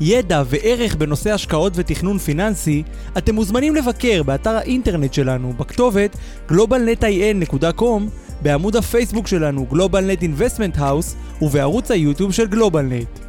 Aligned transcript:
ידע 0.00 0.42
וערך 0.46 0.94
בנושא 0.94 1.32
השקעות 1.32 1.72
ותכנון 1.76 2.18
פיננסי, 2.18 2.82
אתם 3.18 3.34
מוזמנים 3.34 3.74
לבקר 3.74 4.22
באתר 4.22 4.50
האינטרנט 4.50 5.14
שלנו 5.14 5.52
בכתובת 5.58 6.16
globalnetin.com, 6.50 8.02
בעמוד 8.42 8.76
הפייסבוק 8.76 9.26
שלנו 9.26 9.66
GlobalNet 9.72 10.22
Investment 10.22 10.78
House 10.78 11.42
ובערוץ 11.42 11.90
היוטיוב 11.90 12.32
של 12.32 12.46
GlobalNet. 12.46 13.20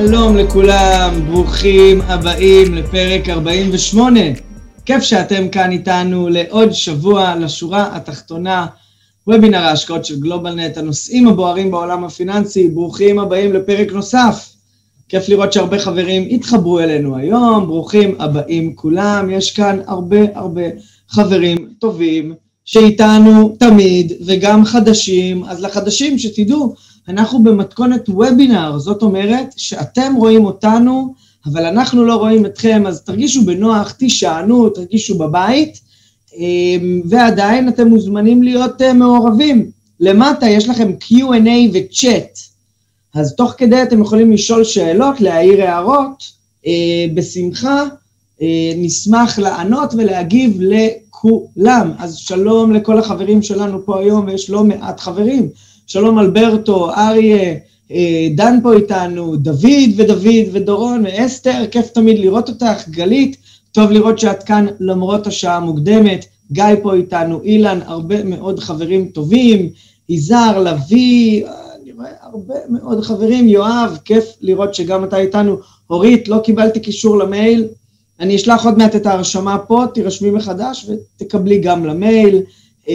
שלום 0.00 0.36
לכולם, 0.36 1.20
ברוכים 1.26 2.00
הבאים 2.02 2.74
לפרק 2.74 3.28
48. 3.28 4.20
כיף 4.84 5.02
שאתם 5.02 5.48
כאן 5.48 5.72
איתנו 5.72 6.28
לעוד 6.28 6.72
שבוע 6.72 7.34
לשורה 7.40 7.96
התחתונה, 7.96 8.66
וובינר 9.26 9.58
ההשקעות 9.58 10.04
של 10.04 10.20
גלובלנט, 10.20 10.76
הנושאים 10.76 11.28
הבוערים 11.28 11.70
בעולם 11.70 12.04
הפיננסי, 12.04 12.68
ברוכים 12.68 13.18
הבאים 13.18 13.52
לפרק 13.52 13.92
נוסף. 13.92 14.55
כיף 15.08 15.28
לראות 15.28 15.52
שהרבה 15.52 15.78
חברים 15.78 16.28
התחברו 16.30 16.80
אלינו 16.80 17.16
היום, 17.16 17.66
ברוכים 17.66 18.14
הבאים 18.18 18.74
כולם, 18.74 19.30
יש 19.30 19.52
כאן 19.52 19.80
הרבה 19.86 20.18
הרבה 20.34 20.62
חברים 21.08 21.56
טובים 21.78 22.34
שאיתנו 22.64 23.56
תמיד 23.58 24.12
וגם 24.26 24.64
חדשים, 24.64 25.44
אז 25.44 25.62
לחדשים 25.62 26.18
שתדעו, 26.18 26.74
אנחנו 27.08 27.42
במתכונת 27.42 28.08
וובינר, 28.08 28.78
זאת 28.78 29.02
אומרת 29.02 29.46
שאתם 29.56 30.14
רואים 30.16 30.44
אותנו, 30.44 31.14
אבל 31.46 31.66
אנחנו 31.66 32.04
לא 32.04 32.14
רואים 32.14 32.46
אתכם, 32.46 32.84
אז 32.86 33.02
תרגישו 33.02 33.44
בנוח, 33.44 33.90
תישענו, 33.92 34.68
תרגישו 34.68 35.18
בבית, 35.18 35.80
אמ, 36.36 37.02
ועדיין 37.04 37.68
אתם 37.68 37.88
מוזמנים 37.88 38.42
להיות 38.42 38.82
אה, 38.82 38.92
מעורבים. 38.92 39.70
למטה 40.00 40.48
יש 40.48 40.68
לכם 40.68 40.92
Q&A 41.00 41.70
וצ'אט. 41.72 42.38
אז 43.16 43.34
תוך 43.34 43.54
כדי 43.58 43.82
אתם 43.82 44.00
יכולים 44.02 44.32
לשאול 44.32 44.64
שאלות, 44.64 45.20
להעיר 45.20 45.62
הערות, 45.62 46.24
אה, 46.66 46.72
בשמחה. 47.14 47.84
אה, 48.42 48.72
נשמח 48.76 49.38
לענות 49.38 49.94
ולהגיב 49.94 50.60
לכולם. 50.60 51.92
אז 51.98 52.16
שלום 52.16 52.72
לכל 52.72 52.98
החברים 52.98 53.42
שלנו 53.42 53.86
פה 53.86 54.00
היום, 54.00 54.26
ויש 54.26 54.50
לא 54.50 54.64
מעט 54.64 55.00
חברים. 55.00 55.48
שלום 55.86 56.18
אלברטו, 56.18 56.90
אריה, 56.90 57.54
אה, 57.90 58.28
דן 58.34 58.58
פה 58.62 58.72
איתנו, 58.72 59.36
דוד 59.36 59.90
ודוד 59.96 60.46
ודורון 60.52 61.04
ואסתר, 61.04 61.66
כיף 61.70 61.88
תמיד 61.88 62.18
לראות 62.18 62.48
אותך, 62.48 62.88
גלית, 62.88 63.36
טוב 63.72 63.90
לראות 63.90 64.18
שאת 64.18 64.42
כאן 64.42 64.66
למרות 64.80 65.26
השעה 65.26 65.56
המוקדמת, 65.56 66.24
גיא 66.52 66.64
פה 66.82 66.94
איתנו, 66.94 67.42
אילן, 67.42 67.78
הרבה 67.86 68.24
מאוד 68.24 68.60
חברים 68.60 69.06
טובים, 69.06 69.68
יזהר, 70.08 70.62
לביא, 70.62 71.44
רואה 71.96 72.08
הרבה 72.20 72.54
מאוד 72.68 73.04
חברים, 73.04 73.48
יואב, 73.48 73.98
כיף 74.04 74.24
לראות 74.40 74.74
שגם 74.74 75.04
אתה 75.04 75.16
איתנו. 75.16 75.56
אורית, 75.90 76.28
לא 76.28 76.38
קיבלתי 76.44 76.80
קישור 76.80 77.18
למייל, 77.18 77.64
אני 78.20 78.36
אשלח 78.36 78.64
עוד 78.64 78.78
מעט 78.78 78.96
את 78.96 79.06
ההרשמה 79.06 79.58
פה, 79.58 79.84
תירשמי 79.94 80.30
מחדש 80.30 80.88
ותקבלי 80.88 81.58
גם 81.58 81.84
למייל. 81.84 82.42
Um, 82.84 82.88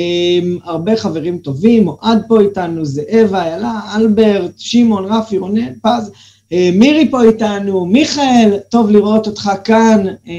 הרבה 0.63 0.95
חברים 0.95 1.37
טובים, 1.37 1.87
אוהד 1.87 2.21
פה 2.27 2.41
איתנו, 2.41 2.85
זאבה, 2.85 3.43
איילה, 3.43 3.81
אלברט, 3.95 4.51
שמעון, 4.57 5.05
רפי, 5.05 5.37
רונן, 5.37 5.73
פז, 5.81 6.09
uh, 6.09 6.55
מירי 6.73 7.11
פה 7.11 7.23
איתנו, 7.23 7.85
מיכאל, 7.85 8.57
טוב 8.69 8.91
לראות 8.91 9.27
אותך 9.27 9.51
כאן. 9.63 10.05
Um, 10.25 10.29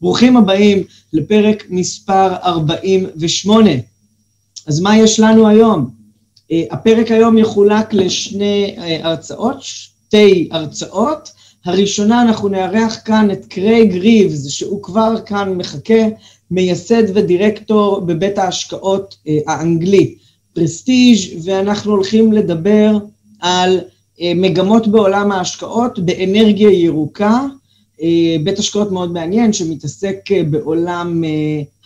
ברוכים 0.00 0.36
הבאים 0.36 0.82
לפרק 1.12 1.64
מספר 1.70 2.34
48. 2.44 3.70
אז 4.66 4.80
מה 4.80 4.98
יש 4.98 5.20
לנו 5.20 5.48
היום? 5.48 6.03
אה, 6.54 6.64
הפרק 6.70 7.10
היום 7.10 7.38
יחולק 7.38 7.94
לשני 7.94 8.74
אה, 8.78 9.08
הרצאות, 9.08 9.56
שתי 9.62 10.48
הרצאות. 10.52 11.32
הראשונה 11.64 12.22
אנחנו 12.22 12.48
נארח 12.48 12.96
כאן 13.04 13.30
את 13.30 13.44
קרייג 13.44 13.96
ריבס, 13.96 14.48
שהוא 14.48 14.82
כבר 14.82 15.14
כאן 15.26 15.54
מחכה, 15.54 16.02
מייסד 16.50 17.02
ודירקטור 17.14 18.00
בבית 18.00 18.38
ההשקעות 18.38 19.16
אה, 19.28 19.38
האנגלי, 19.46 20.14
Prestige, 20.52 21.18
ואנחנו 21.44 21.92
הולכים 21.92 22.32
לדבר 22.32 22.98
על 23.40 23.80
מגמות 24.34 24.88
בעולם 24.88 25.32
ההשקעות 25.32 25.98
באנרגיה 25.98 26.70
ירוקה, 26.70 27.46
בית 28.44 28.58
השקעות 28.58 28.92
מאוד 28.92 29.12
מעניין 29.12 29.52
שמתעסק 29.52 30.16
בעולם 30.50 31.24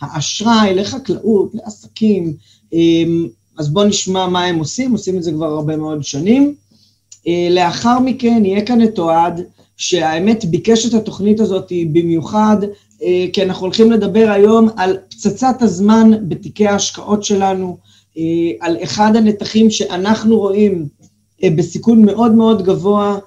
האשראי, 0.01 0.75
לחקלאות, 0.75 1.51
לעסקים, 1.53 2.33
אז 3.59 3.69
בואו 3.69 3.87
נשמע 3.87 4.27
מה 4.27 4.43
הם 4.43 4.59
עושים, 4.59 4.91
עושים 4.91 5.17
את 5.17 5.23
זה 5.23 5.31
כבר 5.31 5.45
הרבה 5.45 5.77
מאוד 5.77 6.03
שנים. 6.03 6.55
אה, 7.27 7.47
לאחר 7.51 7.99
מכן 7.99 8.45
יהיה 8.45 8.65
כאן 8.65 8.83
את 8.83 8.99
אוהד, 8.99 9.41
שהאמת 9.77 10.45
ביקש 10.45 10.85
את 10.85 10.93
התוכנית 10.93 11.39
הזאת 11.39 11.71
במיוחד, 11.93 12.57
אה, 13.03 13.25
כי 13.33 13.43
אנחנו 13.43 13.65
הולכים 13.65 13.91
לדבר 13.91 14.29
היום 14.29 14.69
על 14.77 14.97
פצצת 15.09 15.61
הזמן 15.61 16.11
בתיקי 16.27 16.67
ההשקעות 16.67 17.23
שלנו, 17.23 17.77
אה, 18.17 18.23
על 18.59 18.77
אחד 18.83 19.15
הנתחים 19.15 19.69
שאנחנו 19.69 20.39
רואים 20.39 20.87
בסיכון 21.43 22.05
מאוד 22.05 22.31
מאוד 22.31 22.61
גבוה, 22.61 23.17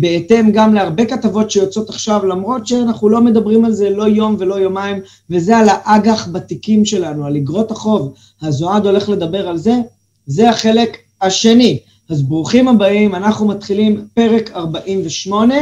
בהתאם 0.00 0.50
גם 0.52 0.74
להרבה 0.74 1.04
כתבות 1.04 1.50
שיוצאות 1.50 1.88
עכשיו, 1.88 2.26
למרות 2.26 2.66
שאנחנו 2.66 3.08
לא 3.08 3.20
מדברים 3.20 3.64
על 3.64 3.72
זה 3.72 3.90
לא 3.90 4.04
יום 4.04 4.36
ולא 4.38 4.54
יומיים, 4.54 5.00
וזה 5.30 5.56
על 5.56 5.68
האג"ח 5.68 6.28
בתיקים 6.28 6.84
שלנו, 6.84 7.26
על 7.26 7.36
אגרות 7.36 7.70
החוב. 7.70 8.12
אז 8.42 8.62
אוהד 8.62 8.86
הולך 8.86 9.08
לדבר 9.08 9.48
על 9.48 9.56
זה, 9.56 9.74
זה 10.26 10.50
החלק 10.50 10.96
השני. 11.22 11.78
אז 12.08 12.22
ברוכים 12.22 12.68
הבאים, 12.68 13.14
אנחנו 13.14 13.46
מתחילים 13.46 14.06
פרק 14.14 14.50
48. 14.54 15.54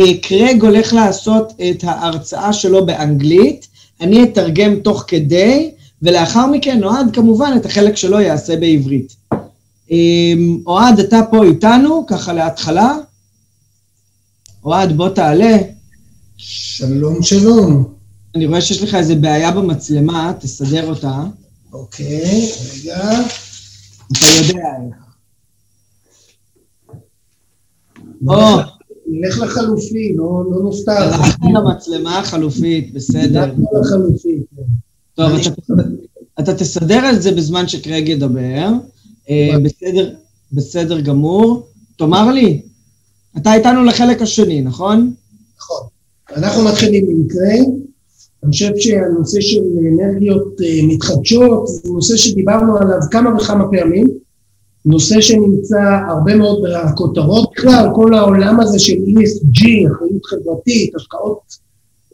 אה, 0.00 0.18
קרג 0.22 0.62
הולך 0.62 0.92
לעשות 0.92 1.52
את 1.70 1.84
ההרצאה 1.84 2.52
שלו 2.52 2.86
באנגלית, 2.86 3.68
אני 4.00 4.22
אתרגם 4.22 4.80
תוך 4.80 5.04
כדי, 5.06 5.70
ולאחר 6.02 6.46
מכן 6.46 6.84
אוהד 6.84 7.14
כמובן 7.14 7.52
את 7.56 7.66
החלק 7.66 7.96
שלו 7.96 8.20
יעשה 8.20 8.56
בעברית. 8.56 9.16
אה, 9.92 10.32
אוהד, 10.66 10.98
אתה 10.98 11.20
פה 11.30 11.44
איתנו, 11.44 12.06
ככה 12.06 12.32
להתחלה. 12.32 12.96
אוהד, 14.68 14.96
בוא 14.96 15.08
תעלה. 15.08 15.56
שלום, 16.36 17.22
שלום. 17.22 17.94
אני 18.34 18.46
רואה 18.46 18.60
שיש 18.60 18.82
לך 18.82 18.94
איזה 18.94 19.14
בעיה 19.14 19.50
במצלמה, 19.50 20.32
תסדר 20.40 20.88
אותה. 20.88 21.24
אוקיי, 21.72 22.50
רגע. 22.74 23.10
אתה 24.12 24.26
יודע 24.38 24.68
איך. 24.86 24.96
או. 28.28 28.58
נלך 29.06 29.38
לחלופי, 29.38 30.14
לא, 30.16 30.44
לא 30.50 30.62
נופתע. 30.62 30.92
הלכת 30.92 31.38
למצלמה 31.54 32.18
החלופית, 32.18 32.94
בסדר. 32.94 33.52
לחלופית. 33.80 34.42
כן. 34.56 34.62
טוב, 35.14 35.32
אתה 36.40 36.54
תסדר 36.54 37.10
את 37.10 37.22
זה 37.22 37.32
בזמן 37.32 37.68
שקרג 37.68 38.08
ידבר. 38.08 38.68
אה, 39.30 39.50
בסדר, 39.64 40.14
בסדר 40.52 41.00
גמור. 41.00 41.68
תאמר 41.96 42.32
לי, 42.32 42.62
אתה 43.42 43.54
איתנו 43.54 43.84
לחלק 43.84 44.22
השני, 44.22 44.60
נכון? 44.60 45.12
נכון. 45.58 45.86
אנחנו 46.36 46.64
מתחילים 46.64 47.06
עם 47.10 47.28
קריין. 47.28 47.80
אני 48.44 48.52
חושב 48.52 48.70
שהנושא 48.76 49.40
של 49.40 49.62
אנרגיות 49.92 50.60
אה, 50.64 50.80
מתחדשות 50.82 51.66
זה 51.66 51.92
נושא 51.92 52.16
שדיברנו 52.16 52.76
עליו 52.76 52.98
כמה 53.10 53.34
וכמה 53.34 53.64
פעמים. 53.70 54.06
נושא 54.84 55.20
שנמצא 55.20 56.00
הרבה 56.08 56.34
מאוד 56.34 56.62
בכותרות 56.62 57.50
בכלל, 57.56 57.88
כל 57.94 58.14
העולם 58.14 58.60
הזה 58.60 58.78
של 58.78 58.92
ESG, 58.92 59.64
אחריות 59.64 60.26
חברתית, 60.26 60.94
השקעות 60.96 61.40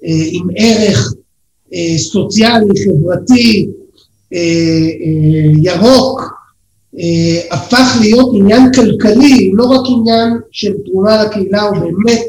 אה, 0.04 0.24
עם 0.30 0.46
ערך 0.56 1.14
אה, 1.74 1.98
סוציאלי, 1.98 2.84
חברתי, 2.84 3.70
אה, 4.32 4.38
אה, 4.38 5.52
ירוק, 5.62 6.33
אה, 6.98 7.56
הפך 7.56 7.98
להיות 8.00 8.30
עניין 8.34 8.72
כלכלי, 8.72 9.50
לא 9.54 9.64
רק 9.64 9.80
עניין 9.88 10.38
של 10.52 10.72
תרומה 10.84 11.24
לקהילה, 11.24 11.62
הוא 11.62 11.78
באמת 11.78 12.20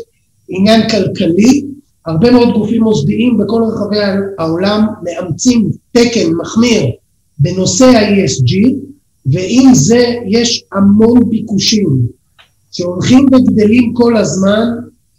עניין 0.50 0.90
כלכלי. 0.90 1.66
הרבה 2.06 2.32
מאוד 2.32 2.54
גופים 2.54 2.84
מוסדיים 2.84 3.38
בכל 3.38 3.64
רחבי 3.64 3.98
העולם 4.38 4.86
מאמצים 5.04 5.70
תקן 5.92 6.34
מחמיר 6.42 6.84
בנושא 7.40 7.86
ה-ESG, 7.86 8.54
ועם 9.26 9.74
זה 9.74 10.16
יש 10.26 10.64
המון 10.74 11.30
ביקושים 11.30 11.88
שהולכים 12.72 13.26
וגדלים 13.26 13.94
כל 13.94 14.18
הזמן 14.18 14.68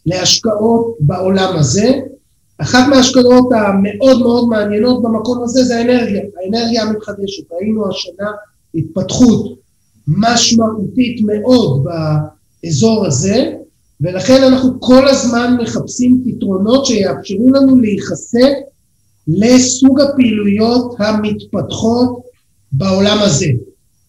להשקעות 0.06 0.96
בעולם 1.00 1.56
הזה, 1.56 1.92
אחת 2.58 2.88
מההשקעות 2.88 3.48
המאוד 3.52 4.20
מאוד 4.20 4.48
מעניינות 4.48 5.02
במקום 5.02 5.42
הזה 5.42 5.64
זה 5.64 5.76
האנרגיה, 5.78 6.22
האנרגיה 6.42 6.82
המתחדשת. 6.82 7.52
ראינו 7.52 7.88
השנה 7.88 8.30
התפתחות 8.76 9.58
משמעותית 10.08 11.20
מאוד 11.24 11.84
באזור 11.84 13.06
הזה, 13.06 13.52
ולכן 14.00 14.42
אנחנו 14.42 14.80
כל 14.80 15.08
הזמן 15.08 15.56
מחפשים 15.62 16.24
פתרונות 16.24 16.86
שיאפשרו 16.86 17.50
לנו 17.50 17.80
להיחשף 17.80 18.52
לסוג 19.28 20.00
הפעילויות 20.00 20.94
המתפתחות 20.98 22.20
בעולם 22.72 23.18
הזה. 23.20 23.46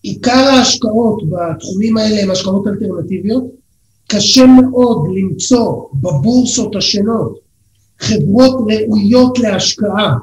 עיקר 0.01 0.31
ההשקעות 0.31 1.23
בתחומים 1.29 1.97
האלה 1.97 2.21
הן 2.21 2.31
השקעות 2.31 2.67
אלטרנטיביות. 2.67 3.43
קשה 4.07 4.45
מאוד 4.45 5.07
למצוא 5.15 5.83
בבורסות 5.93 6.75
השונות 6.75 7.39
חברות 7.99 8.67
ראויות 8.67 9.39
להשקעה, 9.39 10.15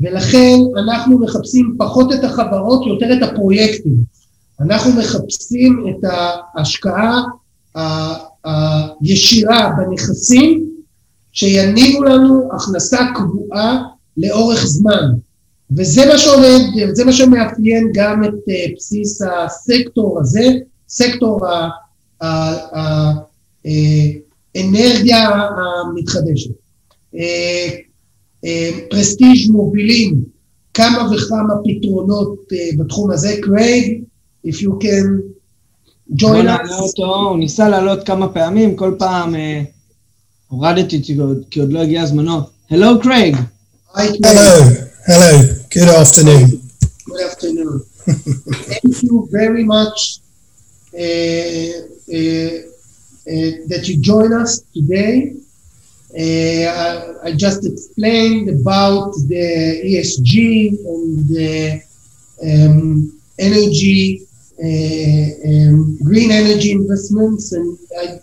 ולכן 0.00 0.56
אנחנו 0.78 1.18
מחפשים 1.18 1.76
פחות 1.78 2.12
את 2.12 2.24
החברות, 2.24 2.86
יותר 2.86 3.12
את 3.12 3.22
הפרויקטים. 3.22 3.96
אנחנו 4.60 4.92
מחפשים 4.92 5.84
את 5.90 6.04
ההשקעה 6.56 7.22
הישירה 8.44 9.72
בנכסים 9.76 10.70
שיניבו 11.32 12.04
לנו 12.04 12.48
הכנסה 12.52 12.98
קבועה 13.14 13.82
לאורך 14.16 14.64
זמן. 14.66 15.04
וזה 15.76 16.06
מה 16.06 16.18
שעומד, 16.18 16.60
זה 16.92 17.04
מה 17.04 17.12
שמאפיין 17.12 17.90
גם 17.94 18.24
את 18.24 18.28
uh, 18.28 18.76
בסיס 18.76 19.22
הסקטור 19.22 20.20
הזה, 20.20 20.44
סקטור 20.88 21.40
האנרגיה 24.54 25.28
המתחדשת. 25.28 26.50
פרסטיג' 28.90 29.50
מובילים 29.50 30.24
כמה 30.74 31.08
וכמה 31.12 31.54
פתרונות 31.64 32.38
uh, 32.52 32.78
בתחום 32.78 33.10
הזה. 33.10 33.36
קרייג, 33.42 34.02
if 34.46 34.54
you 34.54 34.70
can 34.82 35.06
join 36.12 36.22
us. 36.22 36.22
בוא 36.22 36.42
נעלה 36.42 36.78
אותו, 36.78 37.14
הוא 37.14 37.38
ניסה 37.38 37.68
לעלות 37.68 38.06
כמה 38.06 38.28
פעמים, 38.28 38.76
כל 38.76 38.94
פעם 38.98 39.34
uh, 39.34 39.38
הורדתי 40.48 40.96
אותי 40.96 41.16
כי 41.50 41.60
עוד 41.60 41.72
לא 41.72 41.82
הגיע 41.82 42.06
זמנו. 42.06 42.40
Hello, 42.70 43.02
Craig. 43.02 43.34
Hi, 43.94 44.06
Craig. 44.06 44.24
Hello, 44.26 44.50
hello. 45.10 45.32
Good 45.74 45.90
afternoon. 46.02 46.44
Good 47.08 47.22
afternoon. 47.28 47.80
Thank 48.72 49.02
you 49.02 49.28
very 49.38 49.64
much 49.64 49.98
uh, 50.94 51.70
uh, 52.16 52.54
uh, 53.32 53.50
that 53.70 53.82
you 53.88 53.94
join 54.10 54.30
us 54.42 54.50
today. 54.76 55.14
Uh, 56.17 56.65
I, 56.83 57.27
I 57.27 57.35
just 57.35 57.65
explained 57.65 58.49
about 58.49 59.11
the 59.27 59.81
ESG 59.83 60.69
and 60.93 61.27
the 61.27 61.81
um, 62.43 63.19
energy, 63.37 64.25
uh, 64.59 65.27
um, 65.49 65.97
green 66.03 66.31
energy 66.31 66.71
investments, 66.71 67.51
and 67.51 67.77
I 67.99 68.19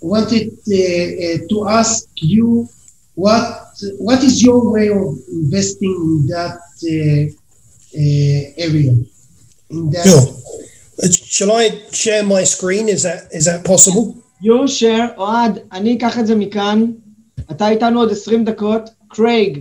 wanted 0.00 0.48
uh, 0.48 0.74
uh, 0.74 1.38
to 1.48 1.68
ask 1.68 2.08
you 2.16 2.68
what 3.14 3.66
what 3.98 4.22
is 4.22 4.42
your 4.42 4.70
way 4.72 4.88
of 4.88 5.18
investing 5.28 5.94
in 5.94 6.26
that 6.28 6.58
uh, 6.82 7.24
uh, 7.94 8.66
area? 8.66 8.94
In 9.70 9.90
that 9.90 10.04
Sure. 10.06 10.26
Uh, 11.02 11.08
Shall 11.10 11.52
I 11.52 11.70
share 11.92 12.24
my 12.24 12.42
screen? 12.44 12.88
Is 12.88 13.02
that 13.04 13.28
is 13.32 13.44
that 13.44 13.64
possible? 13.64 14.16
You 14.40 14.68
share, 14.68 15.16
אוהד, 15.16 15.58
אני 15.72 15.96
אקח 15.96 16.18
את 16.18 16.26
זה 16.26 16.34
מכאן, 16.34 16.92
אתה 17.50 17.68
איתנו 17.68 18.00
עוד 18.00 18.12
20 18.12 18.44
דקות. 18.44 18.82
קרייג, 19.08 19.58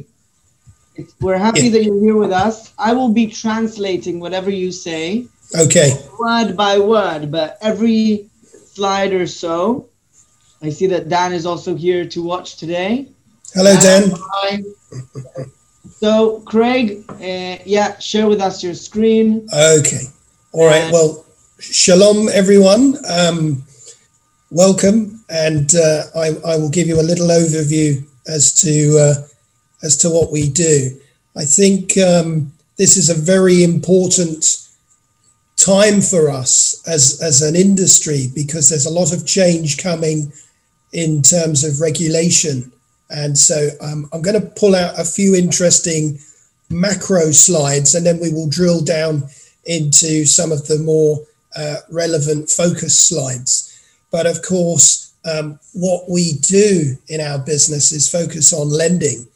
we're 1.21 1.37
happy 1.37 1.57
Yeah. 1.59 1.69
that 1.73 1.83
you're 1.85 2.01
here 2.07 2.17
with 2.25 2.31
us. 2.31 2.55
I 2.79 2.91
will 2.93 3.13
be 3.21 3.27
translating 3.27 4.19
whatever 4.19 4.49
you 4.49 4.71
say, 4.71 5.25
Okay. 5.63 5.89
word 6.19 6.49
by 6.57 6.73
word, 6.79 7.31
but 7.31 7.49
every 7.61 8.25
slide 8.75 9.13
or 9.13 9.27
so. 9.27 9.85
I 10.61 10.69
see 10.77 10.87
that 10.93 11.03
Dan 11.07 11.31
is 11.39 11.45
also 11.51 11.75
here 11.75 12.03
to 12.13 12.19
watch 12.31 12.57
today. 12.57 12.89
Hello, 13.53 13.73
Dan. 13.87 14.03
Hi. 14.33 14.63
So, 16.01 16.41
Craig, 16.51 16.85
uh, 17.09 17.55
yeah, 17.75 17.89
share 17.99 18.27
with 18.31 18.41
us 18.47 18.55
your 18.65 18.75
screen. 18.87 19.27
Okay. 19.79 20.03
All 20.51 20.65
right. 20.65 20.83
And- 20.85 20.93
Well, 20.93 21.09
shalom, 21.59 22.19
everyone. 22.41 22.83
Um, 23.19 23.63
welcome, 24.51 25.20
and 25.32 25.74
uh, 25.74 26.02
I, 26.14 26.36
I 26.46 26.56
will 26.58 26.68
give 26.68 26.86
you 26.86 27.00
a 27.00 27.10
little 27.10 27.28
overview 27.28 28.06
as 28.28 28.52
to 28.60 28.98
uh, 28.98 29.26
as 29.82 29.96
to 29.98 30.10
what 30.10 30.30
we 30.30 30.50
do. 30.50 30.90
I 31.34 31.44
think 31.44 31.96
um, 31.96 32.52
this 32.76 32.96
is 32.98 33.08
a 33.08 33.14
very 33.14 33.64
important 33.64 34.68
time 35.56 36.02
for 36.02 36.30
us 36.30 36.82
as 36.86 37.18
as 37.22 37.40
an 37.40 37.56
industry 37.56 38.28
because 38.34 38.68
there's 38.68 38.86
a 38.86 38.92
lot 38.92 39.12
of 39.12 39.26
change 39.26 39.82
coming 39.82 40.32
in 40.92 41.22
terms 41.22 41.64
of 41.64 41.80
regulation, 41.80 42.70
and 43.08 43.36
so 43.36 43.70
um, 43.80 44.10
I'm 44.12 44.20
going 44.20 44.40
to 44.40 44.46
pull 44.46 44.76
out 44.76 45.00
a 45.00 45.04
few 45.04 45.34
interesting 45.34 46.18
macro 46.68 47.30
slides, 47.30 47.94
and 47.94 48.04
then 48.04 48.20
we 48.20 48.30
will 48.30 48.50
drill 48.50 48.82
down 48.82 49.24
into 49.64 50.26
some 50.26 50.52
of 50.52 50.66
the 50.66 50.78
more 50.78 51.20
uh, 51.56 51.76
relevant 51.90 52.50
focus 52.50 52.98
slides. 52.98 53.70
But 54.10 54.26
of 54.26 54.42
course, 54.42 55.11
um, 55.24 55.58
what 55.74 56.10
we 56.10 56.34
do 56.40 56.96
in 57.08 57.20
our 57.20 57.38
business 57.38 57.92
is 57.92 58.10
focus 58.10 58.52
on 58.52 58.68
lending, 58.68 59.26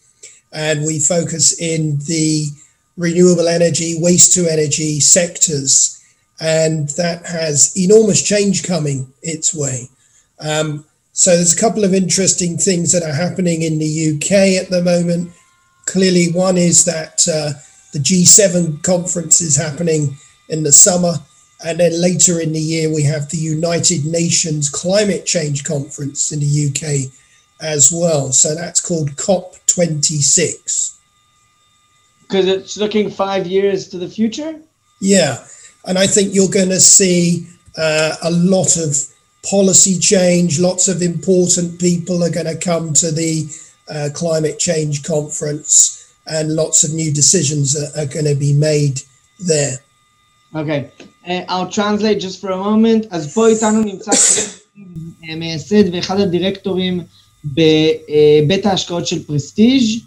and 0.52 0.84
we 0.84 0.98
focus 0.98 1.60
in 1.60 1.98
the 2.06 2.46
renewable 2.96 3.48
energy, 3.48 3.94
waste 3.98 4.32
to 4.34 4.50
energy 4.50 5.00
sectors, 5.00 6.02
and 6.40 6.88
that 6.90 7.24
has 7.26 7.76
enormous 7.76 8.22
change 8.22 8.64
coming 8.64 9.12
its 9.22 9.54
way. 9.54 9.88
Um, 10.40 10.84
so 11.12 11.34
there's 11.34 11.54
a 11.54 11.60
couple 11.60 11.84
of 11.84 11.94
interesting 11.94 12.58
things 12.58 12.92
that 12.92 13.02
are 13.02 13.14
happening 13.14 13.62
in 13.62 13.78
the 13.78 14.14
UK 14.14 14.62
at 14.62 14.70
the 14.70 14.82
moment. 14.82 15.32
Clearly, 15.86 16.30
one 16.32 16.58
is 16.58 16.84
that 16.84 17.26
uh, 17.26 17.58
the 17.92 17.98
G7 17.98 18.82
conference 18.82 19.40
is 19.40 19.56
happening 19.56 20.16
in 20.48 20.62
the 20.62 20.72
summer, 20.72 21.14
and 21.66 21.80
then 21.80 22.00
later 22.00 22.38
in 22.38 22.52
the 22.52 22.60
year, 22.60 22.94
we 22.94 23.02
have 23.02 23.28
the 23.28 23.38
United 23.38 24.06
Nations 24.06 24.68
Climate 24.68 25.26
Change 25.26 25.64
Conference 25.64 26.30
in 26.30 26.38
the 26.38 26.68
UK 26.68 27.12
as 27.60 27.90
well. 27.90 28.30
So 28.30 28.54
that's 28.54 28.80
called 28.80 29.16
COP26. 29.16 30.96
Because 32.22 32.46
it's 32.46 32.76
looking 32.76 33.10
five 33.10 33.48
years 33.48 33.88
to 33.88 33.98
the 33.98 34.08
future? 34.08 34.60
Yeah. 35.00 35.44
And 35.84 35.98
I 35.98 36.06
think 36.06 36.32
you're 36.32 36.48
going 36.48 36.68
to 36.68 36.78
see 36.78 37.48
uh, 37.76 38.14
a 38.22 38.30
lot 38.30 38.76
of 38.76 38.96
policy 39.42 39.98
change. 39.98 40.60
Lots 40.60 40.86
of 40.86 41.02
important 41.02 41.80
people 41.80 42.22
are 42.22 42.30
going 42.30 42.46
to 42.46 42.56
come 42.56 42.92
to 42.94 43.10
the 43.10 43.50
uh, 43.90 44.10
climate 44.14 44.60
change 44.60 45.02
conference, 45.02 46.14
and 46.28 46.54
lots 46.54 46.84
of 46.84 46.94
new 46.94 47.12
decisions 47.12 47.76
are, 47.76 48.02
are 48.02 48.06
going 48.06 48.24
to 48.24 48.36
be 48.36 48.52
made 48.52 49.00
there. 49.40 49.78
Okay. 50.54 50.92
I'll 51.26 51.70
translate 51.70 52.20
just 52.20 52.40
for 52.40 52.50
a 52.50 52.56
moment. 52.56 53.06
אז 53.10 53.34
פה 53.34 53.48
איתנו 53.48 53.82
נמצא 53.82 54.10
אה, 55.28 55.36
מייסד 55.36 55.94
ואחד 55.94 56.20
הדירקטורים 56.20 57.00
בבית 57.44 58.66
ההשקעות 58.66 59.06
של 59.06 59.24
פרסטיג'. 59.24 60.00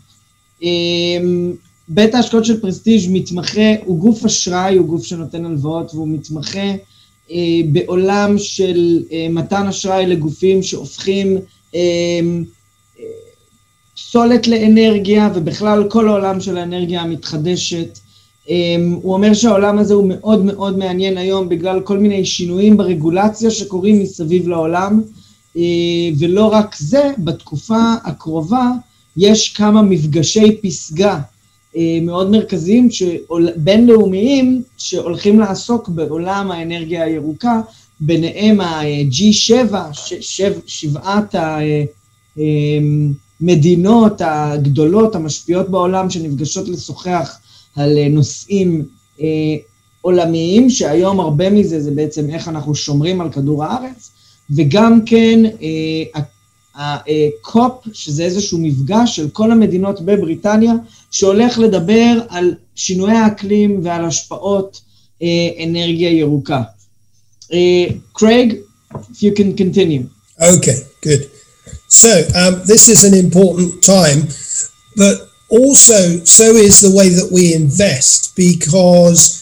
אה, 0.63 0.69
בית 1.87 2.15
ההשקעות 2.15 2.45
של 2.45 2.61
פרסטיג' 2.61 3.01
מתמחה, 3.09 3.75
הוא 3.85 3.99
גוף 3.99 4.25
אשראי, 4.25 4.75
הוא 4.75 4.87
גוף 4.87 5.03
שנותן 5.03 5.45
הלוואות 5.45 5.93
והוא 5.93 6.07
מתמחה 6.07 6.73
אה, 7.31 7.37
בעולם 7.71 8.37
של 8.37 9.03
אה, 9.11 9.27
מתן 9.29 9.67
אשראי 9.67 10.05
לגופים 10.05 10.63
שהופכים 10.63 11.37
אה, 11.75 11.79
אה, 12.99 13.03
פסולת 13.95 14.47
לאנרגיה 14.47 15.29
ובכלל 15.35 15.89
כל 15.89 16.07
העולם 16.07 16.41
של 16.41 16.57
האנרגיה 16.57 17.01
המתחדשת. 17.01 17.99
Um, 18.45 18.51
הוא 19.01 19.13
אומר 19.13 19.33
שהעולם 19.33 19.77
הזה 19.77 19.93
הוא 19.93 20.07
מאוד 20.07 20.45
מאוד 20.45 20.77
מעניין 20.77 21.17
היום 21.17 21.49
בגלל 21.49 21.81
כל 21.81 21.97
מיני 21.97 22.25
שינויים 22.25 22.77
ברגולציה 22.77 23.51
שקורים 23.51 23.99
מסביב 23.99 24.47
לעולם, 24.47 25.01
uh, 25.55 25.59
ולא 26.19 26.45
רק 26.45 26.75
זה, 26.79 27.11
בתקופה 27.17 27.93
הקרובה 28.03 28.71
יש 29.17 29.49
כמה 29.53 29.81
מפגשי 29.81 30.57
פסגה 30.61 31.19
uh, 31.73 31.77
מאוד 32.01 32.31
מרכזיים, 32.31 32.91
שעול, 32.91 33.49
בינלאומיים, 33.55 34.63
שהולכים 34.77 35.39
לעסוק 35.39 35.89
בעולם 35.89 36.51
האנרגיה 36.51 37.03
הירוקה, 37.03 37.61
ביניהם 37.99 38.61
ה-G7, 38.61 39.73
ש- 39.93 40.13
שב- 40.21 40.59
שבעת 40.65 41.35
המדינות 43.41 44.21
הגדולות 44.25 45.15
המשפיעות 45.15 45.69
בעולם 45.69 46.09
שנפגשות 46.09 46.67
לשוחח 46.67 47.39
על 47.79 47.97
אה, 47.97 48.07
נושאים 48.09 48.85
אה, 49.21 49.25
עולמיים, 50.01 50.69
שהיום 50.69 51.19
הרבה 51.19 51.49
מזה 51.49 51.81
זה 51.81 51.91
בעצם 51.91 52.29
איך 52.29 52.47
אנחנו 52.47 52.75
שומרים 52.75 53.21
על 53.21 53.31
כדור 53.31 53.63
הארץ, 53.63 54.11
וגם 54.55 54.99
כן 55.05 55.45
אה, 55.45 56.21
הקופ, 56.75 57.73
שזה 57.93 58.23
איזשהו 58.23 58.57
מפגש 58.57 59.15
של 59.15 59.29
כל 59.29 59.51
המדינות 59.51 60.01
בבריטניה, 60.01 60.73
שהולך 61.11 61.59
לדבר 61.59 62.19
על 62.29 62.53
שינויי 62.75 63.15
האקלים 63.15 63.79
ועל 63.83 64.05
השפעות 64.05 64.81
אנרגיה 65.63 66.11
ירוקה. 66.11 66.61
קרייג, 68.13 68.55
if 68.93 69.21
you 69.21 69.31
can 69.39 69.57
continue. 69.57 70.03
Okay, 70.41 70.77
good. 71.01 71.21
So 71.87 72.11
um, 72.35 72.61
this 72.65 72.87
is 72.87 73.03
an 73.03 73.15
important 73.25 73.83
time, 73.83 74.19
but 74.95 75.28
also 75.49 76.23
so 76.23 76.55
is 76.55 76.81
the 76.81 76.95
way 76.95 77.09
that 77.09 77.29
we 77.31 77.53
invest 77.53 78.35
because 78.35 79.39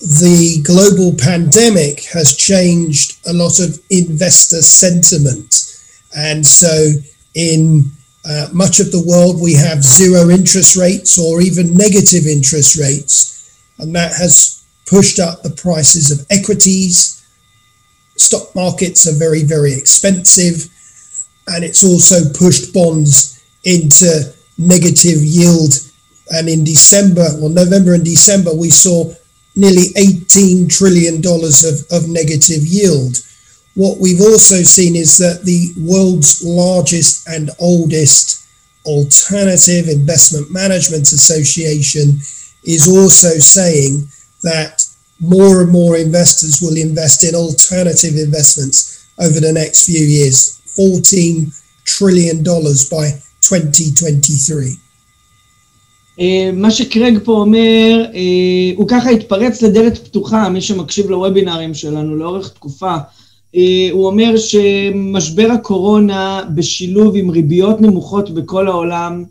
the 0.00 0.62
global 0.62 1.14
pandemic 1.14 2.04
has 2.04 2.34
changed 2.34 3.18
a 3.26 3.32
lot 3.32 3.60
of 3.60 3.78
investor 3.90 4.62
sentiment. 4.62 5.76
And 6.16 6.46
so 6.46 6.92
in 7.34 7.90
uh, 8.24 8.48
much 8.52 8.80
of 8.80 8.92
the 8.92 9.04
world, 9.06 9.40
we 9.42 9.54
have 9.54 9.82
zero 9.82 10.30
interest 10.30 10.76
rates 10.76 11.18
or 11.18 11.42
even 11.42 11.76
negative 11.76 12.26
interest 12.26 12.78
rates. 12.78 13.60
And 13.78 13.94
that 13.94 14.12
has 14.12 14.64
pushed 14.86 15.18
up 15.18 15.42
the 15.42 15.50
prices 15.50 16.10
of 16.10 16.26
equities. 16.30 17.22
Stock 18.16 18.54
markets 18.54 19.06
are 19.06 19.18
very, 19.18 19.42
very 19.42 19.74
expensive. 19.74 20.68
And 21.46 21.62
it's 21.62 21.84
also 21.84 22.32
pushed 22.32 22.72
bonds 22.72 23.42
into 23.64 24.32
negative 24.60 25.24
yield. 25.24 25.72
And 26.30 26.48
in 26.48 26.62
December, 26.62 27.26
well, 27.40 27.48
November 27.48 27.94
and 27.94 28.04
December, 28.04 28.54
we 28.54 28.70
saw 28.70 29.12
nearly 29.56 29.88
$18 29.96 30.68
trillion 30.68 31.16
of, 31.24 31.76
of 31.90 32.08
negative 32.08 32.62
yield. 32.62 33.16
What 33.74 33.98
we've 33.98 34.20
also 34.20 34.62
seen 34.62 34.94
is 34.94 35.16
that 35.18 35.42
the 35.44 35.72
world's 35.78 36.44
largest 36.44 37.26
and 37.28 37.50
oldest 37.58 38.46
alternative 38.84 39.88
investment 39.88 40.50
management 40.50 41.10
association 41.12 42.20
is 42.64 42.88
also 42.88 43.38
saying 43.38 44.06
that 44.42 44.84
more 45.20 45.62
and 45.62 45.70
more 45.70 45.96
investors 45.96 46.60
will 46.62 46.76
invest 46.76 47.24
in 47.24 47.34
alternative 47.34 48.16
investments 48.16 49.08
over 49.18 49.40
the 49.40 49.52
next 49.52 49.86
few 49.86 50.00
years. 50.00 50.60
$14 50.66 51.52
trillion 51.84 52.42
by 52.42 53.20
2023. 53.42 54.64
מה 56.52 56.70
שקרג 56.70 57.18
פה 57.24 57.32
אומר, 57.32 58.04
הוא 58.76 58.88
ככה 58.88 59.10
התפרץ 59.10 59.62
לדלת 59.62 59.98
פתוחה, 59.98 60.48
מי 60.48 60.60
שמקשיב 60.60 61.10
לוובינרים 61.10 61.74
שלנו 61.74 62.16
לאורך 62.16 62.48
תקופה. 62.48 62.96
הוא 63.92 64.06
אומר 64.06 64.36
שמשבר 64.36 65.48
הקורונה 65.52 66.42
בשילוב 66.54 67.16
עם 67.16 67.30
ריביות 67.30 67.80
נמוכות 67.80 68.30
בכל 68.30 68.68
העולם 68.68 69.24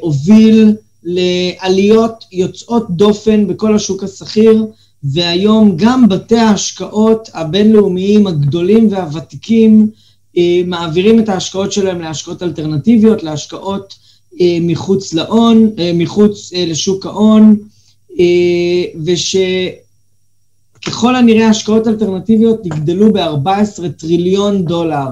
הוביל 0.00 0.72
לעליות 1.04 2.24
יוצאות 2.32 2.90
דופן 2.90 3.46
בכל 3.46 3.74
השוק 3.74 4.02
השכיר, 4.02 4.66
והיום 5.04 5.72
גם 5.76 6.08
בתי 6.08 6.38
ההשקעות 6.38 7.28
הבינלאומיים 7.34 8.26
הגדולים 8.26 8.88
והוותיקים 8.90 9.90
מעבירים 10.66 11.20
את 11.20 11.28
ההשקעות 11.28 11.72
שלהם 11.72 12.00
להשקעות 12.00 12.42
אלטרנטיביות, 12.42 13.22
להשקעות 13.22 13.94
מחוץ 14.60 15.14
להון, 15.14 15.74
מחוץ 15.94 16.52
לשוק 16.52 17.06
ההון, 17.06 17.56
ושככל 19.04 19.76
הנראה 21.16 21.48
השקעות 21.48 21.88
אלטרנטיביות 21.88 22.66
יגדלו 22.66 23.12
ב-14 23.12 23.88
טריליון 23.98 24.64
דולר 24.64 25.08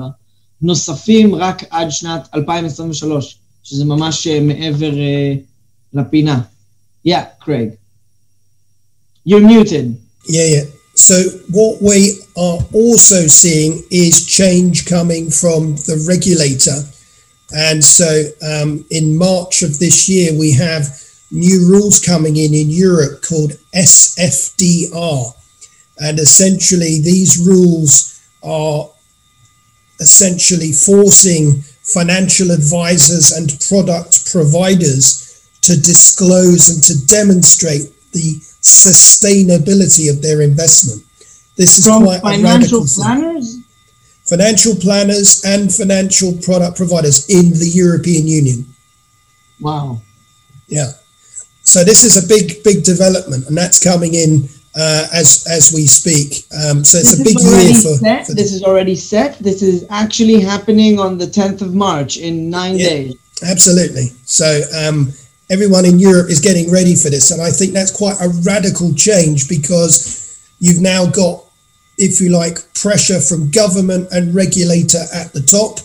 נוספים 0.62 1.34
רק 1.34 1.64
עד 1.70 1.90
שנת 1.90 2.28
2023, 2.34 3.38
שזה 3.62 3.84
ממש 3.84 4.26
מעבר 4.26 4.90
לפינה. 5.94 6.40
Yeah, 7.06 7.24
Craig. 7.40 7.78
You're 9.26 9.40
muted. 9.40 9.96
Yeah, 10.28 10.48
yeah. 10.54 10.64
So 10.94 11.14
what 11.56 11.80
we 11.80 12.18
are 12.40 12.58
also 12.72 13.26
seeing 13.26 13.84
is 13.90 14.26
change 14.26 14.86
coming 14.86 15.30
from 15.30 15.76
the 15.76 16.02
regulator. 16.08 16.80
And 17.52 17.84
so 17.84 18.24
um, 18.40 18.86
in 18.90 19.18
March 19.18 19.60
of 19.60 19.78
this 19.78 20.08
year, 20.08 20.32
we 20.32 20.52
have 20.52 20.86
new 21.30 21.68
rules 21.68 22.00
coming 22.00 22.38
in 22.38 22.54
in 22.54 22.70
Europe 22.70 23.22
called 23.22 23.52
SFDR. 23.74 25.34
And 25.98 26.18
essentially, 26.18 27.02
these 27.02 27.46
rules 27.46 28.18
are 28.42 28.88
essentially 30.00 30.72
forcing 30.72 31.60
financial 31.82 32.52
advisors 32.52 33.32
and 33.32 33.52
product 33.68 34.32
providers 34.32 35.46
to 35.60 35.76
disclose 35.76 36.70
and 36.70 36.82
to 36.84 37.06
demonstrate 37.06 37.92
the 38.12 38.40
sustainability 38.62 40.08
of 40.08 40.22
their 40.22 40.40
investment. 40.40 41.04
This 41.60 41.76
is 41.76 41.84
From 41.84 42.04
quite 42.04 42.20
a 42.20 42.22
financial 42.22 42.80
radical 42.80 42.86
thing 42.86 43.04
planners? 43.04 43.58
financial 44.24 44.74
planners 44.76 45.44
and 45.44 45.70
financial 45.70 46.32
product 46.38 46.74
providers 46.78 47.28
in 47.28 47.50
the 47.50 47.68
European 47.68 48.26
Union. 48.26 48.64
Wow. 49.60 50.00
Yeah. 50.68 50.92
So 51.64 51.84
this 51.84 52.02
is 52.02 52.16
a 52.16 52.26
big, 52.26 52.64
big 52.64 52.82
development, 52.82 53.46
and 53.46 53.54
that's 53.58 53.78
coming 53.84 54.14
in 54.14 54.48
uh, 54.74 55.06
as 55.12 55.44
as 55.50 55.70
we 55.74 55.84
speak. 55.86 56.46
Um, 56.64 56.82
so 56.82 56.96
it's 56.96 57.10
This 57.10 57.20
a 57.20 57.24
big 57.24 57.38
year 57.38 57.74
for. 57.74 57.94
set. 57.98 58.26
for 58.26 58.34
This 58.34 58.52
is 58.54 58.62
already 58.62 58.96
set. 58.96 59.38
This 59.38 59.60
is 59.60 59.84
actually 59.90 60.40
happening 60.40 60.98
on 60.98 61.18
the 61.18 61.26
10th 61.26 61.60
of 61.60 61.74
March 61.74 62.16
in 62.16 62.48
nine 62.48 62.78
Yeah. 62.78 62.88
days. 62.88 63.14
Absolutely. 63.42 64.12
So 64.24 64.62
um, 64.82 65.12
everyone 65.50 65.84
in 65.84 65.98
Europe 65.98 66.30
is 66.30 66.40
getting 66.40 66.70
ready 66.70 66.94
for 66.96 67.10
this, 67.10 67.30
and 67.32 67.42
I 67.42 67.50
think 67.50 67.74
that's 67.74 67.90
quite 67.90 68.16
a 68.18 68.28
radical 68.50 68.94
change 68.94 69.46
because 69.46 70.38
you've 70.58 70.80
now 70.80 71.04
got, 71.06 71.44
if 72.00 72.20
you 72.20 72.30
like, 72.30 72.58
pressure 72.74 73.20
from 73.20 73.50
government 73.50 74.08
and 74.10 74.34
regulator 74.34 75.04
at 75.14 75.32
the 75.32 75.42
top, 75.42 75.78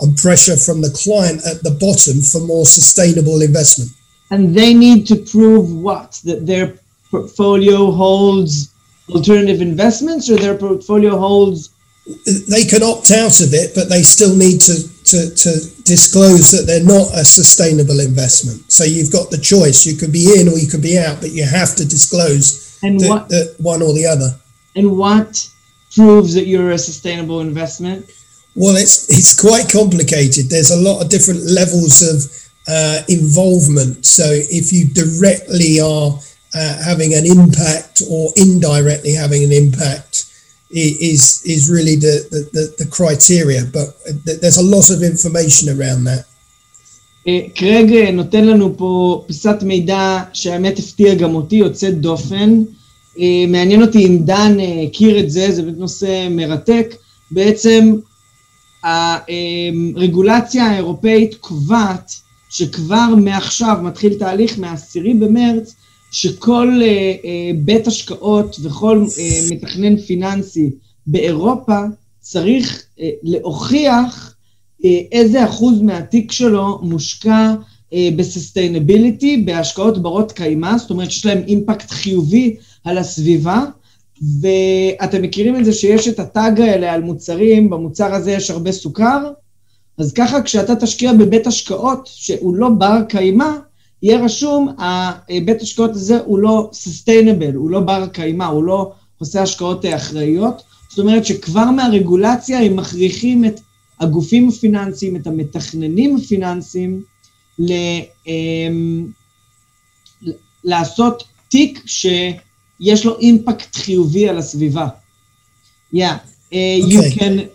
and 0.00 0.16
pressure 0.16 0.56
from 0.56 0.80
the 0.80 0.90
client 0.90 1.40
at 1.44 1.62
the 1.62 1.76
bottom 1.78 2.22
for 2.22 2.40
more 2.40 2.64
sustainable 2.64 3.42
investment. 3.42 3.90
And 4.30 4.54
they 4.54 4.72
need 4.74 5.06
to 5.08 5.16
prove 5.16 5.70
what? 5.70 6.20
That 6.24 6.46
their 6.46 6.74
portfolio 7.10 7.90
holds 7.90 8.72
alternative 9.10 9.60
investments 9.60 10.30
or 10.30 10.36
their 10.36 10.56
portfolio 10.56 11.18
holds 11.18 11.70
They 12.48 12.64
can 12.64 12.82
opt 12.82 13.10
out 13.10 13.40
of 13.40 13.52
it, 13.52 13.74
but 13.74 13.88
they 13.88 14.02
still 14.02 14.34
need 14.36 14.60
to, 14.62 14.76
to, 15.04 15.34
to 15.34 15.50
disclose 15.84 16.50
that 16.52 16.64
they're 16.66 16.84
not 16.84 17.12
a 17.14 17.24
sustainable 17.24 18.00
investment. 18.00 18.72
So 18.72 18.84
you've 18.84 19.12
got 19.12 19.30
the 19.30 19.38
choice. 19.38 19.84
You 19.86 19.96
could 19.96 20.12
be 20.12 20.40
in 20.40 20.48
or 20.48 20.56
you 20.58 20.68
could 20.68 20.82
be 20.82 20.98
out, 20.98 21.20
but 21.20 21.32
you 21.32 21.44
have 21.44 21.76
to 21.76 21.84
disclose 21.84 22.78
and 22.82 23.00
that, 23.00 23.08
what 23.08 23.28
that 23.28 23.56
one 23.58 23.82
or 23.82 23.92
the 23.92 24.06
other. 24.06 24.30
and 24.76 24.96
what 24.96 25.48
proves 25.95 26.33
that 26.33 26.47
you're 26.47 26.71
a 26.71 26.77
sustainable 26.77 27.39
investment? 27.41 27.99
Well, 28.55 28.75
it's 28.83 28.95
it's 29.17 29.33
quite 29.47 29.67
complicated. 29.71 30.43
There's 30.49 30.71
a 30.71 30.81
lot 30.87 31.01
of 31.01 31.09
different 31.09 31.41
levels 31.59 31.95
of 32.11 32.17
uh, 32.75 32.99
involvement. 33.09 34.05
So 34.05 34.25
if 34.59 34.65
you 34.75 34.83
directly 35.03 35.79
are 35.81 36.09
uh, 36.59 36.83
having 36.89 37.11
an 37.19 37.25
impact 37.25 38.01
or 38.09 38.31
indirectly 38.35 39.13
having 39.23 39.43
an 39.43 39.51
impact, 39.51 40.13
i- 40.83 40.97
is 41.11 41.41
is 41.45 41.61
really 41.75 41.95
the 41.95 42.15
the, 42.33 42.41
the, 42.55 42.63
the 42.79 42.87
criteria. 42.97 43.61
But 43.77 43.87
th- 44.25 44.39
there's 44.41 44.57
a 44.65 44.69
lot 44.75 44.87
of 44.95 44.99
information 45.13 45.65
around 45.69 46.03
that. 46.11 46.25
אה, 47.27 47.39
קרג 47.55 47.93
אה, 47.93 48.11
נותן 48.11 48.45
לנו 48.45 48.77
פה 48.77 49.23
פיסת 49.27 49.55
מידע 49.61 50.23
שהאמת 50.33 50.79
הפתיע 50.79 51.15
גם 51.15 51.35
אותי, 51.35 51.55
יוצאת 51.55 52.01
דופן. 52.01 52.63
אה, 53.18 53.44
מעניין 53.48 53.82
אותי 53.82 54.06
אם 54.06 54.18
דן 54.18 54.60
אה, 54.60 54.82
הכיר 54.88 55.18
את 55.18 55.30
זה, 55.30 55.52
זה 55.52 55.62
באמת 55.62 55.78
נושא 55.78 56.28
מרתק. 56.30 56.94
בעצם 57.30 57.94
הרגולציה 58.82 60.66
האירופאית 60.66 61.34
קובעת 61.34 62.12
שכבר 62.50 63.14
מעכשיו 63.24 63.76
מתחיל 63.82 64.14
תהליך 64.14 64.58
מהעשירי 64.58 65.14
במרץ, 65.14 65.74
שכל 66.10 66.80
אה, 66.82 66.86
אה, 66.86 67.50
בית 67.64 67.86
השקעות 67.86 68.56
וכל 68.62 69.04
אה, 69.18 69.40
מתכנן 69.50 69.96
פיננסי 69.96 70.70
באירופה 71.06 71.80
צריך 72.20 72.82
אה, 73.00 73.10
להוכיח 73.22 74.34
אה, 74.84 75.00
איזה 75.12 75.44
אחוז 75.44 75.80
מהתיק 75.80 76.32
שלו 76.32 76.78
מושקע 76.82 77.54
אה, 77.92 78.08
בסוסטיינביליטי, 78.16 79.36
בהשקעות 79.36 80.02
ברות 80.02 80.32
קיימא, 80.32 80.78
זאת 80.78 80.90
אומרת 80.90 81.10
שיש 81.10 81.26
להם 81.26 81.42
אימפקט 81.46 81.90
חיובי 81.90 82.56
על 82.88 82.98
הסביבה, 82.98 83.64
ואתם 84.40 85.22
מכירים 85.22 85.56
את 85.56 85.64
זה 85.64 85.72
שיש 85.72 86.08
את 86.08 86.18
הטאג 86.18 86.60
האלה 86.60 86.92
על 86.92 87.02
מוצרים, 87.02 87.70
במוצר 87.70 88.14
הזה 88.14 88.32
יש 88.32 88.50
הרבה 88.50 88.72
סוכר, 88.72 89.32
אז 89.98 90.12
ככה 90.12 90.42
כשאתה 90.42 90.76
תשקיע 90.76 91.12
בבית 91.12 91.46
השקעות 91.46 92.08
שהוא 92.12 92.56
לא 92.56 92.68
בר 92.68 93.02
קיימא, 93.08 93.50
יהיה 94.02 94.24
רשום, 94.24 94.68
הבית 94.78 95.62
השקעות 95.62 95.90
הזה 95.90 96.20
הוא 96.24 96.38
לא 96.38 96.70
sustainable, 96.72 97.54
הוא 97.54 97.70
לא 97.70 97.80
בר 97.80 98.06
קיימא, 98.06 98.44
הוא 98.44 98.64
לא 98.64 98.92
עושה 99.18 99.42
השקעות 99.42 99.84
אה, 99.84 99.96
אחראיות, 99.96 100.62
זאת 100.90 100.98
אומרת 100.98 101.26
שכבר 101.26 101.70
מהרגולציה 101.70 102.60
הם 102.60 102.76
מכריחים 102.76 103.44
את 103.44 103.60
הגופים 104.00 104.48
הפיננסיים, 104.48 105.16
את 105.16 105.26
המתכננים 105.26 106.16
הפיננסיים, 106.16 107.02
ל, 107.58 107.72
אמ, 108.26 109.06
לעשות 110.64 111.24
תיק 111.48 111.82
שיש 112.81 113.05
לו 113.05 113.19
אימפקט 113.19 113.75
חיובי 113.75 114.29
על 114.29 114.37
הסביבה. 114.37 114.87
Yeah, 115.93 115.97
uh, 115.97 116.19
okay. 116.51 116.79
you 116.79 117.01
can... 117.11 117.49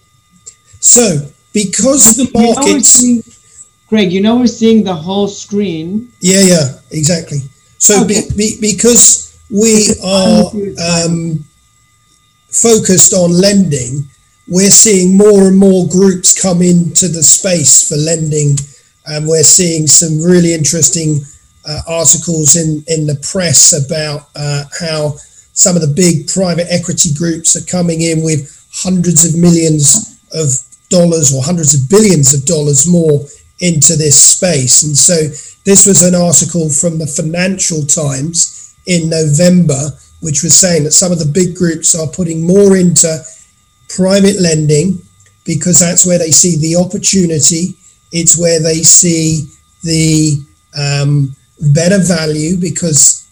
So, 0.81 1.05
because 1.53 2.17
the 2.17 2.31
markets... 2.35 3.03
You 3.03 3.17
know 3.17 3.23
Craig, 3.89 4.13
you 4.13 4.21
know 4.21 4.37
we're 4.37 4.47
seeing 4.47 4.85
the 4.85 4.95
whole 4.95 5.29
screen. 5.29 6.13
Yeah, 6.21 6.43
yeah, 6.43 6.79
exactly. 6.91 7.41
So 7.79 8.05
okay. 8.05 8.29
be, 8.29 8.37
be, 8.37 8.61
because 8.61 9.41
we 9.51 9.95
are 10.05 10.45
um, 10.91 11.45
focused 12.51 13.15
on 13.15 13.33
lending, 13.33 14.05
we're 14.47 14.71
seeing 14.71 15.17
more 15.17 15.49
and 15.49 15.57
more 15.57 15.89
groups 15.89 16.39
come 16.39 16.61
into 16.61 17.09
the 17.09 17.23
space 17.23 17.89
for 17.89 17.97
lending, 17.97 18.59
and 19.07 19.27
we're 19.27 19.43
seeing 19.43 19.87
some 19.87 20.21
really 20.21 20.53
interesting 20.53 21.23
uh, 21.66 21.82
articles 21.88 22.56
in 22.56 22.84
in 22.88 23.08
the 23.08 23.16
press 23.32 23.74
about 23.74 24.30
uh, 24.36 24.64
how 24.80 25.16
some 25.54 25.76
of 25.76 25.82
the 25.82 25.94
big 25.94 26.28
private 26.28 26.68
equity 26.70 27.14
groups 27.14 27.56
are 27.56 27.66
coming 27.72 28.02
in 28.02 28.24
with 28.24 28.50
hundreds 28.74 29.24
of 29.24 29.40
millions 29.40 30.20
of 30.34 30.50
dollars 30.90 31.34
or 31.34 31.44
hundreds 31.44 31.74
of 31.74 31.90
billions 31.90 32.34
of 32.34 32.44
dollars 32.46 32.88
more 32.88 33.26
into 33.60 33.96
this 33.96 34.20
space. 34.20 34.84
And 34.84 34.98
so 34.98 35.16
this 35.64 35.86
was 35.86 36.02
an 36.02 36.16
article 36.16 36.70
from 36.70 36.98
the 36.98 37.08
Financial 37.08 37.86
Times 37.86 38.76
in 38.88 39.10
November, 39.10 39.92
which 40.22 40.44
was 40.44 40.56
saying 40.56 40.84
that 40.84 40.92
some 40.92 41.12
of 41.12 41.20
the 41.20 41.32
big 41.32 41.56
groups 41.56 41.96
are 41.96 42.08
putting 42.08 42.46
more 42.46 42.76
into 42.76 43.24
private 43.90 44.40
lending 44.42 45.02
because 45.46 45.80
that's 45.80 46.06
where 46.06 46.18
they 46.18 46.32
see 46.32 46.58
the 46.58 46.76
opportunity. 46.76 47.76
It's 48.12 48.38
where 48.38 48.60
they 48.60 48.82
see 48.84 49.48
the 49.84 50.44
um, 50.78 51.36
better 51.60 52.00
value 52.00 52.58
because 52.58 53.28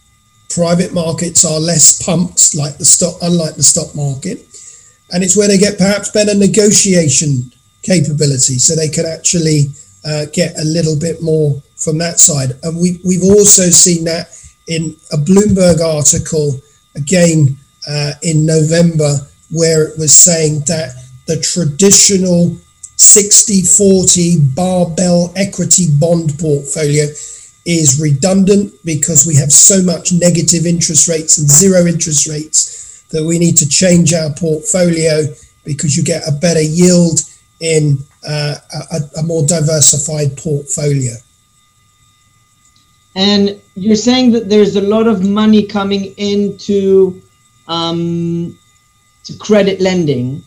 private 0.49 0.93
markets 0.93 1.45
are 1.45 1.59
less 1.59 2.01
pumped, 2.03 2.55
like 2.55 2.77
the 2.77 2.85
stock, 2.85 3.15
unlike 3.21 3.55
the 3.55 3.63
stock 3.63 3.95
market, 3.95 4.45
and 5.11 5.23
it's 5.23 5.35
where 5.35 5.47
they 5.47 5.57
get 5.57 5.77
perhaps 5.77 6.11
better 6.11 6.35
negotiation 6.35 7.51
capability, 7.83 8.59
so 8.59 8.75
they 8.75 8.89
can 8.89 9.05
actually 9.05 9.67
uh, 10.05 10.25
get 10.33 10.57
a 10.59 10.63
little 10.63 10.97
bit 10.97 11.21
more 11.21 11.61
from 11.77 11.97
that 11.97 12.19
side. 12.19 12.51
And 12.63 12.79
we 12.79 12.99
we've 13.05 13.23
also 13.23 13.63
seen 13.63 14.03
that 14.05 14.29
in 14.67 14.95
a 15.11 15.17
Bloomberg 15.17 15.81
article 15.81 16.59
again 16.95 17.57
uh, 17.89 18.13
in 18.23 18.45
November 18.45 19.17
where 19.49 19.83
it 19.83 19.97
was 19.97 20.15
saying 20.15 20.61
that 20.67 20.93
the 21.27 21.39
traditional 21.41 22.55
60 22.95 23.63
40 23.63 24.39
barbell 24.55 25.33
equity 25.35 25.87
bond 25.99 26.37
portfolio 26.39 27.07
is 27.65 28.01
redundant 28.01 28.73
because 28.83 29.25
we 29.25 29.35
have 29.35 29.51
so 29.51 29.81
much 29.83 30.11
negative 30.11 30.65
interest 30.65 31.07
rates 31.07 31.37
and 31.37 31.49
zero 31.49 31.85
interest 31.85 32.27
rates 32.27 33.03
that 33.11 33.23
we 33.23 33.37
need 33.37 33.57
to 33.57 33.67
change 33.67 34.13
our 34.13 34.31
portfolio 34.33 35.25
because 35.63 35.95
you 35.95 36.03
get 36.03 36.27
a 36.27 36.31
better 36.31 36.61
yield 36.61 37.19
in 37.59 37.99
uh, 38.27 38.55
a, 38.91 39.19
a 39.19 39.23
more 39.23 39.45
diversified 39.45 40.35
portfolio. 40.37 41.13
And 43.15 43.61
you're 43.75 43.95
saying 43.95 44.31
that 44.31 44.49
there's 44.49 44.75
a 44.75 44.81
lot 44.81 45.07
of 45.07 45.23
money 45.23 45.65
coming 45.65 46.05
into 46.17 47.21
um, 47.67 48.57
to 49.25 49.37
credit 49.37 49.81
lending. 49.81 50.43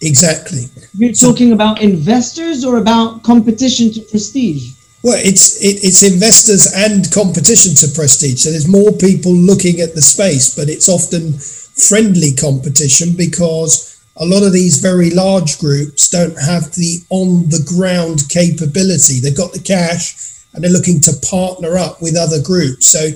Exactly. 0.00 0.66
You're 0.96 1.12
talking 1.12 1.52
about 1.52 1.80
investors 1.80 2.64
or 2.64 2.78
about 2.78 3.22
competition 3.22 3.92
to 3.92 4.00
prestige? 4.02 4.72
Well, 5.04 5.20
it's 5.22 5.60
it, 5.60 5.84
it's 5.84 6.02
investors 6.02 6.72
and 6.74 7.12
competition 7.12 7.74
to 7.76 7.94
prestige. 7.94 8.40
So 8.40 8.50
there's 8.50 8.66
more 8.66 8.90
people 8.90 9.36
looking 9.36 9.80
at 9.80 9.94
the 9.94 10.00
space, 10.00 10.56
but 10.56 10.70
it's 10.70 10.88
often 10.88 11.34
friendly 11.34 12.32
competition 12.32 13.12
because 13.14 14.00
a 14.16 14.24
lot 14.24 14.44
of 14.44 14.54
these 14.54 14.78
very 14.78 15.10
large 15.10 15.58
groups 15.58 16.08
don't 16.08 16.40
have 16.40 16.72
the 16.72 17.04
on 17.10 17.50
the 17.50 17.60
ground 17.68 18.30
capability. 18.30 19.20
They've 19.20 19.36
got 19.36 19.52
the 19.52 19.60
cash 19.60 20.40
and 20.54 20.64
they're 20.64 20.72
looking 20.72 21.00
to 21.00 21.20
partner 21.28 21.76
up 21.76 22.00
with 22.00 22.16
other 22.16 22.40
groups. 22.40 22.86
So 22.86 23.12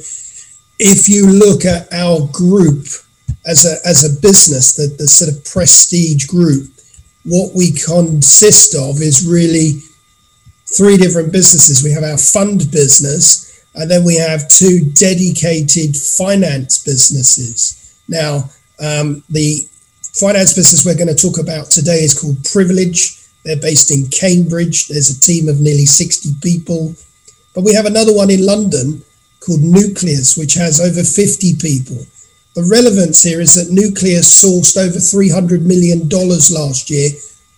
if 0.79 1.09
you 1.09 1.27
look 1.27 1.65
at 1.65 1.91
our 1.91 2.29
group 2.31 2.85
as 3.47 3.65
a 3.65 3.81
as 3.89 4.05
a 4.05 4.21
business, 4.21 4.77
the, 4.77 4.95
the 4.99 5.09
sort 5.09 5.33
of 5.33 5.43
prestige 5.43 6.27
group, 6.27 6.69
what 7.25 7.55
we 7.55 7.73
consist 7.73 8.75
of 8.75 9.01
is 9.01 9.27
really 9.27 9.81
three 10.77 10.97
different 10.97 11.33
businesses. 11.33 11.83
We 11.83 11.93
have 11.93 12.05
our 12.05 12.19
fund 12.19 12.71
business, 12.71 13.65
and 13.75 13.91
then 13.91 14.05
we 14.05 14.17
have 14.17 14.49
two 14.49 14.81
dedicated 14.93 15.97
finance 15.97 16.83
businesses. 16.85 18.01
Now, 18.09 18.51
um, 18.81 19.23
the 19.31 19.69
finance 20.13 20.55
business 20.55 20.85
we're 20.85 20.97
going 20.97 21.15
to 21.15 21.23
talk 21.23 21.39
about 21.39 21.71
today 21.71 22.05
is 22.05 22.19
called 22.19 22.45
Privilege. 22.45 23.17
They're 23.45 23.61
based 23.61 23.91
in 23.91 24.09
Cambridge. 24.09 24.89
There's 24.89 25.11
a 25.11 25.21
team 25.21 25.49
of 25.49 25.61
nearly 25.61 25.87
60 25.87 26.31
people. 26.43 26.95
But 27.55 27.65
we 27.65 27.75
have 27.75 27.87
another 27.87 28.15
one 28.15 28.31
in 28.31 28.45
London 28.45 29.03
called 29.41 29.63
Nucleus, 29.63 30.37
which 30.37 30.55
has 30.55 30.81
over 30.81 31.03
50 31.03 31.57
people. 31.57 32.05
The 32.55 32.69
relevance 32.69 33.23
here 33.23 33.41
is 33.41 33.55
that 33.55 33.73
Nucleus 33.73 34.27
sourced 34.43 34.77
over 34.77 34.99
$300 34.99 35.63
million 35.63 36.09
last 36.09 36.91
year 36.91 37.11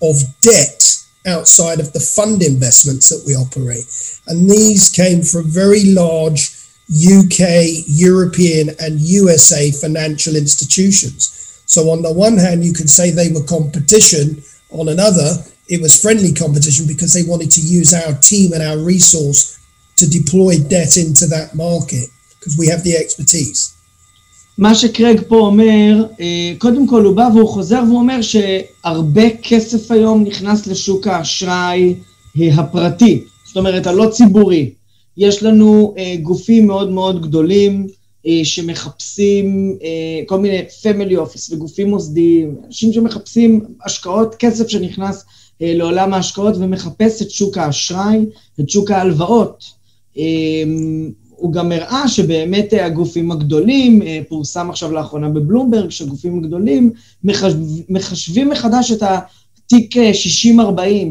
of 0.02 0.16
debt 0.42 0.89
outside 1.26 1.80
of 1.80 1.92
the 1.92 2.00
fund 2.00 2.42
investments 2.42 3.08
that 3.08 3.22
we 3.26 3.34
operate. 3.34 3.86
And 4.26 4.48
these 4.48 4.90
came 4.90 5.22
from 5.22 5.44
very 5.50 5.84
large 5.92 6.50
UK, 6.90 7.86
European, 7.86 8.70
and 8.80 9.00
USA 9.00 9.70
financial 9.70 10.34
institutions. 10.34 11.62
So, 11.66 11.90
on 11.90 12.02
the 12.02 12.12
one 12.12 12.36
hand, 12.36 12.64
you 12.64 12.72
could 12.72 12.90
say 12.90 13.10
they 13.10 13.30
were 13.32 13.44
competition, 13.44 14.42
on 14.70 14.88
another, 14.88 15.44
it 15.68 15.80
was 15.80 16.00
friendly 16.00 16.32
competition 16.32 16.86
because 16.86 17.12
they 17.12 17.22
wanted 17.22 17.50
to 17.52 17.60
use 17.60 17.94
our 17.94 18.14
team 18.18 18.52
and 18.52 18.62
our 18.62 18.78
resource 18.78 19.58
to 19.96 20.08
deploy 20.08 20.58
debt 20.58 20.96
into 20.96 21.26
that 21.26 21.54
market 21.54 22.08
because 22.38 22.56
we 22.58 22.66
have 22.66 22.82
the 22.82 22.96
expertise. 22.96 23.76
מה 24.60 24.74
שקרג 24.74 25.20
פה 25.28 25.36
אומר, 25.36 26.04
קודם 26.58 26.86
כל 26.86 27.04
הוא 27.04 27.16
בא 27.16 27.28
והוא 27.34 27.48
חוזר 27.48 27.82
ואומר 27.90 28.18
שהרבה 28.22 29.30
כסף 29.42 29.90
היום 29.90 30.24
נכנס 30.24 30.66
לשוק 30.66 31.06
האשראי 31.06 31.94
הפרטי, 32.52 33.24
זאת 33.46 33.56
אומרת 33.56 33.86
הלא 33.86 34.06
ציבורי. 34.10 34.70
יש 35.16 35.42
לנו 35.42 35.94
גופים 36.22 36.66
מאוד 36.66 36.90
מאוד 36.90 37.22
גדולים 37.22 37.86
שמחפשים 38.44 39.76
כל 40.26 40.38
מיני 40.38 40.58
פמילי 40.82 41.16
אופיס 41.16 41.52
וגופים 41.52 41.90
מוסדיים, 41.90 42.56
אנשים 42.66 42.92
שמחפשים 42.92 43.64
השקעות, 43.84 44.34
כסף 44.34 44.68
שנכנס 44.68 45.24
לעולם 45.60 46.14
ההשקעות 46.14 46.54
ומחפש 46.56 47.22
את 47.22 47.30
שוק 47.30 47.58
האשראי, 47.58 48.18
את 48.60 48.70
שוק 48.70 48.90
ההלוואות. 48.90 49.64
הוא 51.40 51.52
גם 51.52 51.72
הראה 51.72 52.08
שבאמת 52.08 52.72
הגופים 52.80 53.30
הגדולים, 53.30 54.02
פורסם 54.28 54.70
עכשיו 54.70 54.92
לאחרונה 54.92 55.28
בבלומברג, 55.28 55.90
שהגופים 55.90 56.38
הגדולים 56.38 56.92
מחשבים 57.88 58.48
מחדש 58.48 58.92
את 58.92 59.02
התיק 59.02 59.96
60-40, 59.96 60.00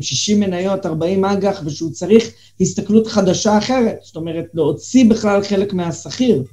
60 0.01 0.39
מניות, 0.39 0.85
40 0.85 1.25
אג"ח, 1.25 1.61
ושהוא 1.65 1.91
צריך 1.91 2.31
הסתכלות 2.61 3.07
חדשה 3.07 3.57
אחרת, 3.57 3.95
זאת 4.03 4.15
אומרת, 4.15 4.45
להוציא 4.53 5.05
בכלל 5.05 5.43
חלק 5.43 5.73
מהשכיר. 5.73 6.43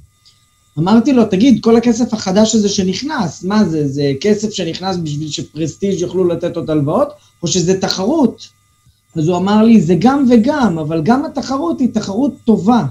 אמרתי 0.79 1.13
לו, 1.13 1.25
תגיד, 1.25 1.63
כל 1.63 1.75
הכסף 1.75 2.13
החדש 2.13 2.55
הזה 2.55 2.69
שנכנס, 2.69 3.43
מה 3.43 3.65
זה, 3.65 3.87
זה 3.87 4.11
כסף 4.21 4.49
שנכנס 4.53 4.97
בשביל 4.97 5.29
שפרסטיג' 5.29 5.99
יוכלו 5.99 6.27
לתת 6.27 6.55
עוד 6.55 6.69
הלוואות, 6.69 7.09
או 7.43 7.47
שזה 7.47 7.81
תחרות? 7.81 8.47
אז 9.15 9.27
הוא 9.27 9.37
אמר 9.37 9.63
לי, 9.63 9.81
זה 9.81 9.95
גם 9.99 10.25
וגם, 10.29 10.79
אבל 10.79 11.01
גם 11.03 11.25
התחרות 11.25 11.79
היא 11.79 11.89
תחרות 11.93 12.33
טובה. 12.45 12.83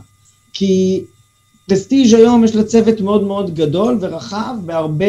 כי 0.59 1.05
פרסטיג' 1.69 2.15
היום 2.15 2.45
יש 2.45 2.57
לה 2.57 2.65
צוות 2.65 3.01
מאוד 3.01 3.25
מאוד 3.25 3.55
גדול 3.55 3.99
ורחב, 4.01 4.55
בהרבה, 4.65 5.05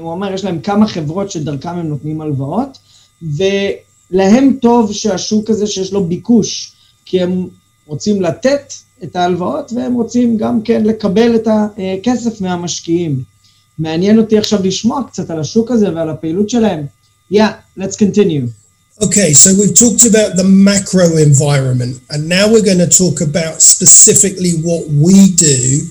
הוא 0.00 0.10
אומר, 0.10 0.32
יש 0.32 0.44
להם 0.44 0.60
כמה 0.60 0.86
חברות 0.86 1.30
שדרכם 1.30 1.68
הם 1.68 1.86
נותנים 1.86 2.20
הלוואות, 2.20 2.78
ולהם 3.22 4.56
טוב 4.62 4.92
שהשוק 4.92 5.50
הזה 5.50 5.66
שיש 5.66 5.92
לו 5.92 6.04
ביקוש, 6.04 6.72
כי 7.04 7.20
הם 7.22 7.48
רוצים 7.86 8.22
לתת 8.22 8.72
את 9.02 9.16
ההלוואות 9.16 9.72
והם 9.72 9.94
רוצים 9.94 10.36
גם 10.36 10.62
כן 10.62 10.84
לקבל 10.84 11.34
את 11.34 11.48
הכסף 11.48 12.40
מהמשקיעים. 12.40 13.22
מעניין 13.78 14.18
אותי 14.18 14.38
עכשיו 14.38 14.60
לשמוע 14.62 15.02
קצת 15.06 15.30
על 15.30 15.40
השוק 15.40 15.70
הזה 15.70 15.94
ועל 15.94 16.10
הפעילות 16.10 16.50
שלהם. 16.50 16.86
Yeah, 17.32 17.36
let's 17.78 17.96
continue. 17.98 18.65
Okay, 19.02 19.34
so 19.34 19.52
we've 19.60 19.78
talked 19.78 20.06
about 20.06 20.36
the 20.36 20.44
macro 20.44 21.18
environment, 21.18 22.00
and 22.08 22.26
now 22.26 22.50
we're 22.50 22.64
going 22.64 22.78
to 22.78 22.88
talk 22.88 23.20
about 23.20 23.60
specifically 23.60 24.52
what 24.64 24.88
we 24.88 25.32
do, 25.36 25.84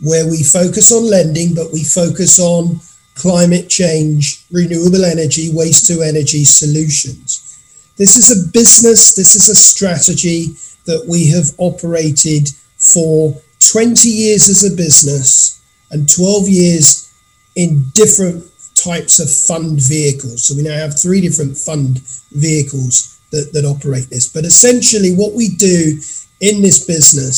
where 0.00 0.30
we 0.30 0.44
focus 0.44 0.92
on 0.92 1.10
lending, 1.10 1.56
but 1.56 1.72
we 1.72 1.82
focus 1.82 2.38
on 2.38 2.78
climate 3.16 3.68
change, 3.68 4.44
renewable 4.52 5.04
energy, 5.04 5.50
waste 5.52 5.88
to 5.88 6.02
energy 6.02 6.44
solutions. 6.44 7.58
This 7.98 8.14
is 8.14 8.30
a 8.30 8.52
business, 8.52 9.16
this 9.16 9.34
is 9.34 9.48
a 9.48 9.56
strategy 9.56 10.54
that 10.84 11.04
we 11.08 11.28
have 11.30 11.50
operated 11.58 12.48
for 12.78 13.34
20 13.58 14.08
years 14.08 14.48
as 14.48 14.62
a 14.62 14.76
business 14.76 15.60
and 15.90 16.08
12 16.08 16.48
years 16.48 17.12
in 17.56 17.82
different 17.92 18.44
types 18.75 19.19
of 19.19 19.29
fund 19.29 19.79
vehicles. 19.81 20.43
So 20.43 20.55
we 20.55 20.63
now 20.63 20.77
have 20.77 20.99
three 20.99 21.21
different 21.21 21.57
fund 21.57 21.99
vehicles 22.31 23.19
that, 23.31 23.51
that 23.53 23.65
operate 23.65 24.09
this. 24.09 24.27
But 24.27 24.45
essentially, 24.45 25.11
what 25.13 25.33
we 25.33 25.49
do 25.49 25.99
in 26.39 26.61
this 26.61 26.85
business 26.85 27.35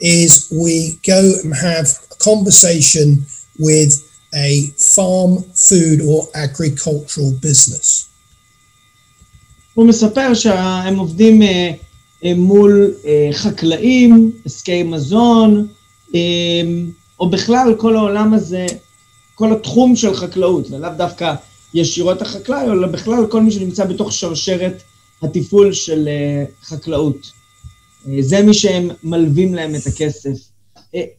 is 0.00 0.48
we 0.50 0.98
go 1.06 1.22
and 1.42 1.54
have 1.54 1.86
a 2.10 2.16
conversation 2.16 3.24
with 3.58 3.92
a 4.34 4.68
farm, 4.94 5.42
food, 5.54 6.00
or 6.00 6.28
agricultural 6.34 7.32
business. 7.40 8.06
הוא 9.74 9.86
מספר 9.86 10.34
שהם 10.34 10.98
עובדים 10.98 11.42
מול 12.24 12.94
חקלאים, 13.32 14.32
עסקי 14.44 14.82
מזון, 14.82 15.68
או 17.20 17.30
בכלל 17.30 17.74
כל 17.78 17.96
העולם 17.96 18.34
הזה, 18.34 18.66
כל 19.35 19.53
התחום 19.53 19.95
של 19.95 20.15
חקלאות, 20.15 20.71
ולאו 20.71 20.89
דווקא 20.97 21.35
ישירות 21.73 22.21
החקלאי, 22.21 22.63
אלא 22.71 22.87
בכלל 22.87 23.27
כל 23.29 23.41
מי 23.41 23.51
שנמצא 23.51 23.85
בתוך 23.85 24.11
שרשרת 24.11 24.83
התפעול 25.21 25.73
של 25.73 26.09
חקלאות. 26.63 27.31
זה 28.19 28.41
מי 28.41 28.53
שהם 28.53 28.89
מלווים 29.03 29.53
להם 29.53 29.75
את 29.75 29.87
הכסף. 29.87 30.37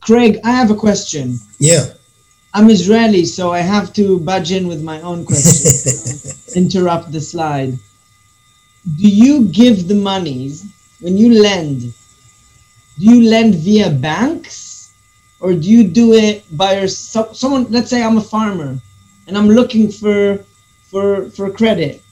Craig, 0.06 0.34
I 0.42 0.52
have 0.60 0.70
a 0.70 0.80
question. 0.86 1.26
Yeah. 1.60 1.84
I'm 2.54 2.70
Israeli, 2.70 3.24
so 3.26 3.44
I 3.60 3.62
have 3.74 3.92
to 3.98 4.04
budge 4.30 4.50
in 4.58 4.64
with 4.72 4.82
my 4.92 4.98
own 5.02 5.20
question. 5.30 5.72
Interrupt 6.62 7.12
the 7.12 7.20
slide. 7.20 7.72
Do 9.00 9.08
you 9.22 9.34
give 9.60 9.76
the 9.90 9.98
monies 10.10 10.54
when 11.02 11.14
you 11.18 11.28
lend? 11.48 11.78
Do 12.98 13.04
you 13.12 13.20
lend 13.34 13.52
via 13.66 13.90
banks, 14.08 14.56
or 15.40 15.52
do 15.52 15.68
you 15.70 15.84
do 15.84 16.14
it 16.14 16.44
by 16.56 16.78
your 16.78 16.88
so, 16.88 17.32
someone? 17.32 17.66
Let's 17.70 17.90
say 17.90 18.02
I'm 18.02 18.16
a 18.16 18.22
farmer, 18.22 18.78
and 19.26 19.36
I'm 19.36 19.48
looking 19.48 19.90
for 19.90 20.44
for 20.90 21.30
for 21.30 21.50
credit 21.50 22.02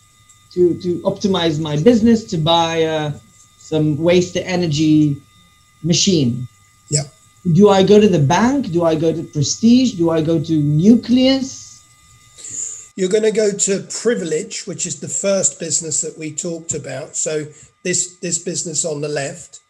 to 0.53 0.75
to 0.81 1.01
optimize 1.01 1.61
my 1.61 1.77
business 1.83 2.25
to 2.25 2.37
buy 2.37 2.85
uh, 2.85 3.13
some 3.59 3.97
waste 3.97 4.37
energy 4.37 5.21
machine. 5.83 6.49
Yeah. 6.91 7.05
Do 7.53 7.69
I 7.69 7.83
go 7.83 8.01
to 8.01 8.09
the 8.09 8.19
bank? 8.19 8.73
Do 8.73 8.85
I 8.85 8.95
go 8.95 9.13
to 9.13 9.23
Prestige? 9.23 9.93
Do 9.93 10.11
I 10.11 10.23
go 10.23 10.43
to 10.43 10.53
Nucleus? 10.53 11.63
You're 12.97 13.11
going 13.11 13.25
to 13.25 13.33
go 13.33 13.51
to 13.51 13.87
Privilege, 14.03 14.67
which 14.67 14.87
is 14.87 15.01
the 15.01 15.09
first 15.09 15.59
business 15.59 16.01
that 16.03 16.17
we 16.17 16.33
talked 16.33 16.75
about. 16.75 17.17
So 17.17 17.47
this 17.83 18.17
this 18.19 18.39
business 18.39 18.85
on 18.85 19.01
the 19.01 19.09
left, 19.09 19.61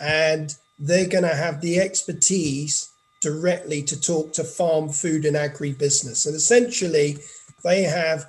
and 0.00 0.54
they're 0.78 1.08
going 1.08 1.24
to 1.24 1.34
have 1.34 1.60
the 1.60 1.78
expertise 1.78 2.90
directly 3.20 3.82
to 3.82 4.00
talk 4.00 4.32
to 4.34 4.44
farm, 4.44 4.88
food, 4.88 5.24
and 5.24 5.36
agri 5.36 5.72
business. 5.72 6.26
And 6.26 6.34
essentially, 6.34 7.18
they 7.64 7.82
have 7.82 8.26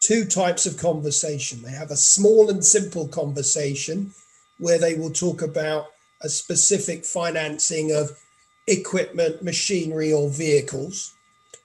two 0.00 0.24
types 0.24 0.66
of 0.66 0.76
conversation. 0.76 1.62
They 1.62 1.70
have 1.70 1.90
a 1.90 1.96
small 1.96 2.50
and 2.50 2.64
simple 2.64 3.08
conversation 3.08 4.12
where 4.58 4.78
they 4.78 4.94
will 4.94 5.10
talk 5.10 5.42
about 5.42 5.86
a 6.22 6.28
specific 6.28 7.04
financing 7.04 7.92
of 7.92 8.10
equipment, 8.66 9.42
machinery, 9.42 10.12
or 10.12 10.28
vehicles. 10.30 11.14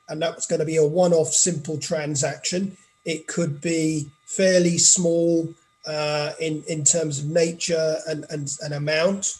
And 0.09 0.21
that's 0.21 0.47
going 0.47 0.59
to 0.59 0.65
be 0.65 0.77
a 0.77 0.85
one 0.85 1.13
off 1.13 1.29
simple 1.29 1.77
transaction. 1.79 2.77
It 3.05 3.27
could 3.27 3.61
be 3.61 4.11
fairly 4.25 4.77
small 4.77 5.53
uh, 5.85 6.33
in, 6.39 6.63
in 6.67 6.83
terms 6.83 7.19
of 7.19 7.25
nature 7.25 7.97
and, 8.07 8.25
and, 8.29 8.49
and 8.61 8.73
amount 8.73 9.39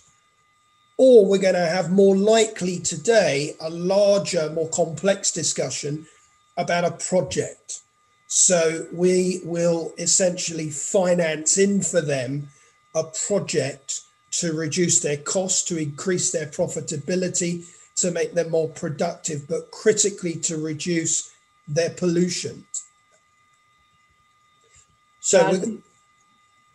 Or 0.98 1.26
we're 1.26 1.38
going 1.38 1.54
to 1.54 1.60
have 1.60 1.90
more 1.90 2.16
likely 2.16 2.78
today 2.78 3.56
a 3.60 3.70
larger, 3.70 4.50
more 4.50 4.68
complex 4.68 5.32
discussion 5.32 6.06
about 6.56 6.84
a 6.84 6.92
project. 6.92 7.80
So 8.28 8.86
we 8.92 9.40
will 9.44 9.92
essentially 9.98 10.70
finance 10.70 11.58
in 11.58 11.82
for 11.82 12.00
them 12.00 12.48
a 12.94 13.04
project 13.04 14.02
to 14.32 14.52
reduce 14.52 15.00
their 15.00 15.18
costs, 15.18 15.62
to 15.64 15.76
increase 15.76 16.30
their 16.32 16.46
profitability, 16.46 17.64
to 17.96 18.10
make 18.10 18.32
them 18.34 18.50
more 18.50 18.68
productive, 18.68 19.46
but 19.48 19.70
critically 19.70 20.34
to 20.36 20.56
reduce 20.56 21.30
their 21.68 21.90
pollution. 21.90 22.64
So, 25.20 25.50
we, 25.50 25.78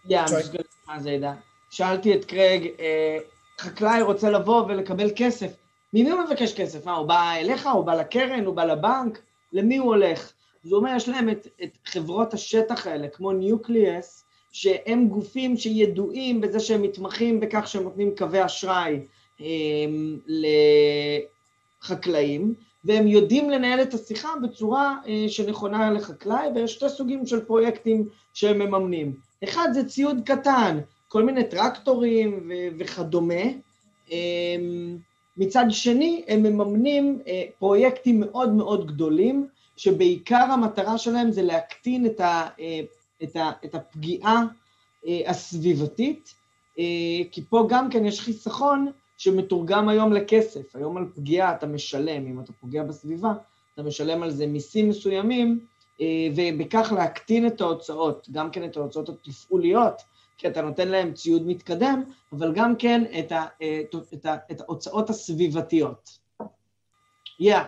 Yeah, 0.05 0.21
I'm 0.21 0.27
Sorry. 0.27 0.41
just 0.41 0.53
going 0.53 0.63
to 0.63 0.69
translate 0.85 1.21
that. 1.21 1.37
שאלתי 1.69 2.13
את 2.15 2.25
קרג, 2.25 2.67
אה, 2.79 3.17
חקלאי 3.62 4.02
רוצה 4.02 4.30
לבוא 4.30 4.64
ולקבל 4.68 5.10
כסף. 5.16 5.52
ממי 5.92 6.10
הוא 6.10 6.20
מבקש 6.20 6.54
כסף? 6.54 6.86
מה, 6.86 6.96
הוא 6.96 7.06
בא 7.06 7.32
אליך? 7.32 7.66
הוא 7.66 7.84
בא 7.84 7.94
לקרן? 7.94 8.44
הוא 8.44 8.54
בא 8.54 8.64
לבנק? 8.64 9.18
למי 9.52 9.76
הוא 9.76 9.86
הולך? 9.86 10.32
אז 10.64 10.72
הוא 10.72 10.78
אומר, 10.78 10.96
יש 10.96 11.08
להם 11.08 11.28
את, 11.28 11.46
את 11.62 11.78
חברות 11.84 12.34
השטח 12.34 12.86
האלה, 12.86 13.08
כמו 13.08 13.32
ניוקליאס, 13.32 14.24
שהם 14.52 15.08
גופים 15.08 15.56
שידועים 15.56 16.40
בזה 16.40 16.60
שהם 16.60 16.82
מתמחים 16.82 17.40
בכך 17.40 17.68
שהם 17.68 17.82
נותנים 17.82 18.10
קווי 18.18 18.44
אשראי 18.44 19.00
אה, 19.40 19.46
לחקלאים, 21.82 22.54
והם 22.84 23.06
יודעים 23.06 23.50
לנהל 23.50 23.82
את 23.82 23.94
השיחה 23.94 24.28
בצורה 24.42 24.96
אה, 25.06 25.24
שנכונה 25.28 25.90
לחקלאי, 25.90 26.48
ויש 26.54 26.72
שתי 26.72 26.88
סוגים 26.88 27.26
של 27.26 27.40
פרויקטים 27.40 28.08
שהם 28.34 28.58
מממנים. 28.58 29.14
אחד 29.44 29.68
זה 29.72 29.84
ציוד 29.88 30.20
קטן, 30.24 30.78
כל 31.12 31.22
מיני 31.22 31.44
טרקטורים 31.44 32.48
ו- 32.48 32.78
וכדומה. 32.78 33.42
אמ, 34.10 34.96
מצד 35.36 35.64
שני, 35.70 36.24
הם 36.28 36.42
מממנים 36.42 37.18
אה, 37.26 37.44
פרויקטים 37.58 38.20
מאוד 38.20 38.52
מאוד 38.52 38.86
גדולים, 38.86 39.46
שבעיקר 39.76 40.44
המטרה 40.52 40.98
שלהם 40.98 41.30
זה 41.30 41.42
להקטין 41.42 42.06
את, 42.06 42.20
ה, 42.20 42.48
אה, 42.60 42.80
את, 43.22 43.36
ה, 43.36 43.50
את 43.64 43.74
הפגיעה 43.74 44.42
אה, 45.06 45.20
הסביבתית, 45.26 46.34
כי 47.32 47.42
פה 47.48 47.66
גם 47.68 47.90
כן 47.90 48.06
יש 48.06 48.20
חיסכון 48.20 48.92
שמתורגם 49.18 49.88
היום 49.88 50.12
לכסף. 50.12 50.76
היום 50.76 50.96
על 50.96 51.04
פגיעה 51.14 51.54
אתה 51.54 51.66
משלם, 51.66 52.26
אם 52.26 52.40
אתה 52.40 52.52
פוגע 52.52 52.82
בסביבה, 52.82 53.32
אתה 53.74 53.82
משלם 53.82 54.22
על 54.22 54.30
זה 54.30 54.46
מיסים 54.46 54.88
מסוימים, 54.88 55.60
ובכך 56.36 56.92
להקטין 56.96 57.46
את 57.46 57.60
ההוצאות, 57.60 58.28
גם 58.32 58.50
כן 58.50 58.64
את 58.64 58.76
ההוצאות 58.76 59.08
התפעוליות, 59.08 60.02
כי 60.41 60.47
אתה 60.47 60.61
נותן 60.61 60.87
להם 60.87 61.13
ציוד 61.13 61.47
מתקדם, 61.47 62.03
אבל 62.33 62.53
גם 62.55 62.75
כן 62.75 63.03
את, 63.19 63.31
ה, 63.31 63.45
אה, 63.61 63.81
את, 64.13 64.25
ה, 64.25 64.35
את 64.51 64.61
ההוצאות 64.61 65.09
הסביבתיות. 65.09 66.17
Yeah, 67.39 67.65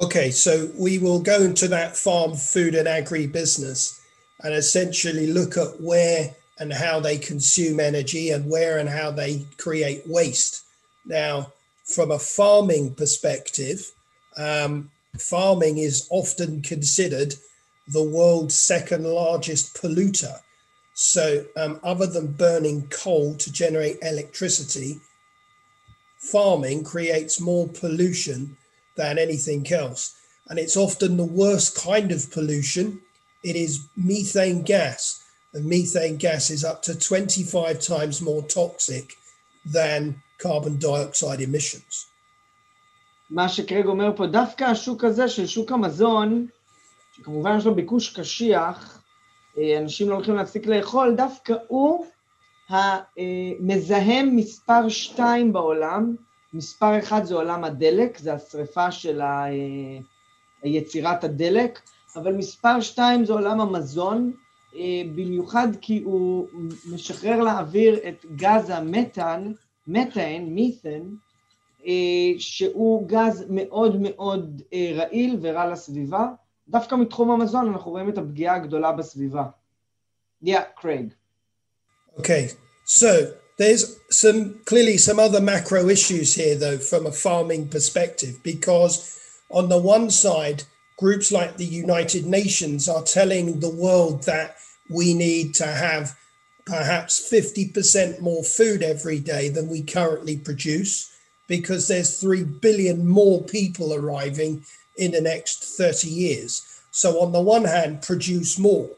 okay, 0.00 0.30
so 0.30 0.70
we 0.78 0.98
will 0.98 1.20
go 1.20 1.42
into 1.42 1.68
that 1.68 1.96
farm, 1.96 2.34
food, 2.34 2.74
and 2.74 2.88
agri 2.88 3.26
business 3.26 4.00
and 4.42 4.54
essentially 4.54 5.26
look 5.26 5.56
at 5.56 5.80
where 5.80 6.30
and 6.58 6.72
how 6.72 7.00
they 7.00 7.18
consume 7.18 7.80
energy 7.80 8.30
and 8.30 8.48
where 8.50 8.78
and 8.78 8.88
how 8.88 9.10
they 9.10 9.44
create 9.58 10.02
waste. 10.06 10.64
Now, 11.06 11.52
from 11.84 12.10
a 12.10 12.18
farming 12.18 12.94
perspective, 12.94 13.90
um, 14.36 14.90
farming 15.18 15.78
is 15.78 16.06
often 16.10 16.62
considered 16.62 17.34
the 17.88 18.02
world's 18.02 18.58
second 18.58 19.04
largest 19.04 19.74
polluter. 19.74 20.38
So, 20.94 21.46
um, 21.56 21.80
other 21.82 22.06
than 22.06 22.32
burning 22.32 22.88
coal 22.88 23.34
to 23.36 23.52
generate 23.52 23.98
electricity, 24.02 25.00
farming 26.18 26.84
creates 26.84 27.40
more 27.40 27.68
pollution 27.68 28.56
than 28.96 29.18
anything 29.18 29.70
else. 29.72 30.16
And 30.48 30.58
it's 30.58 30.76
often 30.76 31.16
the 31.16 31.24
worst 31.24 31.82
kind 31.82 32.12
of 32.12 32.30
pollution. 32.30 33.00
It 33.42 33.56
is 33.56 33.86
methane 33.96 34.62
gas. 34.62 35.22
And 35.54 35.64
methane 35.64 36.16
gas 36.16 36.50
is 36.50 36.64
up 36.64 36.82
to 36.82 36.98
25 36.98 37.80
times 37.80 38.20
more 38.20 38.42
toxic 38.42 39.14
than 39.64 40.22
carbon 40.38 40.78
dioxide 40.78 41.40
emissions. 41.40 42.06
מה 43.30 43.48
שקרג 43.48 43.86
אומר 43.86 44.16
פה, 44.16 44.26
דווקא 44.26 44.64
השוק 44.64 45.04
הזה 45.04 45.28
של 45.28 45.46
שוק 45.46 45.72
המזון, 45.72 46.46
שכמובן 47.16 47.58
יש 47.58 47.64
לו 47.64 47.74
ביקוש 47.74 48.18
קשיח, 48.18 48.96
אה, 48.96 49.00
אנשים 49.57 50.09
לא 50.09 50.15
הולכים 50.15 50.35
להפסיק 50.35 50.65
לאכול, 50.67 51.15
דווקא 51.15 51.53
הוא 51.67 52.05
המזהם 52.69 54.35
מספר 54.35 54.89
שתיים 54.89 55.53
בעולם, 55.53 56.15
מספר 56.53 56.99
אחד 56.99 57.23
זה 57.23 57.35
עולם 57.35 57.63
הדלק, 57.63 58.17
זה 58.17 58.33
השריפה 58.33 58.91
של 58.91 59.21
ה- 59.21 59.45
אה, 59.45 60.69
יצירת 60.69 61.23
הדלק, 61.23 61.81
אבל 62.15 62.33
מספר 62.33 62.81
שתיים 62.81 63.25
זה 63.25 63.33
עולם 63.33 63.61
המזון, 63.61 64.31
אה, 64.75 65.01
במיוחד 65.15 65.67
כי 65.81 66.01
הוא 66.05 66.47
משחרר 66.93 67.41
לאוויר 67.41 67.99
את 68.09 68.25
גז 68.35 68.69
המתאן, 68.69 69.51
מתאן, 69.87 70.41
מית'ן, 70.47 71.01
אה, 71.85 71.91
שהוא 72.37 73.07
גז 73.07 73.45
מאוד 73.49 73.97
מאוד 74.01 74.61
אה, 74.73 74.91
רעיל 74.95 75.37
ורע 75.41 75.71
לסביבה. 75.71 76.27
דווקא 76.68 76.94
מתחום 76.94 77.30
המזון 77.30 77.68
אנחנו 77.68 77.90
רואים 77.90 78.08
את 78.08 78.18
הפגיעה 78.18 78.56
הגדולה 78.56 78.92
בסביבה. 78.92 79.44
Yeah, 80.44 80.64
Craig. 80.80 81.14
Okay, 82.18 82.50
so 82.84 83.32
there's 83.58 83.96
some 84.10 84.60
clearly 84.64 84.96
some 84.96 85.18
other 85.18 85.40
macro 85.40 85.88
issues 85.88 86.34
here, 86.34 86.56
though, 86.56 86.78
from 86.78 87.06
a 87.06 87.12
farming 87.12 87.68
perspective, 87.68 88.34
because 88.42 88.94
on 89.50 89.68
the 89.68 89.78
one 89.78 90.08
side, 90.10 90.62
groups 90.96 91.30
like 91.30 91.56
the 91.56 91.72
United 91.84 92.24
Nations 92.26 92.88
are 92.88 93.02
telling 93.02 93.60
the 93.60 93.74
world 93.84 94.24
that 94.24 94.56
we 94.88 95.14
need 95.14 95.54
to 95.54 95.66
have 95.66 96.16
perhaps 96.66 97.12
50% 97.30 98.20
more 98.20 98.44
food 98.44 98.82
every 98.82 99.18
day 99.18 99.48
than 99.48 99.68
we 99.68 99.82
currently 99.82 100.36
produce 100.36 101.10
because 101.48 101.88
there's 101.88 102.20
3 102.20 102.44
billion 102.44 103.06
more 103.06 103.42
people 103.42 103.92
arriving 103.94 104.64
in 104.97 105.11
the 105.11 105.21
next 105.21 105.63
30 105.77 106.07
years. 106.09 106.81
So, 106.91 107.21
on 107.21 107.31
the 107.31 107.41
one 107.41 107.65
hand, 107.65 108.01
produce 108.01 108.57
more, 108.57 108.89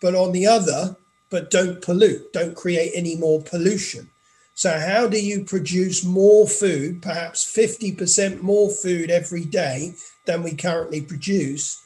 but 0.00 0.14
on 0.14 0.32
the 0.32 0.46
other, 0.46 0.96
but 1.30 1.50
don't 1.50 1.82
pollute, 1.82 2.32
don't 2.32 2.56
create 2.56 2.92
any 2.94 3.16
more 3.16 3.42
pollution. 3.42 4.10
So, 4.54 4.78
how 4.78 5.08
do 5.08 5.18
you 5.18 5.44
produce 5.44 6.04
more 6.04 6.46
food, 6.46 7.02
perhaps 7.02 7.44
50% 7.44 8.42
more 8.42 8.70
food 8.70 9.10
every 9.10 9.44
day 9.44 9.94
than 10.26 10.42
we 10.42 10.54
currently 10.54 11.00
produce, 11.00 11.82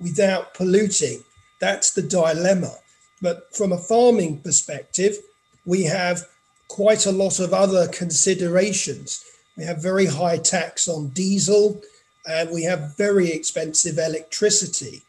without 0.00 0.54
polluting? 0.54 1.22
That's 1.60 1.92
the 1.92 2.02
dilemma. 2.02 2.74
But 3.20 3.54
from 3.56 3.72
a 3.72 3.78
farming 3.78 4.40
perspective, 4.40 5.16
we 5.64 5.84
have 5.84 6.26
quite 6.68 7.06
a 7.06 7.12
lot 7.12 7.40
of 7.40 7.52
other 7.52 7.88
considerations. 7.88 9.24
We 9.56 9.64
have 9.64 9.82
very 9.82 10.06
high 10.06 10.38
tax 10.38 10.86
on 10.86 11.08
diesel, 11.08 11.80
and 12.28 12.50
we 12.50 12.62
have 12.62 12.96
very 12.96 13.32
expensive 13.32 13.98
electricity. 13.98 15.02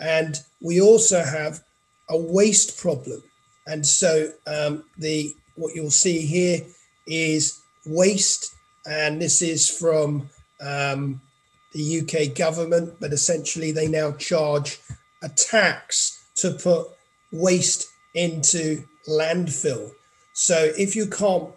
And 0.00 0.40
we 0.60 0.80
also 0.80 1.22
have 1.22 1.60
a 2.08 2.16
waste 2.16 2.78
problem. 2.78 3.22
And 3.66 3.86
so 3.86 4.32
um, 4.46 4.84
the 4.98 5.36
what 5.56 5.74
you'll 5.74 5.90
see 5.90 6.20
here 6.20 6.62
is 7.06 7.60
waste, 7.84 8.54
and 8.86 9.20
this 9.20 9.42
is 9.42 9.68
from 9.68 10.30
um, 10.62 11.20
the 11.74 12.00
UK 12.00 12.34
government, 12.34 12.94
but 13.00 13.12
essentially 13.12 13.70
they 13.70 13.86
now 13.86 14.12
charge 14.12 14.80
a 15.22 15.28
tax 15.28 16.24
to 16.36 16.52
put 16.52 16.88
waste 17.32 17.88
into 18.14 18.82
landfill. 19.06 19.92
So 20.32 20.72
if 20.78 20.96
you 20.96 21.06
can't 21.06 21.50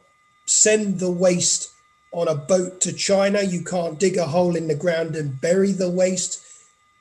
send 0.45 0.99
the 0.99 1.12
waste 1.12 1.71
on 2.14 2.29
a 2.29 2.35
boat 2.35 2.81
to 2.81 2.92
China, 2.92 3.40
you 3.42 3.62
can't 3.62 3.99
dig 3.99 4.16
a 4.16 4.27
hole 4.27 4.57
in 4.57 4.66
the 4.68 4.75
ground 4.75 5.14
and 5.16 5.40
bury 5.40 5.73
the 5.73 5.90
waste, 5.90 6.40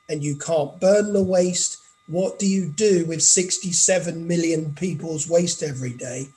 and 0.10 0.24
you 0.24 0.36
can't 0.36 0.80
burn 0.80 1.14
the 1.14 1.24
waste. 1.24 1.78
What 2.08 2.40
do 2.40 2.48
you 2.48 2.66
do 2.88 3.06
with 3.06 3.22
67 3.22 4.28
million 4.28 4.74
people's 4.76 5.30
waste 5.30 5.62
every 5.64 5.94
day? 5.94 6.28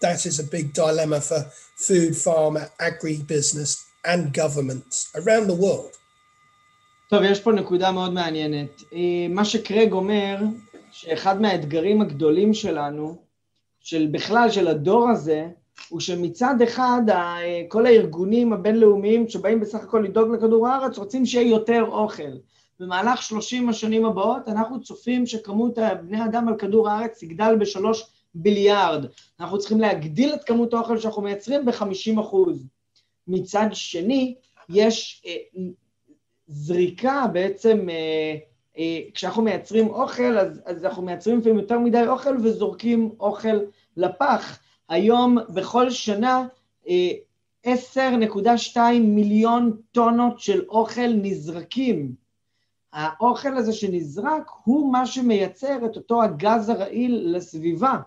That 0.00 0.24
is 0.26 0.38
a 0.38 0.44
big 0.44 0.72
dilemma 0.72 1.20
for 1.20 1.40
food, 1.76 2.16
farm, 2.16 2.58
agribusiness, 2.78 3.84
and 4.04 4.32
governments 4.32 5.10
around 5.14 5.46
the 5.46 5.54
world. 5.54 5.96
טוב, 7.10 7.22
יש 7.24 7.40
פה 7.40 7.52
נקודה 7.52 7.92
מאוד 7.92 8.12
מעניינת. 8.12 8.82
מה 9.30 9.44
שקרג 9.44 9.92
אומר, 9.92 10.36
שאחד 10.92 11.40
מהאתגרים 11.40 12.02
הגדולים 12.02 12.54
שלנו, 12.54 13.22
של 13.80 14.08
בכלל, 14.12 14.50
של 14.50 14.68
הדור 14.68 15.10
הזה, 15.10 15.46
הוא 15.89 15.99
שמצד 15.99 16.61
אחד 16.63 17.01
כל 17.67 17.85
הארגונים 17.85 18.53
הבינלאומיים 18.53 19.29
שבאים 19.29 19.59
בסך 19.59 19.83
הכל 19.83 19.99
לדאוג 19.99 20.31
לכדור 20.31 20.67
הארץ 20.67 20.97
רוצים 20.97 21.25
שיהיה 21.25 21.49
יותר 21.49 21.83
אוכל. 21.87 22.37
במהלך 22.79 23.21
30 23.21 23.69
השנים 23.69 24.05
הבאות 24.05 24.47
אנחנו 24.47 24.81
צופים 24.81 25.25
שכמות 25.25 25.77
בני 26.03 26.25
אדם 26.25 26.47
על 26.47 26.55
כדור 26.57 26.89
הארץ 26.89 27.19
תגדל 27.19 27.55
בשלוש 27.59 28.03
ביליארד. 28.35 29.05
אנחנו 29.39 29.59
צריכים 29.59 29.79
להגדיל 29.79 30.33
את 30.33 30.43
כמות 30.43 30.73
האוכל 30.73 30.97
שאנחנו 30.97 31.21
מייצרים 31.21 31.65
ב-50 31.65 32.21
אחוז. 32.21 32.67
מצד 33.27 33.67
שני, 33.71 34.35
יש 34.69 35.23
אה, 35.25 35.61
זריקה 36.47 37.25
בעצם, 37.33 37.89
אה, 37.89 38.35
אה, 38.77 38.99
כשאנחנו 39.13 39.41
מייצרים 39.41 39.87
אוכל, 39.87 40.37
אז, 40.37 40.61
אז 40.65 40.85
אנחנו 40.85 41.03
מייצרים 41.03 41.39
לפעמים 41.39 41.59
יותר 41.59 41.79
מדי 41.79 42.07
אוכל 42.07 42.37
וזורקים 42.43 43.11
אוכל 43.19 43.59
לפח. 43.97 44.59
היום 44.89 45.37
בכל 45.49 45.89
שנה 45.89 46.47
10.2 47.67 48.77
מיליון 49.01 49.77
טונות 49.91 50.39
של 50.39 50.65
אוכל 50.69 51.07
נזרקים. 51.07 52.11
האוכל 52.93 53.57
הזה 53.57 53.73
שנזרק 53.73 54.51
הוא 54.63 54.91
מה 54.91 55.05
שמייצר 55.05 55.85
את 55.85 55.95
אותו 55.95 56.23
הגז 56.23 56.69
הרעיל 56.69 57.35
לסביבה. 57.35 57.97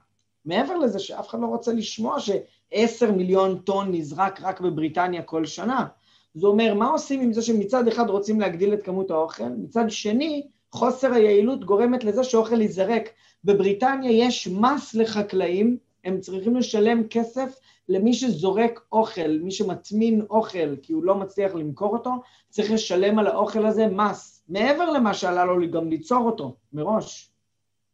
מעבר 0.44 0.76
לזה 0.76 0.98
שאף 0.98 1.28
אחד 1.28 1.40
לא 1.40 1.46
רוצה 1.46 1.72
לשמוע 1.72 2.20
ש-10 2.20 3.10
מיליון 3.16 3.58
טון 3.58 3.94
נזרק 3.94 4.40
רק 4.42 4.60
בבריטניה 4.60 5.22
כל 5.22 5.46
שנה. 5.46 5.86
זה 6.34 6.46
אומר, 6.46 6.74
מה 6.74 6.88
עושים 6.88 7.20
עם 7.20 7.32
זה 7.32 7.42
שמצד 7.42 7.88
אחד 7.88 8.10
רוצים 8.10 8.40
להגדיל 8.40 8.74
את 8.74 8.82
כמות 8.82 9.10
האוכל, 9.10 9.48
מצד 9.48 9.84
שני, 9.88 10.46
חוסר 10.72 11.12
היעילות 11.12 11.64
גורמת 11.64 12.04
לזה 12.04 12.24
שאוכל 12.24 12.60
ייזרק. 12.60 13.08
בבריטניה 13.44 14.26
יש 14.26 14.48
מס 14.48 14.94
לחקלאים, 14.94 15.76
הם 16.07 16.19
צריכים 16.19 16.55
לשלם 16.55 17.07
כסף 17.09 17.49
למי 17.89 18.13
שזורק 18.13 18.79
אוכל, 18.91 19.37
מי 19.41 19.51
שמטמין 19.51 20.21
אוכל 20.29 20.75
כי 20.81 20.93
הוא 20.93 21.03
לא 21.03 21.15
מצליח 21.15 21.55
למכור 21.55 21.93
אותו, 21.93 22.11
צריך 22.49 22.71
לשלם 22.71 23.19
על 23.19 23.27
האוכל 23.27 23.65
הזה 23.65 23.87
מס, 23.87 24.41
מעבר 24.49 24.89
למה 24.89 25.13
שעלה 25.13 25.45
לו 25.45 25.71
גם 25.71 25.89
ליצור 25.89 26.25
אותו, 26.25 26.55
מראש. 26.73 27.29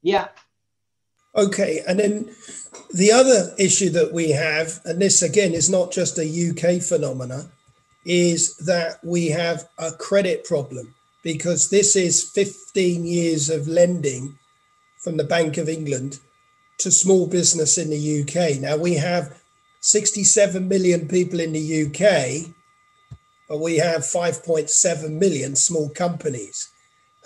Yeah. 0.05 0.27
Okay, 1.36 1.82
and 1.86 1.99
then 1.99 2.13
the 2.93 3.12
other 3.12 3.53
issue 3.60 3.89
that 3.91 4.12
we 4.12 4.32
have, 4.32 4.79
and 4.86 4.99
this 4.99 5.21
again 5.21 5.53
is 5.53 5.69
not 5.69 5.91
just 5.91 6.17
a 6.17 6.27
UK 6.47 6.82
phenomena, 6.82 7.39
is 8.05 8.58
that 8.58 8.97
we 9.03 9.27
have 9.27 9.67
a 9.77 9.91
credit 9.91 10.43
problem 10.43 10.95
because 11.23 11.69
this 11.69 11.95
is 11.95 12.32
15 12.32 13.05
years 13.05 13.49
of 13.49 13.67
lending 13.67 14.38
from 15.03 15.17
the 15.17 15.23
Bank 15.23 15.58
of 15.58 15.69
England 15.69 16.19
to 16.78 16.90
small 16.90 17.26
business 17.26 17.78
in 17.78 17.90
the 17.90 18.22
UK. 18.22 18.60
Now 18.60 18.76
we 18.76 18.94
have 18.94 19.40
67 19.80 20.66
million 20.66 21.06
people 21.08 21.40
in 21.40 21.52
the 21.52 21.84
UK, 21.87 22.52
but 23.48 23.60
we 23.60 23.76
have 23.76 24.00
5.7 24.00 25.10
million 25.10 25.54
small 25.54 25.88
companies. 25.90 26.70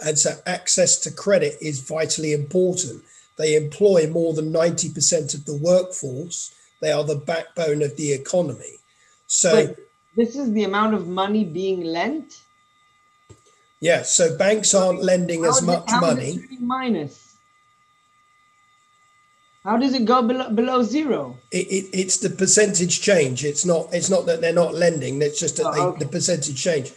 And 0.05 0.19
so 0.19 0.35
access 0.47 0.99
to 1.01 1.11
credit 1.11 1.57
is 1.61 1.81
vitally 1.81 2.33
important. 2.33 3.03
They 3.37 3.57
employ 3.57 4.09
more 4.09 4.35
than 4.35 4.53
90% 4.53 5.35
of 5.35 5.45
the 5.45 5.57
workforce. 5.57 6.55
They 6.81 6.93
are 6.93 7.05
the 7.05 7.17
backbone 7.17 7.83
of 7.83 7.97
the 7.97 8.13
economy. 8.13 8.75
So 9.27 9.55
Wait, 9.55 9.77
this 10.17 10.37
is 10.37 10.53
the 10.53 10.65
amount 10.65 10.95
of 10.95 11.07
money 11.07 11.45
being 11.45 11.83
lent? 11.85 12.41
Yeah, 13.81 14.03
so 14.03 14.37
banks 14.37 14.75
aren't 14.75 15.03
lending 15.03 15.45
How 15.45 15.51
as 15.51 15.63
much 15.63 15.89
money. 16.01 16.41
minus? 16.61 17.28
How 19.69 19.77
does 19.77 19.93
it 19.93 20.07
go 20.07 20.23
below, 20.23 20.49
below 20.49 20.83
zero? 20.83 21.37
It, 21.51 21.67
it, 21.67 21.91
it's 21.93 22.17
the 22.17 22.31
percentage 22.31 23.03
change. 23.03 23.45
It's 23.45 23.67
not. 23.67 23.89
It's 23.93 24.09
not 24.09 24.25
that 24.25 24.41
they're 24.41 24.55
not 24.55 24.73
lending. 24.73 25.21
It's 25.21 25.39
just 25.39 25.59
that 25.59 25.67
Oh, 25.67 25.75
they, 25.75 25.81
okay. 25.81 26.05
the 26.05 26.11
percentage 26.11 26.63
change. 26.63 26.91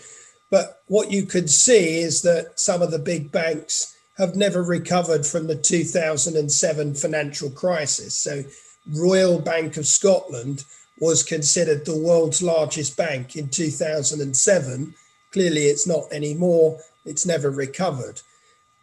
But 0.50 0.82
what 0.88 1.12
you 1.12 1.26
could 1.26 1.50
see 1.50 2.00
is 2.00 2.22
that 2.22 2.58
some 2.58 2.82
of 2.82 2.92
the 2.92 3.00
big 3.00 3.30
banks 3.30 3.98
have 4.18 4.38
never 4.38 4.64
recovered 4.64 5.26
from 5.26 5.48
the 5.48 5.56
2007 5.56 6.94
financial 6.96 7.50
crisis. 7.50 8.16
So, 8.16 8.46
Royal 8.90 9.42
Bank 9.42 9.76
of 9.76 9.86
Scotland 9.86 10.64
was 11.02 11.24
considered 11.24 11.86
the 11.86 11.98
world's 11.98 12.42
largest 12.42 12.96
bank 12.96 13.36
in 13.36 13.50
2007. 13.50 14.96
Clearly, 15.34 15.64
it's 15.64 15.88
not 15.88 16.06
anymore. 16.14 16.80
It's 17.04 17.26
never 17.26 17.50
recovered. 17.52 18.22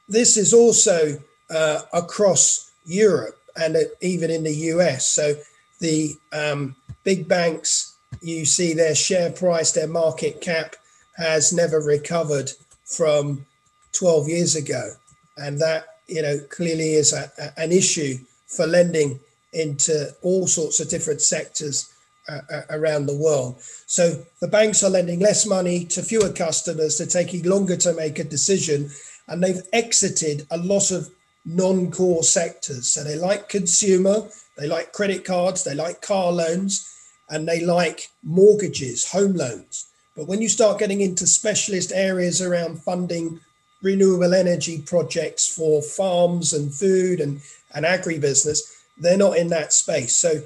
This 0.08 0.36
is 0.36 0.52
also 0.52 1.22
uh, 1.48 1.80
across 1.94 2.70
Europe 2.84 3.37
and 3.58 3.76
even 4.00 4.30
in 4.30 4.44
the 4.44 4.54
US. 4.72 5.08
So 5.08 5.34
the 5.80 6.14
um, 6.32 6.76
big 7.04 7.28
banks, 7.28 7.96
you 8.22 8.44
see 8.44 8.72
their 8.72 8.94
share 8.94 9.30
price, 9.30 9.72
their 9.72 9.88
market 9.88 10.40
cap 10.40 10.76
has 11.16 11.52
never 11.52 11.80
recovered 11.80 12.50
from 12.84 13.46
12 13.92 14.28
years 14.28 14.56
ago. 14.56 14.92
And 15.36 15.58
that, 15.60 15.86
you 16.06 16.22
know, 16.22 16.38
clearly 16.48 16.94
is 16.94 17.12
a, 17.12 17.30
a- 17.38 17.60
an 17.60 17.72
issue 17.72 18.18
for 18.46 18.66
lending 18.66 19.20
into 19.52 20.10
all 20.22 20.46
sorts 20.46 20.80
of 20.80 20.88
different 20.88 21.20
sectors 21.20 21.92
uh, 22.28 22.40
uh, 22.52 22.62
around 22.70 23.06
the 23.06 23.16
world. 23.16 23.56
So 23.86 24.22
the 24.40 24.48
banks 24.48 24.82
are 24.82 24.90
lending 24.90 25.20
less 25.20 25.46
money 25.46 25.84
to 25.86 26.02
fewer 26.02 26.30
customers. 26.30 26.98
They're 26.98 27.06
taking 27.06 27.44
longer 27.44 27.76
to 27.78 27.94
make 27.94 28.18
a 28.18 28.24
decision, 28.24 28.90
and 29.28 29.42
they've 29.42 29.62
exited 29.72 30.46
a 30.50 30.58
lot 30.58 30.90
of 30.90 31.08
non-core 31.48 32.22
sectors. 32.22 32.88
So 32.88 33.02
they 33.02 33.16
like 33.16 33.48
consumer, 33.48 34.28
they 34.56 34.66
like 34.66 34.92
credit 34.92 35.24
cards, 35.24 35.64
they 35.64 35.74
like 35.74 36.02
car 36.02 36.30
loans, 36.30 36.94
and 37.30 37.48
they 37.48 37.64
like 37.64 38.08
mortgages, 38.22 39.10
home 39.10 39.34
loans. 39.34 39.86
But 40.14 40.26
when 40.26 40.42
you 40.42 40.48
start 40.48 40.78
getting 40.78 41.00
into 41.00 41.26
specialist 41.26 41.90
areas 41.94 42.42
around 42.42 42.82
funding 42.82 43.40
renewable 43.82 44.34
energy 44.34 44.82
projects 44.82 45.48
for 45.48 45.80
farms 45.80 46.52
and 46.52 46.74
food 46.74 47.20
and, 47.20 47.40
and 47.74 47.86
agribusiness, 47.86 48.60
they're 48.98 49.16
not 49.16 49.38
in 49.38 49.48
that 49.48 49.72
space. 49.72 50.16
So 50.16 50.42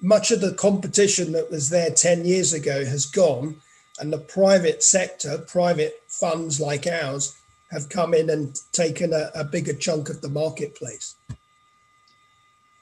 much 0.00 0.30
of 0.30 0.40
the 0.40 0.54
competition 0.54 1.32
that 1.32 1.50
was 1.50 1.68
there 1.70 1.90
10 1.90 2.24
years 2.24 2.52
ago 2.52 2.84
has 2.84 3.06
gone, 3.06 3.56
and 3.98 4.12
the 4.12 4.18
private 4.18 4.82
sector, 4.82 5.38
private 5.38 6.00
funds 6.08 6.60
like 6.60 6.86
ours, 6.86 7.36
have 7.72 7.88
come 7.88 8.14
in 8.14 8.30
and 8.30 8.46
taken 8.72 9.12
a, 9.12 9.30
a 9.42 9.44
bigger 9.44 9.74
chunk 9.74 10.08
of 10.08 10.20
the 10.20 10.28
marketplace. 10.28 11.16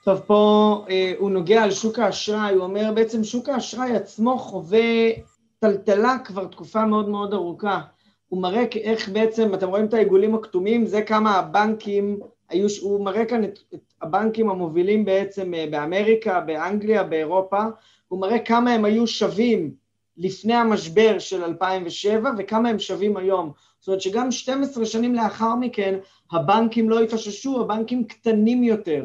טוב, 0.05 0.21
פה 0.27 0.85
אה, 0.91 1.13
הוא 1.19 1.31
נוגע 1.31 1.63
על 1.63 1.71
שוק 1.71 1.99
האשראי, 1.99 2.55
הוא 2.55 2.63
אומר 2.63 2.93
בעצם 2.95 3.25
שוק 3.25 3.49
האשראי 3.49 3.97
עצמו 3.97 4.39
חווה 4.39 5.11
טלטלה 5.59 6.17
כבר 6.25 6.47
תקופה 6.47 6.87
מאוד 6.87 7.09
מאוד 7.09 7.33
ארוכה. 7.35 7.81
הוא 8.29 8.43
מראה 8.43 8.65
איך 8.75 9.09
בעצם, 9.09 9.55
אתם 9.55 9.69
רואים 9.69 9.85
את 9.85 9.95
העיגולים 9.95 10.35
הכתומים, 10.35 10.87
זה 10.87 11.03
כמה 11.03 11.37
הבנקים 11.37 12.21
היו, 12.49 12.67
הוא 12.81 13.05
מראה 13.05 13.25
כאן 13.25 13.45
את, 13.45 13.59
את 13.75 13.81
הבנקים 14.03 14.51
המובילים 14.51 15.05
בעצם 15.05 15.55
אה, 15.55 15.67
באמריקה, 15.71 16.41
באנגליה, 16.41 17.03
באירופה, 17.03 17.63
הוא 18.09 18.21
מראה 18.21 18.39
כמה 18.39 18.73
הם 18.73 18.85
היו 18.85 19.07
שווים 19.07 19.75
לפני 20.19 20.55
המשבר 20.55 21.19
של 21.19 21.45
2007 21.45 22.31
וכמה 22.39 22.69
הם 22.69 22.79
שווים 22.79 23.17
היום. 23.17 23.53
זאת 23.81 23.89
אומרת 23.89 24.01
שגם 24.01 24.33
12 24.33 24.87
שנים 24.87 25.15
לאחר 25.15 25.55
מכן 25.55 25.99
הבנקים 26.33 26.91
לא 26.91 27.01
התאוששו, 27.01 27.61
הבנקים 27.61 28.05
קטנים 28.05 28.63
יותר. 28.63 29.05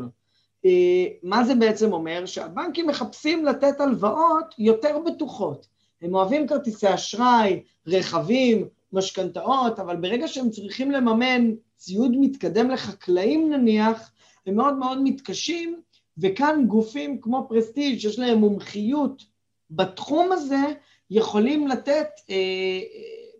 אה, 0.65 1.06
מה 1.23 1.43
זה 1.43 1.56
בעצם 1.56 1.93
אומר? 1.93 2.26
שהבנקים 2.26 2.88
מחפשים 2.88 3.45
לתת 3.45 3.82
הלוואות 3.82 4.56
יותר 4.58 4.97
בטוחות. 5.06 5.67
הם 6.02 6.15
אוהבים 6.15 6.47
כרטיסי 6.47 6.93
אשראי, 6.93 7.63
רכבים, 7.88 8.67
משכנתאות, 8.93 9.80
אבל 9.80 9.95
ברגע 9.95 10.28
שהם 10.28 10.49
צריכים 10.49 10.91
לממן 10.91 11.52
ציוד 11.78 12.12
מתקדם 12.19 12.69
לחקלאים 12.69 13.54
נניח, 13.54 14.12
הם 14.47 14.56
מאוד 14.56 14.73
מאוד 14.73 14.97
מתקשים, 15.04 15.80
וכאן 16.17 16.65
גופים 16.67 17.21
כמו 17.21 17.45
פרסטיג' 17.49 17.99
שיש 17.99 18.19
להם 18.19 18.38
מומחיות 18.38 19.23
בתחום 19.71 20.32
הזה, 20.32 20.73
יכולים 21.12 21.69
לתת, 21.69 22.09
אה, 22.31 22.81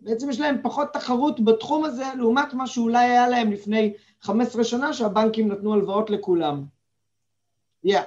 בעצם 0.01 0.29
יש 0.29 0.39
להם 0.39 0.57
פחות 0.63 0.87
תחרות 0.93 1.45
בתחום 1.45 1.85
הזה, 1.85 2.05
לעומת 2.17 2.53
מה 2.53 2.67
שאולי 2.67 3.05
היה 3.05 3.27
להם 3.27 3.51
לפני 3.51 3.93
15 4.21 4.63
שנה, 4.63 4.93
שהבנקים 4.93 5.51
נתנו 5.51 5.73
הלוואות 5.73 6.09
לכולם. 6.09 6.65
Yeah. 7.85 8.03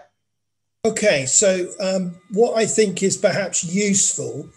Okay, 0.85 1.27
so 1.27 1.69
um, 1.79 2.17
what 2.33 2.57
I 2.57 2.67
think 2.67 3.03
is 3.03 3.17
perhaps 3.17 3.63
useful 3.63 4.49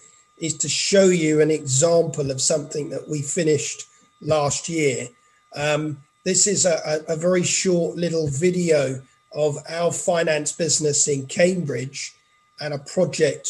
is 0.41 0.57
to 0.57 0.67
show 0.67 1.05
you 1.05 1.39
an 1.39 1.51
example 1.51 2.31
of 2.31 2.41
something 2.41 2.89
that 2.89 3.07
we 3.07 3.21
finished 3.21 3.85
last 4.21 4.67
year. 4.67 5.07
Um, 5.55 6.03
this 6.25 6.47
is 6.47 6.65
a, 6.65 7.03
a, 7.07 7.15
very 7.15 7.43
short 7.43 7.95
little 7.95 8.27
video 8.27 9.01
of 9.33 9.57
our 9.69 9.91
finance 9.91 10.51
business 10.51 11.07
in 11.07 11.27
Cambridge 11.27 12.13
and 12.59 12.73
a 12.73 12.79
project 12.79 13.47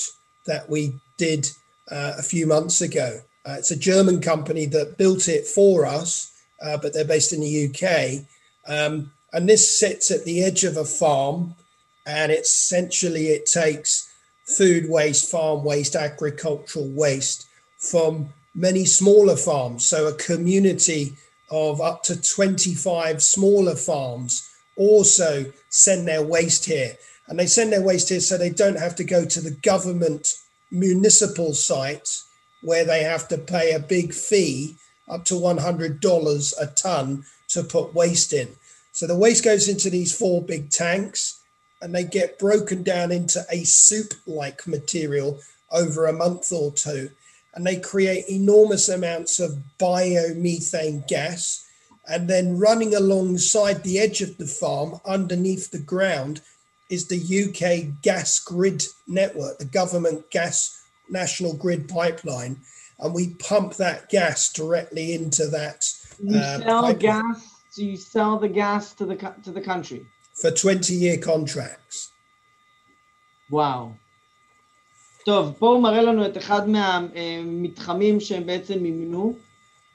that 0.50 0.68
we 0.68 0.94
did 1.16 1.48
uh, 1.90 2.14
a 2.18 2.22
few 2.22 2.46
months 2.46 2.80
ago. 2.80 3.20
Uh, 3.46 3.56
it's 3.58 3.70
a 3.70 3.78
German 3.78 4.20
company 4.20 4.66
that 4.66 4.98
built 4.98 5.28
it 5.28 5.46
for 5.46 5.86
us, 5.86 6.32
uh, 6.62 6.76
but 6.76 6.92
they're 6.92 7.04
based 7.04 7.32
in 7.32 7.40
the 7.40 7.68
UK. 7.68 8.26
Um, 8.66 9.12
and 9.32 9.48
this 9.48 9.78
sits 9.78 10.10
at 10.10 10.24
the 10.24 10.42
edge 10.42 10.64
of 10.64 10.76
a 10.76 10.84
farm, 10.84 11.54
and 12.06 12.32
essentially 12.32 13.28
it 13.28 13.46
takes 13.46 14.12
food 14.44 14.90
waste, 14.90 15.30
farm 15.30 15.64
waste, 15.64 15.94
agricultural 15.94 16.88
waste 16.90 17.46
from 17.78 18.28
many 18.54 18.84
smaller 18.84 19.36
farms. 19.36 19.86
So 19.86 20.08
a 20.08 20.14
community 20.14 21.14
of 21.50 21.80
up 21.80 22.02
to 22.04 22.20
25 22.20 23.22
smaller 23.22 23.76
farms 23.76 24.50
also 24.76 25.52
send 25.68 26.08
their 26.08 26.22
waste 26.22 26.64
here. 26.64 26.96
And 27.30 27.38
they 27.38 27.46
send 27.46 27.72
their 27.72 27.80
waste 27.80 28.08
here 28.08 28.20
so 28.20 28.36
they 28.36 28.50
don't 28.50 28.78
have 28.78 28.96
to 28.96 29.04
go 29.04 29.24
to 29.24 29.40
the 29.40 29.52
government 29.62 30.34
municipal 30.70 31.54
sites 31.54 32.26
where 32.62 32.84
they 32.84 33.04
have 33.04 33.28
to 33.28 33.38
pay 33.38 33.72
a 33.72 33.78
big 33.78 34.12
fee 34.12 34.76
up 35.08 35.24
to 35.26 35.34
$100 35.34 36.54
a 36.60 36.66
ton 36.66 37.24
to 37.48 37.62
put 37.62 37.94
waste 37.94 38.32
in. 38.32 38.48
So 38.92 39.06
the 39.06 39.16
waste 39.16 39.44
goes 39.44 39.68
into 39.68 39.90
these 39.90 40.16
four 40.16 40.42
big 40.42 40.70
tanks 40.70 41.40
and 41.80 41.94
they 41.94 42.04
get 42.04 42.38
broken 42.38 42.82
down 42.82 43.12
into 43.12 43.44
a 43.48 43.64
soup 43.64 44.12
like 44.26 44.66
material 44.66 45.38
over 45.70 46.06
a 46.06 46.12
month 46.12 46.52
or 46.52 46.72
two. 46.72 47.10
And 47.54 47.64
they 47.64 47.78
create 47.78 48.28
enormous 48.28 48.88
amounts 48.88 49.38
of 49.38 49.62
biomethane 49.78 51.06
gas. 51.06 51.66
And 52.08 52.28
then 52.28 52.58
running 52.58 52.94
alongside 52.94 53.84
the 53.84 54.00
edge 54.00 54.20
of 54.20 54.36
the 54.36 54.46
farm, 54.46 55.00
underneath 55.06 55.70
the 55.70 55.78
ground, 55.78 56.40
is 56.89 57.07
the 57.07 57.17
UK 57.17 58.01
gas 58.01 58.39
grid 58.39 58.83
network, 59.07 59.57
the 59.57 59.65
government 59.65 60.29
gas 60.31 60.83
national 61.09 61.53
grid 61.55 61.87
pipeline. 61.87 62.57
And 62.99 63.13
we 63.13 63.33
pump 63.35 63.75
that 63.75 64.09
gas 64.09 64.53
directly 64.53 65.13
into 65.13 65.47
that. 65.47 65.85
You 66.23 66.37
uh, 66.37 66.59
sell 66.59 66.81
pipeline. 66.83 66.97
gas. 66.99 67.51
So 67.71 67.81
you 67.81 67.97
sell 67.97 68.39
the 68.39 68.47
gas 68.47 68.93
to 68.93 69.05
the 69.05 69.15
to 69.43 69.51
the 69.51 69.61
country 69.61 70.05
for 70.33 70.51
20 70.51 70.93
year 70.93 71.17
contracts. 71.17 72.11
וואו. 73.49 73.91
טוב, 75.25 75.53
פה 75.59 75.67
הוא 75.67 75.83
מראה 75.83 76.01
לנו 76.01 76.25
את 76.25 76.37
אחד 76.37 76.69
מהמתחמים 76.69 78.19
שהם 78.19 78.45
בעצם 78.45 78.79
מימנו. 78.79 79.35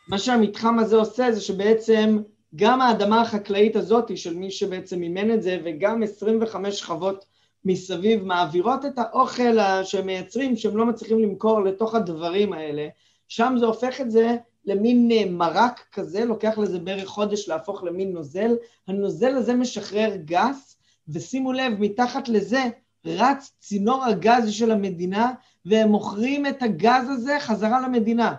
מה 0.09 0.19
שהמתחם 0.19 0.79
הזה 0.79 0.97
עושה 0.97 1.33
זה 1.33 1.41
שבעצם 1.41 2.19
גם 2.56 2.82
האדמה 2.82 3.22
החקלאית 3.22 3.76
הזאת 3.76 4.18
של 4.18 4.38
מי 4.38 4.52
שבעצם 4.52 5.00
מימן 5.00 5.34
את 5.34 5.42
זה 5.42 5.60
וגם 5.64 6.04
25 6.04 6.80
שכבות 6.80 7.26
מסביב 7.66 8.24
מעבירות 8.24 8.86
את 8.86 9.00
האוכל 9.00 9.58
שהם 9.84 10.06
מייצרים 10.06 10.56
שהם 10.56 10.78
לא 10.78 10.86
מצליחים 10.86 11.20
למכור 11.20 11.64
לתוך 11.64 11.96
הדברים 11.96 12.54
האלה. 12.54 12.88
שם 13.28 13.56
זה 13.60 13.66
הופך 13.66 14.02
את 14.02 14.12
זה 14.12 14.36
למין 14.66 15.12
אה, 15.12 15.26
מרק 15.30 15.86
כזה, 15.92 16.26
לוקח 16.26 16.58
לזה 16.58 16.80
בערך 16.80 17.08
חודש 17.08 17.50
להפוך 17.50 17.84
למין 17.84 18.12
נוזל, 18.12 18.56
הנוזל 18.88 19.36
הזה 19.36 19.54
משחרר 19.54 20.16
גס, 20.16 20.78
ושימו 21.10 21.54
לב, 21.54 21.74
מתחת 21.80 22.30
לזה 22.30 22.64
רץ 23.06 23.52
צינור 23.60 24.06
הגז 24.06 24.52
של 24.52 24.72
המדינה, 24.72 25.32
והם 25.66 25.90
מוכרים 25.90 26.46
את 26.46 26.64
הגז 26.64 27.10
הזה 27.10 27.38
חזרה 27.40 27.82
למדינה. 27.82 28.34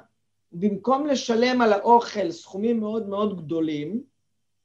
במקום 0.53 1.07
לשלם 1.07 1.61
על 1.61 1.73
האוכל 1.73 2.31
סכומים 2.31 2.81
מאוד 2.81 3.09
מאוד 3.09 3.45
גדולים, 3.45 4.03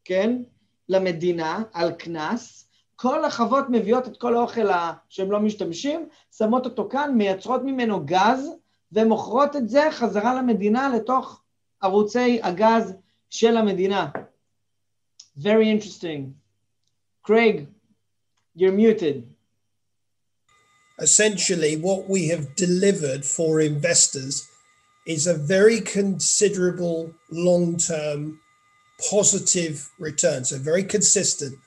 כן, 0.06 0.42
למדינה, 0.90 1.64
על 1.74 1.92
קנס, 1.92 2.68
כל 2.96 3.26
החוות 3.26 3.66
מביאות 3.70 4.08
את 4.08 4.18
כל 4.18 4.36
האוכל 4.36 4.68
שהם 5.10 5.32
לא 5.32 5.40
משתמשים, 5.40 6.10
שמות 6.38 6.66
אותו 6.66 6.90
כאן, 6.90 7.14
מייצרות 7.18 7.62
ממנו 7.64 8.06
גז, 8.06 8.50
ומוכרות 8.92 9.56
את 9.56 9.70
זה 9.70 9.88
חזרה 9.92 10.36
למדינה 10.36 10.96
לתוך 10.96 11.42
ערוצי 11.82 12.40
הגז 12.44 12.94
של 13.30 13.58
המדינה. 13.58 14.10
Very 15.38 15.70
interesting. 15.70 16.36
Craig, 17.24 17.68
you're 18.56 18.72
muted. 18.72 19.24
Essentially, 21.00 21.78
what 21.78 22.10
we 22.10 22.28
have 22.28 22.56
delivered 22.56 23.24
for 23.26 23.62
investors 23.62 24.51
is 25.06 25.28
a 25.28 25.34
very 25.34 25.82
considerable 25.82 27.14
long 27.30 27.78
term 27.78 28.40
positive 29.10 29.90
return. 30.00 30.46
So, 30.46 30.58
very 30.58 30.84
consistent, 30.84 31.58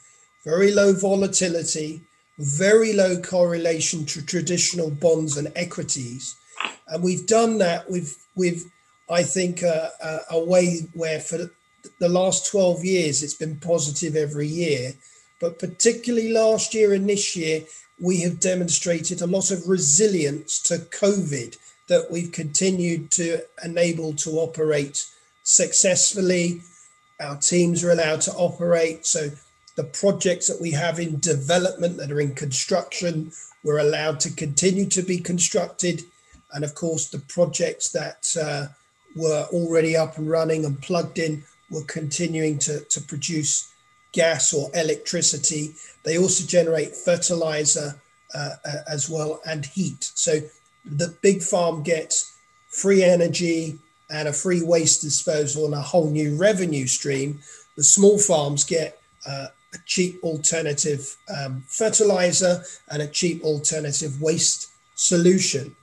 very 0.44 0.72
low 0.72 0.92
volatility, 0.92 2.02
very 2.38 2.92
low 2.92 3.20
correlation 3.20 4.04
to 4.06 4.24
traditional 4.24 4.90
bonds 4.90 5.36
and 5.36 5.52
equities. 5.56 6.36
And 6.88 7.02
we've 7.02 7.26
done 7.26 7.58
that 7.58 7.90
with, 7.90 8.16
with 8.36 8.70
I 9.10 9.22
think, 9.22 9.62
a, 9.62 9.90
a 10.30 10.44
way 10.44 10.88
where 10.94 11.20
for 11.20 11.50
the 12.00 12.08
last 12.08 12.50
12 12.50 12.84
years 12.84 13.22
it's 13.22 13.34
been 13.34 13.58
positive 13.58 14.16
every 14.16 14.46
year. 14.46 14.92
But 15.40 15.58
particularly 15.58 16.32
last 16.32 16.74
year 16.74 16.94
and 16.94 17.08
this 17.08 17.36
year, 17.36 17.62
we 18.00 18.20
have 18.22 18.40
demonstrated 18.40 19.20
a 19.20 19.26
lot 19.26 19.50
of 19.50 19.68
resilience 19.68 20.60
to 20.62 20.78
COVID 20.78 21.56
that 21.88 22.10
we've 22.10 22.32
continued 22.32 23.10
to 23.12 23.40
enable 23.64 24.14
to 24.14 24.30
operate 24.38 25.06
successfully. 25.42 26.62
Our 27.20 27.36
teams 27.36 27.84
are 27.84 27.90
allowed 27.90 28.22
to 28.22 28.32
operate. 28.32 29.06
So 29.06 29.30
the 29.76 29.84
projects 29.84 30.46
that 30.48 30.60
we 30.60 30.70
have 30.72 30.98
in 30.98 31.20
development 31.20 31.96
that 31.98 32.10
are 32.10 32.20
in 32.20 32.34
construction, 32.34 33.32
we're 33.62 33.78
allowed 33.78 34.20
to 34.20 34.32
continue 34.32 34.86
to 34.90 35.02
be 35.02 35.18
constructed. 35.18 36.02
And 36.52 36.64
of 36.64 36.74
course, 36.74 37.08
the 37.08 37.18
projects 37.18 37.90
that 37.90 38.34
uh, 38.40 38.66
were 39.16 39.46
already 39.52 39.96
up 39.96 40.16
and 40.18 40.28
running 40.28 40.64
and 40.64 40.80
plugged 40.80 41.18
in 41.18 41.44
were 41.70 41.84
continuing 41.84 42.58
to, 42.60 42.80
to 42.80 43.00
produce 43.00 43.72
gas 44.12 44.52
or 44.52 44.70
electricity. 44.74 45.74
They 46.04 46.18
also 46.18 46.46
generate 46.46 46.94
fertilizer 46.94 48.00
uh, 48.34 48.50
uh, 48.64 48.76
as 48.88 49.10
well 49.10 49.40
and 49.46 49.66
heat. 49.66 50.10
So 50.14 50.40
the 50.84 51.16
big 51.22 51.42
farm 51.42 51.82
gets 51.82 52.36
free 52.68 53.02
energy 53.02 53.78
and 54.10 54.28
a 54.28 54.32
free 54.32 54.62
waste 54.62 55.00
disposal 55.00 55.64
and 55.64 55.74
a 55.74 55.80
whole 55.80 56.10
new 56.10 56.36
revenue 56.36 56.86
stream. 56.86 57.40
The 57.76 57.82
small 57.82 58.18
farms 58.18 58.64
get 58.64 59.00
uh, 59.26 59.46
a 59.72 59.78
cheap 59.86 60.22
alternative 60.22 61.16
um, 61.36 61.64
fertilizer 61.68 62.62
and 62.90 63.02
a 63.02 63.08
cheap 63.08 63.42
alternative 63.42 64.20
waste 64.20 64.72
solution. 64.94 65.74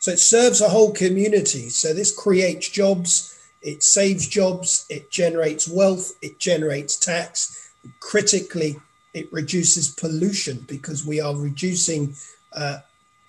So 0.00 0.12
it 0.12 0.20
serves 0.20 0.60
a 0.60 0.68
whole 0.68 0.92
community. 0.92 1.68
So 1.70 1.92
this 1.92 2.14
creates 2.14 2.68
jobs, 2.68 3.38
it 3.62 3.82
saves 3.82 4.28
jobs, 4.28 4.86
it 4.88 5.10
generates 5.10 5.68
wealth, 5.68 6.12
it 6.22 6.38
generates 6.38 6.96
tax. 6.96 7.72
Critically, 8.00 8.76
it 9.14 9.32
reduces 9.32 9.88
pollution 9.88 10.64
because 10.68 11.06
we 11.06 11.20
are 11.20 11.34
reducing 11.34 12.14
uh, 12.52 12.78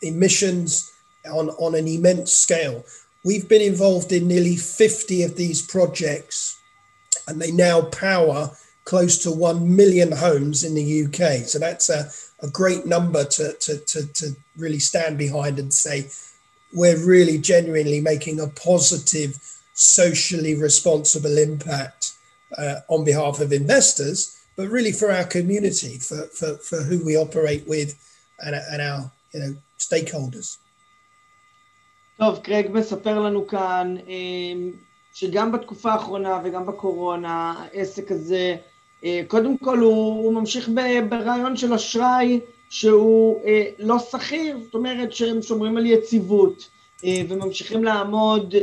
emissions 0.02 0.92
on, 1.26 1.50
on 1.52 1.76
an 1.76 1.88
immense 1.88 2.34
scale. 2.34 2.86
We've 3.26 3.48
been 3.50 3.62
involved 3.62 4.12
in 4.12 4.28
nearly 4.28 4.56
50 4.56 5.24
of 5.24 5.36
these 5.36 5.62
projects, 5.62 6.60
and 7.28 7.42
they 7.42 7.52
now 7.52 7.82
power 7.82 8.52
close 8.86 9.18
to 9.20 9.32
1 9.32 9.76
million 9.76 10.12
homes 10.12 10.64
in 10.64 10.74
the 10.74 11.06
UK. 11.06 11.46
So 11.46 11.60
that's 11.60 11.90
a, 11.90 12.10
a 12.42 12.50
great 12.50 12.86
number 12.86 13.24
to, 13.24 13.54
to, 13.54 13.78
to, 13.78 14.14
to 14.14 14.36
really 14.58 14.80
stand 14.80 15.18
behind 15.18 15.60
and 15.60 15.72
say, 15.72 16.10
we're 16.74 17.04
really 17.06 17.38
genuinely 17.38 18.02
making 18.02 18.40
a 18.40 18.48
positive, 18.48 19.38
socially 19.74 20.56
responsible 20.56 21.38
impact 21.38 22.14
uh, 22.58 22.76
on 22.88 23.04
behalf 23.04 23.40
of 23.40 23.52
investors, 23.52 24.44
but 24.56 24.70
really 24.70 24.92
for 24.92 25.12
our 25.12 25.24
community, 25.24 25.98
for, 26.00 26.24
for, 26.28 26.56
for 26.58 26.82
who 26.82 27.04
we 27.06 27.16
operate 27.16 27.68
with 27.68 27.96
and, 28.40 28.56
and 28.56 28.82
our 28.82 29.12
you 29.34 29.40
know, 29.40 29.56
stakeholders. 29.78 30.58
טוב, 32.20 32.38
קרייג 32.38 32.68
מספר 32.72 33.20
לנו 33.20 33.48
כאן 33.48 33.96
שגם 35.14 35.52
בתקופה 35.52 35.92
האחרונה 35.92 36.42
וגם 36.44 36.66
בקורונה, 36.66 37.54
העסק 37.58 38.12
הזה, 38.12 38.56
קודם 39.28 39.58
כל 39.58 39.78
הוא, 39.78 40.24
הוא 40.24 40.34
ממשיך 40.34 40.70
ברעיון 41.10 41.58
של 41.58 41.74
אשראי 41.74 42.40
שהוא 42.70 43.42
לא 43.80 44.00
שכיר, 44.00 44.58
זאת 44.64 44.74
אומרת 44.74 45.14
שהם 45.14 45.42
שומרים 45.42 45.78
על 45.78 45.86
יציבות 45.86 46.70
וממשיכים 47.30 47.84
לעמוד 47.84 48.56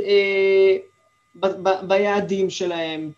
ב, 1.40 1.46
ב, 1.46 1.68
ביעדים 1.88 2.50
שלהם. 2.50 3.10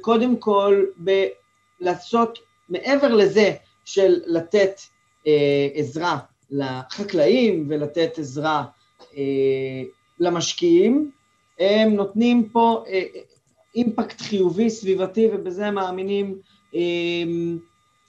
קודם 0.00 0.36
כל, 0.36 0.84
ב- 1.04 1.26
לעשות, 1.80 2.38
מעבר 2.68 3.14
לזה 3.14 3.52
של 3.84 4.20
לתת 4.26 4.80
עזרה 5.74 6.18
לחקלאים 6.50 7.66
ולתת 7.68 8.18
עזרה 8.18 8.64
למשקיעים, 10.20 11.10
הם 11.58 11.94
נותנים 11.94 12.48
פה 12.48 12.84
אימפקט 13.74 14.20
חיובי 14.20 14.70
סביבתי 14.70 15.28
ובזה 15.32 15.66
הם 15.66 15.74
מאמינים 15.74 16.38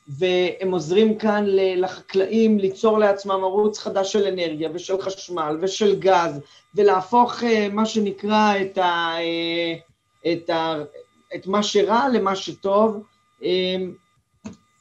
והם 0.07 0.71
עוזרים 0.71 1.17
כאן 1.17 1.43
לחקלאים 1.55 2.59
ליצור 2.59 2.99
לעצמם 2.99 3.43
ערוץ 3.43 3.79
חדש 3.79 4.13
של 4.13 4.27
אנרגיה 4.27 4.69
ושל 4.73 5.01
חשמל 5.01 5.57
ושל 5.61 5.99
גז 5.99 6.39
ולהפוך 6.75 7.43
מה 7.71 7.85
שנקרא 7.85 8.53
את, 8.61 8.77
ה, 8.77 9.15
את, 10.31 10.49
ה, 10.49 10.75
את 11.35 11.47
מה 11.47 11.63
שרע 11.63 12.09
למה 12.13 12.35
שטוב. 12.35 13.03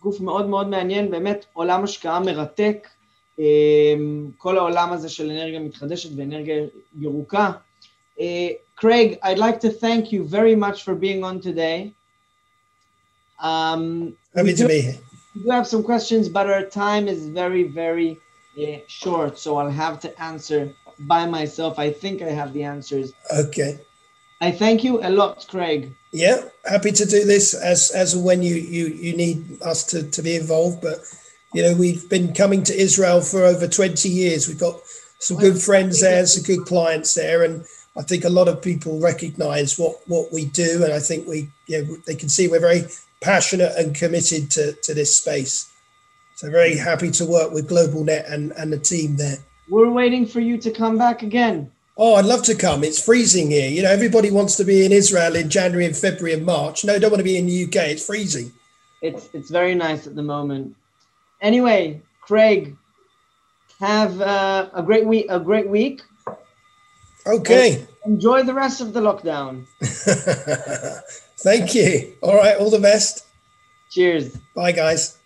גוף 0.03 0.21
מאוד 0.21 0.49
מאוד 0.49 0.69
מעניין, 0.69 1.11
באמת 1.11 1.47
עולם 1.53 1.85
השקעה 1.85 2.21
מרתק. 2.21 2.89
כל 4.38 4.58
העולם 4.58 4.94
הזה 4.94 5.10
של 5.10 5.32
אנרגיה 5.32 5.60
מתחדשת 5.60 6.10
ואנרגיה 6.18 6.56
ירוקה. 7.00 7.52
Craig, 8.82 9.20
I'd 9.24 9.38
like 9.38 9.60
to 9.62 9.70
thank 9.70 10.12
you 10.12 10.24
very 10.38 10.56
much 10.56 10.84
for 10.84 10.96
being 10.96 11.24
on 11.24 11.40
today. 11.40 11.94
Um, 13.40 14.18
Happy 14.36 14.54
to 14.56 14.68
be 14.68 14.82
here. 14.82 14.98
We 15.36 15.44
do 15.44 15.50
have 15.52 15.68
some 15.68 15.84
questions, 15.84 16.28
but 16.28 16.46
our 16.50 16.64
time 16.64 17.08
is 17.08 17.28
very, 17.28 17.64
very 17.64 18.18
uh, 18.58 18.78
short, 18.88 19.38
so 19.38 19.58
I'll 19.58 19.70
have 19.70 20.00
to 20.02 20.10
answer 20.22 20.74
by 21.00 21.26
myself. 21.26 21.80
I 21.80 21.92
think 21.92 22.22
I 22.22 22.30
have 22.30 22.54
the 22.54 22.64
answers. 22.64 23.14
Okay. 23.44 23.80
I 24.42 24.52
thank 24.52 24.84
you 24.84 25.04
a 25.04 25.10
lot, 25.10 25.46
Craig. 25.48 25.94
Yeah, 26.12 26.42
happy 26.66 26.92
to 26.92 27.06
do 27.06 27.24
this 27.26 27.54
as 27.54 27.92
as 27.92 28.16
and 28.16 28.24
when 28.26 28.42
you 28.42 28.56
you 28.56 28.88
you 28.88 29.16
need 29.16 29.62
us 29.62 29.84
to 29.92 30.04
to 30.04 30.22
be 30.22 30.36
involved. 30.36 30.82
But 30.82 30.98
you 31.55 31.63
know, 31.63 31.75
we've 31.75 32.09
been 32.09 32.33
coming 32.33 32.63
to 32.65 32.75
Israel 32.75 33.21
for 33.21 33.45
over 33.45 33.67
twenty 33.67 34.09
years. 34.09 34.49
We've 34.49 34.59
got 34.59 34.81
some 35.19 35.37
good 35.39 35.61
friends 35.61 36.01
there, 36.01 36.27
some 36.27 36.45
good 36.45 36.67
clients 36.67 37.15
there, 37.15 37.45
and 37.45 37.65
I 37.97 38.03
think 38.03 38.25
a 38.25 38.31
lot 38.31 38.49
of 38.49 38.63
people 38.63 39.01
recognise 39.01 39.79
what 39.79 39.97
what 40.07 40.33
we 40.33 40.47
do, 40.47 40.83
and 40.85 40.93
I 40.93 41.01
think 41.01 41.27
we 41.27 41.49
you 41.67 41.83
know, 41.83 41.97
they 42.07 42.15
can 42.15 42.29
see 42.29 42.49
we're 42.49 42.61
very 42.61 42.83
passionate 43.21 43.73
and 43.77 43.95
committed 43.95 44.51
to 44.53 44.73
to 44.83 44.95
this 44.95 45.17
space. 45.17 45.73
So 46.35 46.51
very 46.51 46.77
happy 46.77 47.11
to 47.13 47.25
work 47.25 47.53
with 47.53 47.69
GlobalNet 47.69 48.31
and 48.31 48.53
and 48.53 48.73
the 48.73 48.79
team 48.79 49.17
there. 49.17 49.39
We're 49.69 49.91
waiting 49.91 50.27
for 50.27 50.41
you 50.41 50.59
to 50.59 50.71
come 50.71 50.99
back 50.99 51.23
again. 51.23 51.71
Oh, 51.99 52.17
I'd 52.17 52.27
love 52.27 52.43
to 52.45 52.55
come. 52.55 52.85
It's 52.85 53.03
freezing 53.03 53.51
here. 53.51 53.71
You 53.71 53.83
know, 53.83 53.91
everybody 53.91 54.31
wants 54.31 54.57
to 54.57 54.65
be 54.65 54.85
in 54.85 54.93
Israel 54.93 55.35
in 55.35 55.49
January 55.49 55.87
and 55.87 55.97
February 55.97 56.35
and 56.35 56.45
March. 56.45 56.85
No, 56.85 56.99
don't 56.99 57.11
want 57.11 57.21
to 57.21 57.25
be 57.25 57.39
in 57.39 57.47
the 57.47 57.65
UK. 57.65 57.89
It's 57.89 58.05
freezing. 58.05 58.53
It's 59.01 59.31
it's 59.33 59.51
very 59.51 59.75
nice 59.75 60.07
at 60.07 60.15
the 60.15 60.23
moment. 60.23 60.77
Anyway, 61.41 62.01
Craig, 62.21 62.77
have 63.81 64.21
uh, 64.21 64.69
a 64.73 64.83
great 64.83 65.07
week. 65.07 65.27
A 65.29 65.39
great 65.39 65.69
week. 65.69 66.03
Okay. 67.27 67.87
Enjoy 68.07 68.43
the 68.43 68.55
rest 68.55 68.81
of 68.81 68.93
the 68.93 69.01
lockdown. 69.01 69.67
Thank 71.39 71.75
you. 71.75 72.17
All 72.23 72.37
right. 72.37 72.57
All 72.57 72.71
the 72.71 72.81
best. 72.81 73.25
Cheers. 73.91 74.37
Bye, 74.55 74.73
guys. 74.73 75.17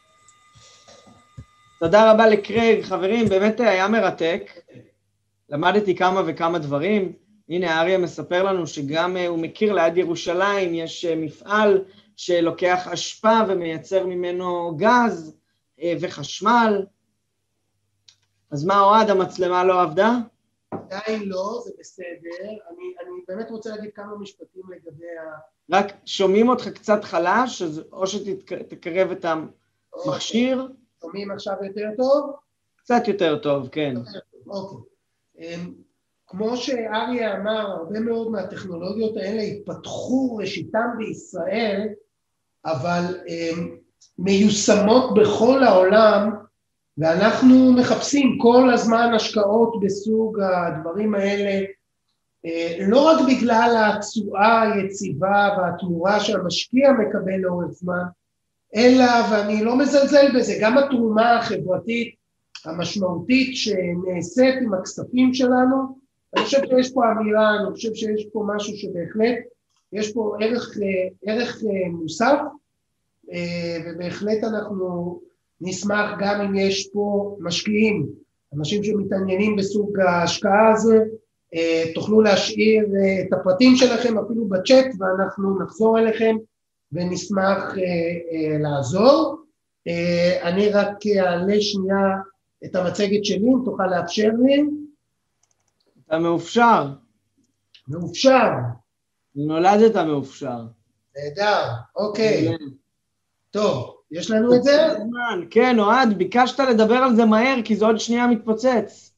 תודה 1.79 2.11
רבה 2.13 2.27
לקרייג, 2.27 2.85
חברים, 2.85 3.29
באמת 3.29 3.61
היה 3.61 3.89
מרתק. 3.89 4.51
למדתי 5.51 5.97
כמה 5.97 6.23
וכמה 6.27 6.59
דברים. 6.59 7.13
הנה, 7.49 7.81
אריה 7.81 7.99
מספר 7.99 8.43
לנו 8.43 8.67
שגם 8.67 9.17
הוא 9.17 9.39
מכיר 9.39 9.73
ליד 9.73 9.97
ירושלים, 9.97 10.75
יש 10.75 11.05
מפעל 11.05 11.85
שלוקח 12.17 12.89
אשפה 12.89 13.39
ומייצר 13.49 14.07
ממנו 14.07 14.77
גז 14.77 15.35
וחשמל. 16.01 16.87
אז 18.51 18.65
מה, 18.65 18.81
אוהד, 18.81 19.11
המצלמה 19.11 19.65
לא 19.65 19.83
עבדה? 19.83 20.17
עדיין 20.71 21.23
לא, 21.29 21.61
זה 21.65 21.73
בסדר. 21.79 22.49
אני, 22.49 22.95
אני 23.03 23.21
באמת 23.29 23.51
רוצה 23.51 23.71
להגיד 23.71 23.91
כמה 23.95 24.17
משפטים 24.21 24.63
לגבי 24.71 25.07
ה... 25.07 25.39
רק 25.71 25.87
שומעים 26.07 26.49
אותך 26.49 26.69
קצת 26.69 27.05
חלש, 27.05 27.63
אז 27.63 27.83
או 27.93 28.07
שתקרב 28.07 29.11
את 29.11 29.25
המכשיר. 29.25 30.69
שומעים 31.01 31.31
עכשיו 31.31 31.55
יותר 31.63 31.89
טוב? 31.97 32.37
קצת 32.77 33.03
יותר 33.09 33.39
טוב, 33.39 33.69
כן. 33.69 33.95
אוקיי. 34.47 35.57
כמו 36.27 36.57
שאריה 36.57 37.37
אמר, 37.37 37.71
הרבה 37.71 38.01
מאוד 38.01 38.31
מהטכנולוגיות 38.31 39.17
האלה 39.17 39.43
התפתחו 39.43 40.37
ראשיתם 40.37 40.87
בישראל, 40.99 41.89
אבל 42.65 43.03
מיושמות 44.19 45.15
בכל 45.15 45.63
העולם, 45.63 46.31
ואנחנו 46.99 47.73
מחפשים 47.73 48.39
כל 48.43 48.71
הזמן 48.73 49.11
השקעות 49.15 49.81
בסוג 49.81 50.41
הדברים 50.41 51.15
האלה, 51.15 51.67
לא 52.87 53.07
רק 53.07 53.19
בגלל 53.29 53.77
התשואה 53.79 54.63
היציבה 54.63 55.49
והתמורה 55.59 56.21
שהמשקיע 56.21 56.93
מקבל 56.93 57.37
לאורך 57.37 57.71
זמן, 57.71 58.03
אלא, 58.77 59.05
ואני 59.31 59.65
לא 59.65 59.79
מזלזל 59.79 60.39
בזה, 60.39 60.59
גם 60.61 60.79
התרומה 60.79 61.39
החברתית 61.39 62.15
המשמעותית 62.65 63.57
שנעשית 63.57 64.55
עם 64.63 64.75
הכספים 64.75 65.35
שלנו, 65.35 66.01
אני 66.37 66.45
חושב 66.45 66.61
שיש 66.69 66.93
פה 66.93 67.03
אמירה, 67.13 67.51
אני 67.57 67.75
חושב 67.75 67.95
שיש 67.95 68.27
פה 68.33 68.45
משהו 68.55 68.77
שבהחלט, 68.77 69.39
יש 69.93 70.13
פה 70.13 70.37
ערך, 70.41 70.77
ערך 71.27 71.63
מוסף, 71.93 72.39
ובהחלט 73.87 74.45
אנחנו 74.45 75.21
נשמח 75.61 76.11
גם 76.21 76.41
אם 76.41 76.55
יש 76.55 76.91
פה 76.93 77.37
משקיעים, 77.41 78.07
אנשים 78.57 78.85
שמתעניינים 78.85 79.57
בסוג 79.57 80.01
ההשקעה 80.01 80.73
הזה, 80.73 80.99
תוכלו 81.95 82.21
להשאיר 82.21 82.87
את 83.29 83.33
הפרטים 83.33 83.77
שלכם 83.77 84.19
אפילו 84.19 84.49
בצ'אט 84.49 84.87
ואנחנו 84.99 85.63
נחזור 85.63 85.99
אליכם 85.99 86.37
ונשמח 86.93 87.75
לעזור. 88.61 89.37
אני 90.43 90.69
רק 90.69 91.07
אעלה 91.07 91.61
שנייה 91.61 92.17
את 92.65 92.77
המצגת 92.77 93.25
שלי, 93.25 93.49
אם 93.49 93.59
תוכל 93.65 93.87
לאפשר 93.87 94.31
לי. 94.45 94.63
אתה 96.07 96.19
מאופשר. 96.19 96.87
מאופשר. 97.89 98.49
נולדת 99.35 99.97
מאופשר. 99.97 100.59
נהדר, 101.17 101.63
אוקיי. 101.97 102.57
טוב, 103.51 103.97
יש 104.11 104.31
לנו 104.31 104.57
את 104.57 104.63
זה? 104.63 104.89
כן, 105.51 105.79
אוהד, 105.79 106.19
ביקשת 106.19 106.59
לדבר 106.59 106.95
על 106.95 107.17
זה 107.17 107.25
מהר, 107.25 107.57
כי 107.65 107.77
זה 107.77 107.85
עוד 107.85 107.99
שנייה 107.99 108.27
מתפוצץ. 108.27 109.17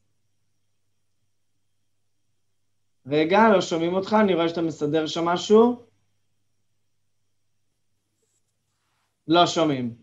רגע, 3.07 3.39
לא 3.53 3.61
שומעים 3.61 3.95
אותך, 3.95 4.17
אני 4.21 4.35
רואה 4.35 4.49
שאתה 4.49 4.63
מסדר 4.63 5.07
שם 5.07 5.25
משהו. 5.25 5.87
לא 9.29 9.47
שומעים. 9.47 9.95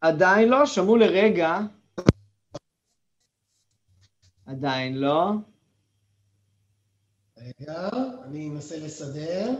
עדיין 0.00 0.48
לא? 0.48 0.66
שמעו 0.66 0.96
לרגע. 0.96 1.58
עדיין 4.46 4.98
לא. 4.98 5.30
רגע, 7.38 7.88
אני 8.24 8.50
אנסה 8.50 8.78
לסדר. 8.78 9.50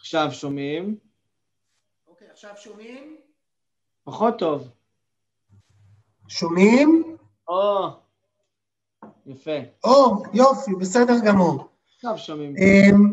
עכשיו 0.00 0.28
שומעים. 0.32 0.96
אוקיי, 2.08 2.28
עכשיו 2.30 2.50
שומעים? 2.56 3.16
פחות 4.04 4.38
טוב. 4.38 4.68
שומעים? 6.28 7.16
או, 7.48 7.88
יפה. 9.26 9.58
או, 9.84 10.22
יופי, 10.32 10.74
בסדר 10.74 11.14
גמור. 11.26 11.68
עכשיו 11.94 12.18
שומעים. 12.18 12.54
אמ, 12.56 13.12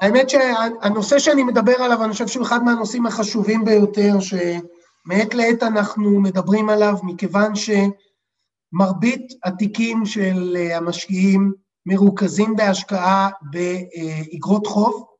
האמת 0.00 0.30
שהנושא 0.30 1.18
שאני 1.18 1.42
מדבר 1.42 1.82
עליו, 1.82 2.04
אני 2.04 2.12
חושב 2.12 2.26
שהוא 2.26 2.46
אחד 2.46 2.62
מהנושאים 2.64 3.06
החשובים 3.06 3.64
ביותר, 3.64 4.12
שמעת 4.20 5.34
לעת 5.34 5.62
אנחנו 5.62 6.20
מדברים 6.20 6.68
עליו, 6.68 6.94
מכיוון 7.02 7.52
שמרבית 7.54 9.32
התיקים 9.44 10.06
של 10.06 10.56
המשקיעים 10.74 11.52
מרוכזים 11.86 12.56
בהשקעה 12.56 13.30
באגרות 13.42 14.66
חוב. 14.66 15.15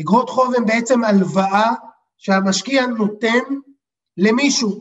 אגרות 0.00 0.30
חוב 0.30 0.54
הן 0.54 0.66
בעצם 0.66 1.04
הלוואה 1.04 1.72
שהמשקיע 2.18 2.86
נותן 2.86 3.38
למישהו. 4.16 4.80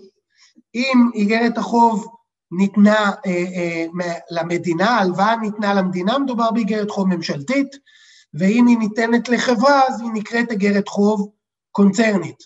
אם 0.75 1.09
איגרת 1.13 1.57
החוב 1.57 2.07
ניתנה 2.51 3.11
אה, 3.25 3.31
אה, 3.31 4.13
למדינה, 4.31 4.89
ההלוואה 4.89 5.35
ניתנה 5.35 5.73
למדינה, 5.73 6.19
מדובר 6.19 6.51
באיגרת 6.51 6.89
חוב 6.91 7.07
ממשלתית, 7.07 7.67
ואם 8.33 8.67
היא 8.67 8.77
ניתנת 8.77 9.29
לחברה, 9.29 9.81
אז 9.87 10.01
היא 10.01 10.09
נקראת 10.13 10.51
איגרת 10.51 10.87
חוב 10.87 11.29
קונצרנית. 11.71 12.43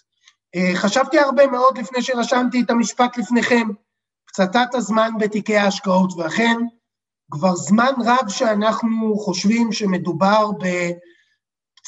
אה, 0.56 0.72
חשבתי 0.76 1.20
הרבה 1.20 1.48
מאוד 1.48 1.78
לפני 1.78 2.02
שרשמתי 2.02 2.62
את 2.62 2.70
המשפט 2.70 3.18
לפניכם, 3.18 3.68
פצצת 4.28 4.68
הזמן 4.74 5.12
בתיקי 5.20 5.58
ההשקעות, 5.58 6.14
ואכן, 6.18 6.58
כבר 7.32 7.56
זמן 7.56 7.92
רב 8.06 8.30
שאנחנו 8.30 9.18
חושבים 9.18 9.72
שמדובר 9.72 10.52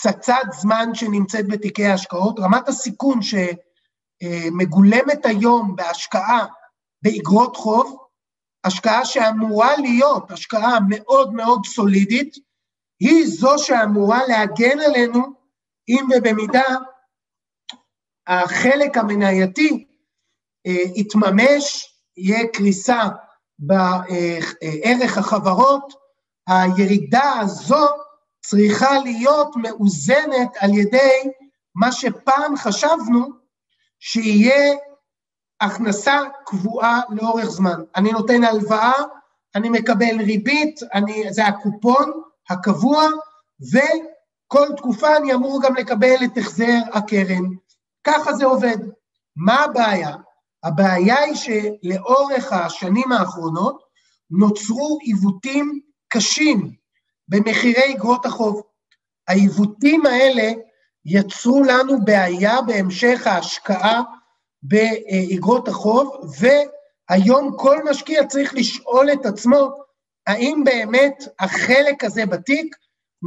בפצצת 0.02 0.42
זמן 0.52 0.96
שנמצאת 0.96 1.48
בתיקי 1.48 1.86
ההשקעות. 1.86 2.40
רמת 2.40 2.68
הסיכון 2.68 3.20
שמגולמת 4.22 5.26
היום 5.26 5.76
בהשקעה 5.76 6.46
באגרות 7.02 7.56
חוב, 7.56 7.98
השקעה 8.64 9.06
שאמורה 9.06 9.78
להיות 9.78 10.32
השקעה 10.32 10.78
מאוד 10.90 11.34
מאוד 11.34 11.66
סולידית, 11.66 12.36
היא 13.00 13.26
זו 13.28 13.58
שאמורה 13.58 14.20
להגן 14.28 14.80
עלינו 14.80 15.22
אם 15.90 16.08
ובמידה 16.16 16.76
החלק 18.28 18.98
המנייתי 18.98 19.88
אה, 20.68 20.84
יתממש, 20.96 21.94
יהיה 22.18 22.48
קריסה 22.54 23.04
בערך 23.60 25.18
החברות, 25.18 25.94
הירידה 26.48 27.34
הזו 27.40 27.88
צריכה 28.42 29.00
להיות 29.00 29.56
מאוזנת 29.56 30.50
על 30.60 30.74
ידי 30.74 31.32
מה 31.76 31.92
שפעם 31.92 32.56
חשבנו 32.56 33.28
שיהיה 34.00 34.74
הכנסה 35.62 36.20
קבועה 36.46 37.02
לאורך 37.10 37.46
זמן. 37.46 37.82
אני 37.96 38.12
נותן 38.12 38.44
הלוואה, 38.44 38.94
אני 39.56 39.70
מקבל 39.70 40.22
ריבית, 40.22 40.80
אני, 40.94 41.34
זה 41.34 41.46
הקופון 41.46 42.12
הקבוע, 42.50 43.04
וכל 43.72 44.68
תקופה 44.78 45.18
אני 45.18 45.34
אמור 45.34 45.62
גם 45.64 45.76
לקבל 45.76 46.16
את 46.24 46.38
החזר 46.38 46.80
הקרן. 46.94 47.44
ככה 48.04 48.34
זה 48.34 48.46
עובד. 48.46 48.78
מה 49.36 49.64
הבעיה? 49.64 50.16
הבעיה 50.64 51.20
היא 51.20 51.36
שלאורך 51.36 52.52
השנים 52.52 53.12
האחרונות 53.12 53.82
נוצרו 54.32 54.98
עיוותים 55.02 55.80
קשים 56.08 56.81
במחירי 57.32 57.96
אגרות 57.96 58.26
החוב. 58.26 58.62
העיוותים 59.28 60.06
האלה 60.06 60.52
יצרו 61.06 61.64
לנו 61.64 62.06
בעיה 62.06 62.62
בהמשך 62.62 63.28
ההשקעה 63.28 64.02
באגרות 64.64 65.68
החוב, 65.68 66.32
והיום 66.40 67.58
כל 67.58 67.78
משקיע 67.90 68.26
צריך 68.26 68.54
לשאול 68.54 69.12
את 69.12 69.26
עצמו, 69.26 69.72
האם 70.28 70.64
באמת 70.66 71.24
החלק 71.40 72.04
הזה 72.04 72.26
בתיק 72.26 72.76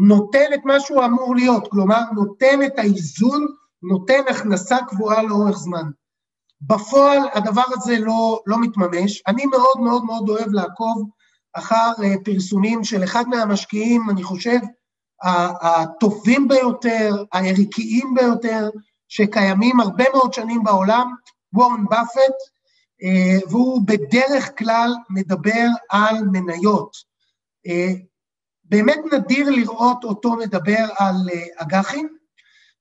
נותן 0.09 0.55
את 0.55 0.61
מה 0.65 0.81
שהוא 0.81 1.05
אמור 1.05 1.37
להיות, 1.37 1.69
כלומר 1.71 2.01
נותן 2.15 2.63
את 2.67 2.79
האיזון, 2.79 3.47
נותן 3.83 4.23
הכנסה 4.31 4.77
קבועה 4.89 5.23
לאורך 5.23 5.59
זמן. 5.59 5.91
בפועל 6.61 7.19
הדבר 7.33 7.65
הזה 7.73 7.99
לא, 7.99 8.43
לא 8.47 8.61
מתממש. 8.61 9.23
אני 9.27 9.47
מאוד 9.47 9.81
מאוד 9.81 10.05
מאוד 10.05 10.29
אוהב 10.29 10.53
לעקוב 10.53 11.11
אחר 11.55 11.93
אה, 12.03 12.15
פרסומים 12.25 12.85
של 12.85 13.05
אחד 13.05 13.25
מהמשקיעים, 13.29 14.11
אני 14.11 14.23
חושב, 14.23 14.59
הטובים 15.63 16.49
ביותר, 16.49 17.25
הערכיים 17.33 18.15
ביותר, 18.15 18.71
שקיימים 19.09 19.81
הרבה 19.81 20.05
מאוד 20.15 20.33
שנים 20.33 20.65
בעולם, 20.65 21.15
וורן 21.53 21.85
באפט, 21.91 22.35
אה, 23.03 23.51
והוא 23.51 23.83
בדרך 23.85 24.59
כלל 24.59 24.95
מדבר 25.11 25.67
על 25.91 26.17
מניות. 26.33 26.97
אה, 27.67 27.93
באמת 28.65 28.99
נדיר 29.13 29.51
לראות 29.51 30.05
אותו 30.05 30.33
מדבר 30.37 30.85
על 30.99 31.17
אג"חים. 31.57 32.09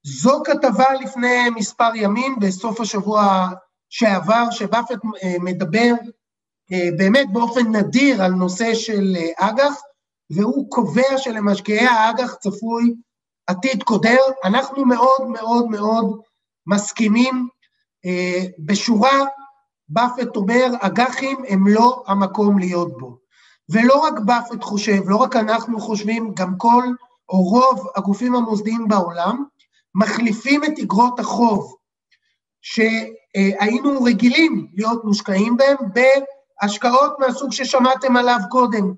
זו 0.03 0.41
כתבה 0.45 0.93
לפני 0.93 1.49
מספר 1.55 1.91
ימים, 1.95 2.39
בסוף 2.39 2.81
השבוע 2.81 3.49
שעבר, 3.89 4.51
שבאפט 4.51 4.99
מדבר 5.39 5.93
באמת 6.97 7.27
באופן 7.31 7.75
נדיר 7.75 8.23
על 8.23 8.31
נושא 8.31 8.73
של 8.73 9.15
אה, 9.15 9.49
אג"ח, 9.49 9.81
והוא 10.31 10.69
קובע 10.69 11.17
שלמשקיעי 11.17 11.87
האג"ח 11.87 12.33
צפוי 12.33 12.93
עתיד 13.47 13.83
קודר. 13.83 14.19
אנחנו 14.43 14.85
מאוד 14.85 15.27
מאוד 15.27 15.69
מאוד 15.69 16.19
מסכימים. 16.67 17.47
בשורה, 18.59 19.19
באפט 19.89 20.35
אומר, 20.35 20.65
אג"חים 20.79 21.37
הם 21.47 21.67
לא 21.67 22.03
המקום 22.07 22.59
להיות 22.59 22.97
בו. 22.97 23.17
ולא 23.69 23.95
רק 23.95 24.19
באפט 24.19 24.63
חושב, 24.63 25.09
לא 25.09 25.15
רק 25.15 25.35
אנחנו 25.35 25.79
חושבים, 25.79 26.33
גם 26.33 26.57
כל 26.57 26.83
או 27.29 27.37
רוב 27.37 27.87
הגופים 27.95 28.35
המוסדיים 28.35 28.87
בעולם 28.87 29.43
מחליפים 29.95 30.63
את 30.63 30.79
אגרות 30.83 31.19
החוב 31.19 31.75
שהיינו 32.61 34.03
רגילים 34.03 34.67
להיות 34.73 35.05
מושקעים 35.05 35.57
בהם 35.57 35.77
בהשקעות 36.61 37.19
מהסוג 37.19 37.51
ששמעתם 37.51 38.17
עליו 38.17 38.39
קודם, 38.49 38.93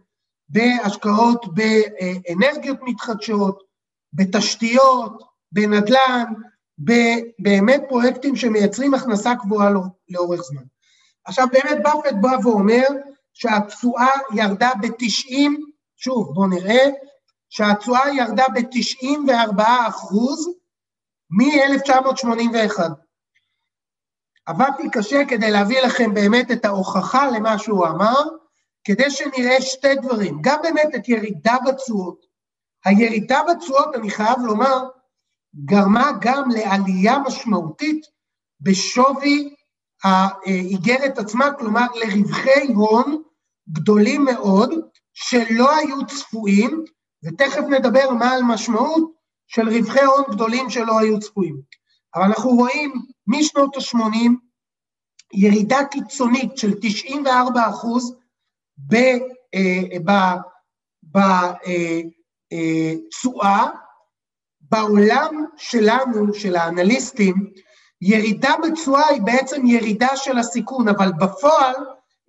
בהשקעות 0.49 1.45
באנרגיות 1.53 2.77
מתחדשות, 2.81 3.63
בתשתיות, 4.13 5.23
בנדל"ן, 5.51 6.33
באמת 7.39 7.81
פרויקטים 7.89 8.35
שמייצרים 8.35 8.93
הכנסה 8.93 9.35
קבועה 9.35 9.69
לא, 9.69 9.81
לאורך 10.09 10.41
זמן. 10.41 10.63
עכשיו 11.25 11.47
באמת 11.51 11.83
באפט 11.83 12.15
בא 12.21 12.37
ואומר 12.43 12.85
שהתשואה 13.33 14.11
ירדה 14.33 14.71
ב-90, 14.81 15.51
שוב 15.97 16.33
בואו 16.33 16.47
נראה, 16.47 16.83
שהתשואה 17.49 18.13
ירדה 18.13 18.45
ב-94 18.53 19.61
אחוז 19.87 20.49
מ-1981. 21.29 22.79
עבדתי 24.45 24.89
קשה 24.91 25.25
כדי 25.27 25.51
להביא 25.51 25.81
לכם 25.81 26.13
באמת 26.13 26.51
את 26.51 26.65
ההוכחה 26.65 27.31
למה 27.31 27.57
שהוא 27.57 27.87
אמר, 27.87 28.21
כדי 28.83 29.09
שנראה 29.09 29.61
שתי 29.61 29.95
דברים, 29.95 30.37
גם 30.41 30.59
באמת 30.63 30.95
את 30.95 31.09
ירידה 31.09 31.55
בתשואות. 31.67 32.25
הירידה 32.85 33.41
בתשואות, 33.49 33.95
אני 33.95 34.09
חייב 34.09 34.39
לומר, 34.39 34.83
גרמה 35.65 36.11
גם 36.21 36.49
לעלייה 36.49 37.19
משמעותית 37.19 38.05
בשווי 38.61 39.55
האיגרת 40.03 41.17
עצמה, 41.17 41.53
כלומר 41.53 41.85
לרווחי 41.95 42.73
הון 42.75 43.21
גדולים 43.69 44.25
מאוד, 44.25 44.69
שלא 45.13 45.75
היו 45.75 46.05
צפויים, 46.05 46.83
ותכף 47.25 47.63
נדבר 47.69 48.09
מה 48.09 48.31
על 48.31 48.43
משמעות 48.43 49.11
של 49.47 49.69
רווחי 49.69 50.03
הון 50.03 50.23
גדולים 50.31 50.69
שלא 50.69 50.99
היו 50.99 51.19
צפויים. 51.19 51.61
אבל 52.15 52.23
אנחנו 52.23 52.49
רואים 52.49 52.93
משנות 53.27 53.75
ה-80 53.75 54.31
ירידה 55.33 55.79
קיצונית 55.91 56.57
של 56.57 56.73
94 56.81 57.69
אחוז 57.69 58.15
בתשואה, 62.53 63.63
אה, 63.63 63.69
בעולם 64.61 65.45
שלנו, 65.57 66.33
של 66.33 66.55
האנליסטים, 66.55 67.51
ירידה 68.01 68.53
בתשואה 68.63 69.07
היא 69.07 69.21
בעצם 69.21 69.65
ירידה 69.65 70.15
של 70.15 70.37
הסיכון, 70.37 70.87
אבל 70.87 71.11
בפועל, 71.19 71.75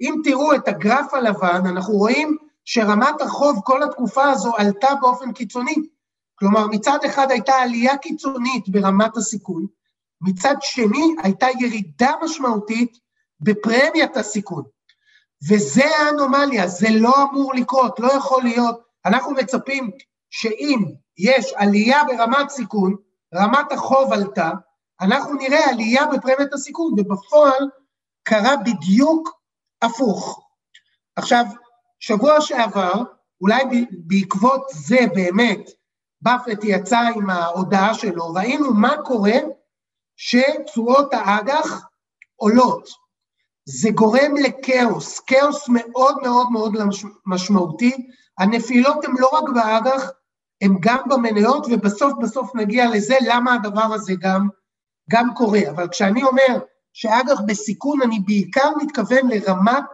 אם 0.01 0.14
תראו 0.24 0.55
את 0.55 0.68
הגרף 0.68 1.14
הלבן, 1.14 1.61
אנחנו 1.66 1.95
רואים 1.95 2.37
שרמת 2.64 3.20
החוב 3.20 3.61
כל 3.64 3.82
התקופה 3.82 4.24
הזו 4.24 4.57
עלתה 4.57 4.89
באופן 5.01 5.32
קיצוני. 5.32 5.74
כלומר, 6.39 6.66
מצד 6.66 6.99
אחד 7.07 7.30
הייתה 7.30 7.55
עלייה 7.55 7.97
קיצונית 7.97 8.68
ברמת 8.68 9.16
הסיכון, 9.16 9.66
מצד 10.20 10.55
שני 10.61 11.14
הייתה 11.22 11.47
ירידה 11.61 12.12
משמעותית 12.24 12.99
בפרמיית 13.41 14.16
הסיכון. 14.16 14.62
וזה 15.49 15.84
האנומליה, 15.99 16.68
זה 16.68 16.87
לא 16.91 17.14
אמור 17.22 17.55
לקרות, 17.55 18.01
לא 18.01 18.12
יכול 18.12 18.43
להיות. 18.43 18.80
אנחנו 19.07 19.32
מצפים 19.32 19.91
שאם 20.30 20.78
יש 21.18 21.53
עלייה 21.57 22.05
ברמת 22.05 22.51
סיכון, 22.51 22.97
רמת 23.34 23.72
החוב 23.72 24.12
עלתה, 24.12 24.51
אנחנו 25.01 25.34
נראה 25.34 25.70
עלייה 25.70 26.07
בפרמיית 26.07 26.53
הסיכון, 26.53 26.93
ובפועל 26.93 27.68
קרה 28.22 28.57
בדיוק 28.57 29.41
הפוך. 29.82 30.47
עכשיו, 31.16 31.45
שבוע 32.01 32.41
שעבר, 32.41 33.03
אולי 33.41 33.87
בעקבות 33.91 34.62
זה 34.70 34.99
באמת, 35.14 35.70
באפט 36.27 36.64
יצא 36.64 36.99
עם 36.99 37.31
ההודעה 37.31 37.95
שלו, 37.95 38.33
ראינו 38.33 38.74
מה 38.74 38.97
קורה 39.05 39.39
שתשואות 40.16 41.14
האג"ח 41.14 41.87
עולות. 42.37 42.89
זה 43.64 43.91
גורם 43.91 44.35
לכאוס, 44.37 45.20
כאוס 45.20 45.68
מאוד 45.68 46.16
מאוד 46.22 46.51
מאוד 46.51 46.72
משמעותי. 47.27 48.09
הנפילות 48.39 49.05
הן 49.05 49.14
לא 49.18 49.29
רק 49.33 49.45
באג"ח, 49.55 50.11
הן 50.61 50.77
גם 50.81 50.99
במניות, 51.09 51.66
ובסוף 51.70 52.12
בסוף 52.22 52.55
נגיע 52.55 52.91
לזה 52.91 53.16
למה 53.27 53.55
הדבר 53.55 53.95
הזה 53.95 54.14
גם, 54.20 54.49
גם 55.11 55.35
קורה. 55.35 55.61
אבל 55.70 55.89
כשאני 55.89 56.22
אומר 56.22 56.59
שאג"ח 56.93 57.41
בסיכון, 57.47 58.03
אני 58.03 58.20
בעיקר 58.27 58.70
מתכוון 58.83 59.29
לרמת 59.29 59.91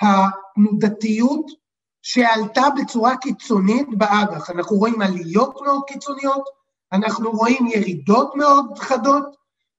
התנודתיות 0.00 1.63
שעלתה 2.04 2.62
בצורה 2.80 3.16
קיצונית 3.16 3.88
באג"ח. 3.98 4.50
אנחנו 4.50 4.76
רואים 4.76 5.02
עליות 5.02 5.60
מאוד 5.62 5.82
קיצוניות, 5.86 6.44
אנחנו 6.92 7.30
רואים 7.30 7.66
ירידות 7.66 8.34
מאוד 8.34 8.78
חדות, 8.78 9.36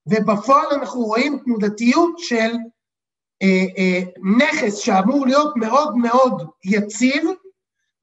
ובפועל 0.08 0.66
אנחנו 0.72 1.02
רואים 1.02 1.40
תנודתיות 1.46 2.20
של 2.20 2.52
אה, 3.42 3.66
אה, 3.78 4.00
נכס 4.38 4.78
שאמור 4.78 5.26
להיות 5.26 5.54
מאוד 5.56 5.98
מאוד 5.98 6.50
יציב 6.64 7.24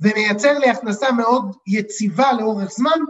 ומייצר 0.01 0.59
לי 0.59 0.71
הכנסה 0.71 1.13
מאוד 1.13 1.57
יציבה 1.67 2.33
לאורך 2.33 2.71
זמן, 2.71 3.01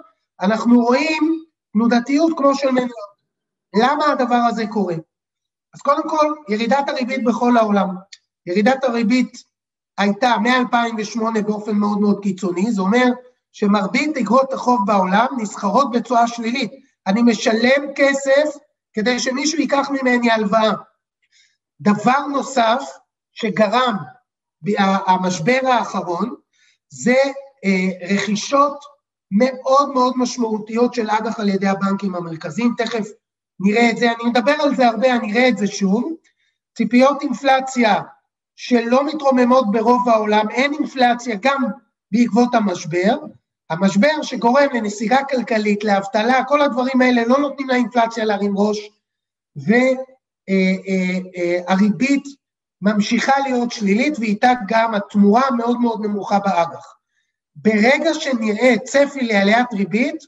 אנחנו 0.40 0.80
רואים 0.80 1.44
תנודתיות 1.72 2.32
כמו 2.36 2.54
של 2.54 2.70
מניות. 2.70 3.12
למה 3.82 4.04
הדבר 4.04 4.40
הזה 4.48 4.66
קורה? 4.66 4.94
אז 5.74 5.80
קודם 5.80 6.08
כל, 6.08 6.34
ירידת 6.48 6.88
הריבית 6.88 7.24
בכל 7.24 7.56
העולם. 7.56 7.88
ירידת 8.46 8.84
הריבית 8.84 9.51
הייתה 9.98 10.34
מ-2008 10.38 11.40
באופן 11.46 11.72
מאוד 11.72 12.00
מאוד 12.00 12.22
קיצוני, 12.22 12.72
זה 12.72 12.82
אומר 12.82 13.06
שמרבית 13.52 14.16
אגרות 14.16 14.52
החוב 14.52 14.86
בעולם 14.86 15.26
נסחרות 15.38 15.90
בצורה 15.90 16.26
שלילית. 16.28 16.72
אני 17.06 17.22
משלם 17.22 17.92
כסף 17.94 18.56
כדי 18.92 19.18
שמישהו 19.18 19.60
ייקח 19.60 19.90
ממני 19.90 20.30
הלוואה. 20.30 20.72
דבר 21.80 22.26
נוסף 22.26 22.82
שגרם 23.32 23.96
המשבר 25.06 25.58
האחרון, 25.62 26.34
זה 26.88 27.16
אה, 27.64 28.14
רכישות 28.14 28.84
מאוד 29.30 29.92
מאוד 29.92 30.14
משמעותיות 30.16 30.94
של 30.94 31.10
אג"ח 31.10 31.40
על 31.40 31.48
ידי 31.48 31.68
הבנקים 31.68 32.14
המרכזיים, 32.14 32.74
תכף 32.78 33.06
נראה 33.60 33.90
את 33.90 33.96
זה, 33.96 34.12
אני 34.12 34.30
מדבר 34.30 34.52
על 34.52 34.76
זה 34.76 34.88
הרבה, 34.88 35.16
אני 35.16 35.32
אראה 35.32 35.48
את 35.48 35.58
זה 35.58 35.66
שוב. 35.66 36.12
ציפיות 36.76 37.22
אינפלציה 37.22 38.00
שלא 38.64 39.06
מתרוממות 39.06 39.70
ברוב 39.70 40.08
העולם, 40.08 40.50
אין 40.50 40.72
אינפלציה 40.72 41.36
גם 41.40 41.64
בעקבות 42.12 42.54
המשבר, 42.54 43.16
המשבר 43.70 44.22
שגורם 44.22 44.66
לנסיגה 44.74 45.18
כלכלית, 45.30 45.84
לאבטלה, 45.84 46.44
כל 46.44 46.62
הדברים 46.62 47.00
האלה 47.00 47.24
לא 47.26 47.38
נותנים 47.38 47.68
לאינפלציה 47.68 48.24
להרים 48.24 48.54
ראש, 48.56 48.78
והריבית 51.68 52.24
ממשיכה 52.82 53.32
להיות 53.44 53.72
שלילית 53.72 54.18
ואיתה 54.18 54.52
גם 54.68 54.94
התמורה 54.94 55.42
המאוד 55.48 55.80
מאוד 55.80 56.00
נמוכה 56.04 56.38
באג"ח. 56.38 56.94
ברגע 57.56 58.14
שנראה 58.14 58.74
צפי 58.84 59.20
לעליית 59.20 59.72
ריבית, 59.72 60.24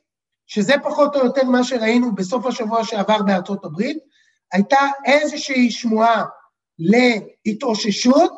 שזה 0.47 0.74
פחות 0.82 1.16
או 1.16 1.24
יותר 1.24 1.45
מה 1.45 1.64
שראינו 1.64 2.14
בסוף 2.14 2.47
השבוע 2.47 2.85
שעבר 2.85 3.22
בארצות 3.22 3.64
הברית, 3.64 3.99
הייתה 4.53 4.78
איזושהי 5.05 5.70
שמועה 5.70 6.24
להתאוששות, 6.79 8.33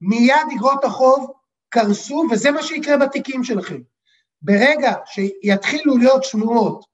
מיד 0.00 0.34
אגרות 0.56 0.84
החוב 0.84 1.32
קרסו, 1.68 2.24
וזה 2.30 2.50
מה 2.50 2.62
שיקרה 2.62 2.96
בתיקים 2.96 3.44
שלכם. 3.44 3.80
ברגע 4.42 4.92
שיתחילו 5.06 5.96
להיות 5.96 6.24
שמועות 6.24 6.84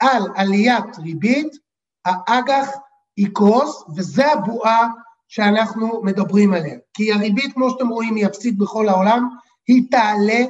על 0.00 0.22
עליית 0.34 0.98
ריבית, 0.98 1.56
האג"ח 2.04 2.68
יקרוס, 3.16 3.84
וזה 3.96 4.32
הבועה 4.32 4.88
שאנחנו 5.28 6.02
מדברים 6.02 6.54
עליה. 6.54 6.78
כי 6.94 7.12
הריבית, 7.12 7.52
כמו 7.54 7.70
שאתם 7.70 7.88
רואים, 7.88 8.16
היא 8.16 8.26
אפסית 8.26 8.58
בכל 8.58 8.88
העולם, 8.88 9.28
היא 9.66 9.82
תעלה, 9.90 10.44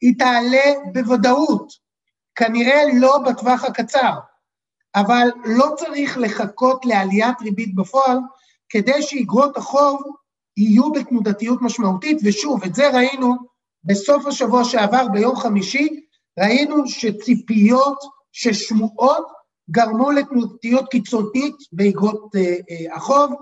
היא 0.00 0.14
תעלה 0.18 0.92
בוודאות, 0.92 1.72
כנראה 2.34 2.82
לא 3.00 3.18
בטווח 3.18 3.64
הקצר, 3.64 4.12
אבל 4.94 5.28
לא 5.44 5.70
צריך 5.76 6.18
לחכות 6.18 6.86
לעליית 6.86 7.40
ריבית 7.42 7.74
בפועל, 7.74 8.18
כדי 8.70 9.02
שאיגרות 9.02 9.56
החוב 9.56 10.02
יהיו 10.56 10.92
בתנודתיות 10.92 11.62
משמעותית, 11.62 12.18
ושוב, 12.24 12.64
את 12.64 12.74
זה 12.74 12.90
ראינו 12.90 13.34
בסוף 13.84 14.26
השבוע 14.26 14.64
שעבר, 14.64 15.06
ביום 15.12 15.36
חמישי, 15.36 16.00
ראינו 16.38 16.88
שציפיות, 16.88 17.98
ששמועות, 18.32 19.26
גרמו 19.70 20.10
לתנודתיות 20.10 20.88
קיצונית 20.90 21.56
באיגרות 21.72 22.36
אה, 22.36 22.40
אה, 22.40 22.96
החוב, 22.96 23.32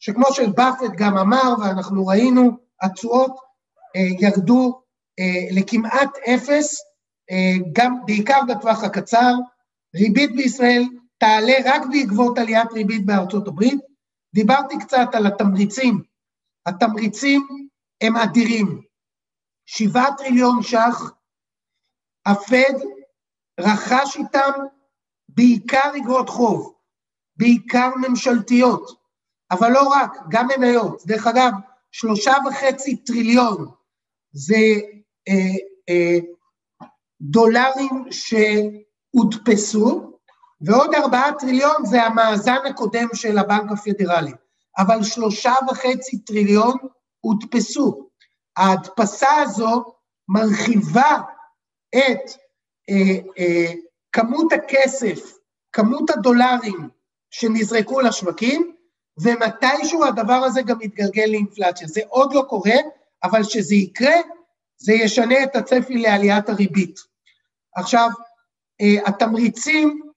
שכמו 0.00 0.24
שבאפט 0.32 0.90
גם 0.96 1.18
אמר, 1.18 1.54
ואנחנו 1.60 2.06
ראינו, 2.06 2.50
התשואות 2.82 3.36
אה, 3.96 4.00
ירדו 4.20 4.80
אה, 5.18 5.46
לכמעט 5.50 6.10
אפס, 6.34 6.80
אה, 7.30 7.52
גם 7.72 7.96
בעיקר 8.06 8.40
בטווח 8.48 8.84
הקצר. 8.84 9.34
ריבית 9.96 10.36
בישראל 10.36 10.84
תעלה 11.18 11.54
רק 11.64 11.82
בעקבות 11.92 12.38
עליית 12.38 12.72
ריבית 12.72 13.06
בארצות 13.06 13.48
הברית. 13.48 13.87
דיברתי 14.34 14.78
קצת 14.78 15.08
על 15.12 15.26
התמריצים. 15.26 16.02
התמריצים 16.66 17.68
הם 18.00 18.16
אדירים. 18.16 18.82
שבעה 19.66 20.16
טריליון 20.16 20.62
ש"ח, 20.62 21.12
הפד 22.26 22.74
רכש 23.60 24.16
איתם 24.16 24.50
בעיקר 25.28 25.92
אגרות 25.96 26.28
חוב, 26.28 26.74
בעיקר 27.36 27.90
ממשלתיות, 27.96 29.00
אבל 29.50 29.72
לא 29.72 29.88
רק, 29.88 30.12
גם 30.28 30.46
מניות. 30.46 31.02
דרך 31.06 31.26
אגב, 31.26 31.52
שלושה 31.92 32.32
וחצי 32.48 32.96
טריליון 32.96 33.66
זה 34.32 34.56
אה, 35.28 35.56
אה, 35.88 36.18
דולרים 37.20 38.04
שהודפסו, 38.10 40.17
ועוד 40.60 40.94
ארבעה 40.94 41.32
טריליון 41.38 41.84
זה 41.84 42.02
המאזן 42.02 42.66
הקודם 42.70 43.08
של 43.14 43.38
הבנק 43.38 43.72
הפדרלי. 43.72 44.32
אבל 44.78 45.02
שלושה 45.02 45.54
וחצי 45.70 46.18
טריליון 46.18 46.76
הודפסו. 47.20 48.08
ההדפסה 48.56 49.36
הזו 49.42 49.84
מרחיבה 50.28 51.16
את 51.96 52.30
אה, 52.90 53.16
אה, 53.38 53.72
כמות 54.12 54.52
הכסף, 54.52 55.38
כמות 55.72 56.10
הדולרים 56.10 56.88
שנזרקו 57.30 58.00
לשווקים, 58.00 58.74
ומתישהו 59.22 60.04
הדבר 60.04 60.32
הזה 60.44 60.62
גם 60.62 60.82
יתגלגל 60.82 61.26
לאינפלציה. 61.26 61.88
זה 61.88 62.00
עוד 62.08 62.34
לא 62.34 62.42
קורה, 62.48 62.76
אבל 63.24 63.42
כשזה 63.42 63.74
יקרה, 63.74 64.16
זה 64.76 64.92
ישנה 64.92 65.42
את 65.42 65.56
הצפי 65.56 65.98
לעליית 65.98 66.48
הריבית. 66.48 67.00
עכשיו, 67.76 68.08
אה, 68.80 68.96
התמריצים 69.06 70.07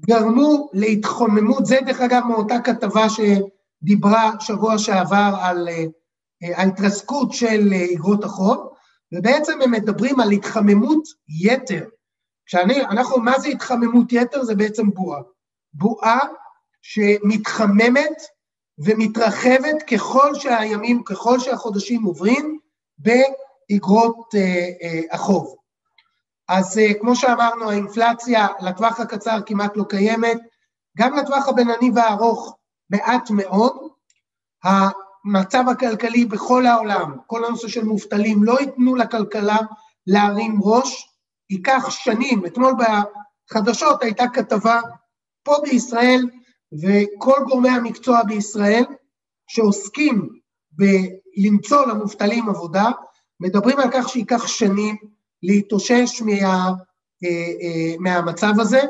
גרמו 0.00 0.70
להתחוממות, 0.72 1.66
זה 1.66 1.78
דרך 1.86 2.00
אגב 2.00 2.22
מאותה 2.28 2.60
כתבה 2.60 3.06
שדיברה 3.08 4.32
שבוע 4.40 4.78
שעבר 4.78 5.34
על 5.40 5.68
אה, 5.68 5.84
ההתרסקות 6.56 7.32
של 7.32 7.72
אה, 7.72 7.86
אגרות 7.94 8.24
החוב, 8.24 8.72
ובעצם 9.14 9.62
הם 9.62 9.70
מדברים 9.70 10.20
על 10.20 10.30
התחממות 10.30 11.02
יתר. 11.42 11.84
כשאני, 12.46 12.80
אנחנו, 12.80 13.18
מה 13.18 13.38
זה 13.38 13.48
התחממות 13.48 14.12
יתר? 14.12 14.44
זה 14.44 14.54
בעצם 14.54 14.90
בועה. 14.90 15.20
בועה 15.74 16.18
שמתחממת 16.82 18.22
ומתרחבת 18.78 19.82
ככל 19.90 20.34
שהימים, 20.34 21.02
ככל 21.04 21.38
שהחודשים 21.38 22.02
עוברים 22.02 22.58
באגרות 22.98 24.34
אה, 24.34 24.68
אה, 24.82 25.00
החוב. 25.12 25.56
אז 26.48 26.78
אה, 26.78 26.94
כמו 27.00 27.16
שאמרנו, 27.16 27.70
האינפלציה 27.70 28.46
לטווח 28.60 29.00
הקצר 29.00 29.38
כמעט 29.46 29.76
לא 29.76 29.84
קיימת, 29.88 30.38
גם 30.98 31.16
לטווח 31.16 31.48
הבינוני 31.48 31.90
והארוך 31.94 32.56
מעט 32.90 33.30
מאוד. 33.30 33.76
המצב 34.64 35.64
הכלכלי 35.70 36.24
בכל 36.24 36.66
העולם, 36.66 37.16
כל 37.26 37.44
הנושא 37.44 37.68
של 37.68 37.84
מובטלים, 37.84 38.44
לא 38.44 38.60
ייתנו 38.60 38.96
לכלכלה 38.96 39.56
להרים 40.06 40.58
ראש, 40.62 41.08
ייקח 41.50 41.90
שנים. 41.90 42.46
אתמול 42.46 42.74
בחדשות 43.50 44.02
הייתה 44.02 44.24
כתבה 44.28 44.80
פה 45.42 45.54
בישראל, 45.62 46.22
וכל 46.82 47.40
גורמי 47.48 47.68
המקצוע 47.68 48.22
בישראל 48.22 48.84
שעוסקים 49.48 50.28
בלמצוא 50.70 51.86
למובטלים 51.86 52.48
עבודה, 52.48 52.90
מדברים 53.40 53.78
על 53.78 53.88
כך 53.92 54.08
שייקח 54.08 54.46
שנים 54.46 54.96
להתאושש 55.42 56.22
מה, 56.22 56.72
אה, 57.24 57.28
אה, 57.62 57.94
מהמצב 57.98 58.52
הזה. 58.58 58.80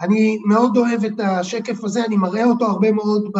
אני 0.00 0.38
מאוד 0.46 0.76
אוהב 0.76 1.04
את 1.04 1.20
השקף 1.20 1.84
הזה, 1.84 2.04
אני 2.04 2.16
מראה 2.16 2.44
אותו 2.44 2.66
הרבה 2.66 2.92
מאוד 2.92 3.32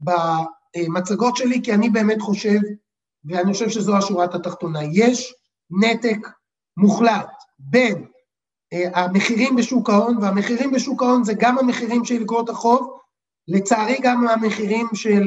במצגות 0.00 1.36
שלי, 1.36 1.60
כי 1.62 1.74
אני 1.74 1.90
באמת 1.90 2.20
חושב, 2.20 2.58
ואני 3.24 3.52
חושב 3.52 3.68
שזו 3.68 3.96
השורת 3.96 4.34
התחתונה, 4.34 4.80
יש 4.92 5.34
נתק 5.70 6.28
מוחלט 6.76 7.30
בין 7.58 8.06
אה, 8.72 8.88
המחירים 8.94 9.56
בשוק 9.56 9.90
ההון, 9.90 10.18
והמחירים 10.22 10.72
בשוק 10.72 11.02
ההון 11.02 11.24
זה 11.24 11.32
גם 11.38 11.58
המחירים 11.58 12.04
של 12.04 12.22
אגרות 12.22 12.48
החוב, 12.48 12.96
לצערי 13.48 13.98
גם 14.02 14.28
המחירים 14.28 14.86
של 14.94 15.24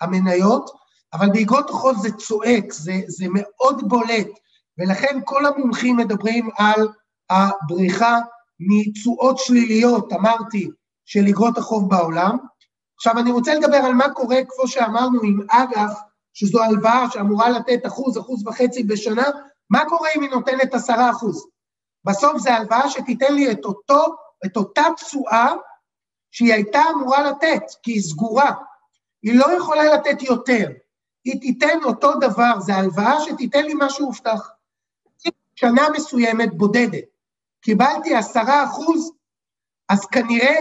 המניות, 0.00 0.70
אבל 1.12 1.28
באגרות 1.32 1.70
החוב 1.70 1.98
זה 2.02 2.12
צועק, 2.12 2.72
זה, 2.72 2.92
זה 3.06 3.26
מאוד 3.28 3.88
בולט, 3.88 4.28
ולכן 4.78 5.20
כל 5.24 5.46
המומחים 5.46 5.96
מדברים 5.96 6.50
על 6.58 6.88
הבריחה 7.30 8.18
מתשואות 8.60 9.38
שליליות, 9.38 10.12
אמרתי, 10.12 10.70
של 11.04 11.26
אגרות 11.28 11.58
החוב 11.58 11.90
בעולם. 11.90 12.36
עכשיו 12.96 13.18
אני 13.18 13.32
רוצה 13.32 13.54
לדבר 13.54 13.76
על 13.76 13.92
מה 13.92 14.12
קורה, 14.14 14.36
כמו 14.48 14.68
שאמרנו, 14.68 15.22
עם 15.22 15.40
אג"ח, 15.50 16.00
שזו 16.34 16.62
הלוואה 16.62 17.10
שאמורה 17.10 17.50
לתת 17.50 17.86
אחוז, 17.86 18.18
אחוז 18.18 18.46
וחצי 18.46 18.82
בשנה, 18.82 19.24
מה 19.70 19.84
קורה 19.88 20.08
אם 20.16 20.22
היא 20.22 20.30
נותנת 20.30 20.74
עשרה 20.74 21.10
אחוז? 21.10 21.46
בסוף 22.04 22.38
זו 22.38 22.50
הלוואה 22.50 22.90
שתיתן 22.90 23.34
לי 23.34 23.52
את 23.52 23.64
אותו, 23.64 24.04
את 24.46 24.56
אותה 24.56 24.82
תשואה 24.96 25.52
שהיא 26.30 26.52
הייתה 26.52 26.82
אמורה 26.94 27.22
לתת, 27.22 27.62
כי 27.82 27.92
היא 27.92 28.02
סגורה. 28.02 28.50
היא 29.22 29.38
לא 29.38 29.56
יכולה 29.56 29.84
לתת 29.94 30.22
יותר. 30.22 30.68
היא 31.24 31.40
תיתן 31.40 31.78
אותו 31.84 32.14
דבר, 32.20 32.60
זו 32.60 32.72
הלוואה 32.72 33.20
שתיתן 33.20 33.64
לי 33.64 33.74
מה 33.74 33.90
שהובטח. 33.90 34.50
שנה 35.62 35.88
מסוימת 35.96 36.54
בודדת, 36.54 37.04
קיבלתי 37.60 38.14
עשרה 38.14 38.64
אחוז, 38.64 39.12
אז 39.88 40.06
כנראה 40.06 40.56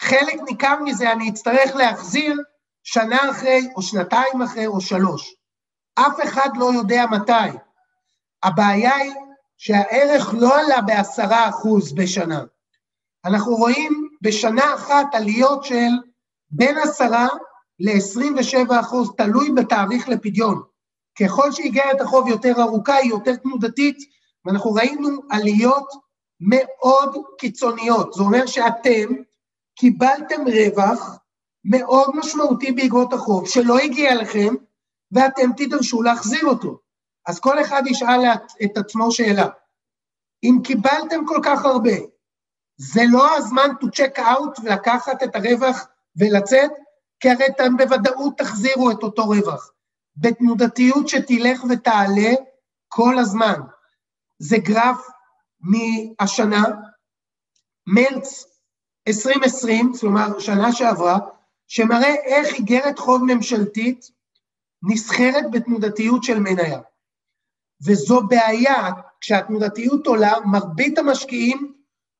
חלק 0.00 0.40
ניכר 0.50 0.82
מזה 0.84 1.12
אני 1.12 1.30
אצטרך 1.30 1.76
להחזיר 1.76 2.36
שנה 2.82 3.30
אחרי, 3.30 3.68
או 3.76 3.82
שנתיים 3.82 4.42
אחרי, 4.42 4.66
או 4.66 4.80
שלוש. 4.80 5.34
אף 5.94 6.16
אחד 6.24 6.48
לא 6.56 6.64
יודע 6.74 7.04
מתי. 7.10 7.58
הבעיה 8.42 8.94
היא 8.96 9.14
שהערך 9.56 10.34
לא 10.38 10.60
עלה 10.60 10.80
בעשרה 10.80 11.48
אחוז 11.48 11.92
בשנה. 11.92 12.42
אנחנו 13.24 13.54
רואים 13.54 14.08
בשנה 14.22 14.74
אחת 14.74 15.14
עליות 15.14 15.64
של 15.64 15.90
בין 16.50 16.78
עשרה 16.78 17.28
ל-27 17.80 18.80
אחוז, 18.80 19.10
תלוי 19.16 19.50
בתאריך 19.56 20.08
לפדיון. 20.08 20.62
ככל 21.20 21.52
שאיגרת 21.52 22.00
החוב 22.00 22.28
יותר 22.28 22.62
ארוכה, 22.62 22.94
היא 22.94 23.10
יותר 23.10 23.36
תנודתית, 23.36 23.98
ואנחנו 24.44 24.72
ראינו 24.72 25.08
עליות 25.30 25.92
מאוד 26.40 27.16
קיצוניות. 27.38 28.12
זה 28.12 28.22
אומר 28.22 28.46
שאתם 28.46 29.14
קיבלתם 29.78 30.42
רווח 30.46 31.18
מאוד 31.64 32.16
משמעותי 32.16 32.72
באגרות 32.72 33.12
החוב, 33.12 33.48
שלא 33.48 33.78
הגיע 33.78 34.14
לכם, 34.14 34.54
ואתם 35.12 35.52
תידרשו 35.56 36.02
להחזיר 36.02 36.46
אותו. 36.46 36.78
אז 37.26 37.40
כל 37.40 37.60
אחד 37.60 37.82
ישאל 37.86 38.20
את 38.64 38.76
עצמו 38.76 39.12
שאלה. 39.12 39.46
אם 40.42 40.58
קיבלתם 40.64 41.26
כל 41.26 41.40
כך 41.44 41.64
הרבה, 41.64 41.92
זה 42.76 43.02
לא 43.10 43.36
הזמן 43.36 43.68
to 43.82 43.86
check 43.86 44.18
out 44.18 44.64
ולקחת 44.64 45.22
את 45.22 45.36
הרווח 45.36 45.86
ולצאת? 46.16 46.70
כי 47.20 47.30
הרי 47.30 47.46
אתם 47.46 47.76
בוודאות 47.76 48.38
תחזירו 48.38 48.90
את 48.90 49.02
אותו 49.02 49.24
רווח. 49.24 49.70
בתנודתיות 50.16 51.08
שתלך 51.08 51.64
ותעלה 51.70 52.30
כל 52.88 53.18
הזמן. 53.18 53.60
זה 54.42 54.56
גרף 54.58 55.06
מהשנה, 55.60 56.64
מרץ 57.86 58.44
2020, 59.08 59.92
כלומר 60.00 60.38
שנה 60.38 60.72
שעברה, 60.72 61.18
שמראה 61.66 62.14
איך 62.14 62.54
איגרת 62.54 62.98
חוב 62.98 63.22
ממשלתית 63.26 64.10
נסחרת 64.82 65.50
בתנודתיות 65.50 66.24
של 66.24 66.38
מניה. 66.38 66.80
וזו 67.86 68.20
בעיה, 68.28 68.90
כשהתנודתיות 69.20 70.06
עולה, 70.06 70.32
מרבית 70.44 70.98
המשקיעים 70.98 71.74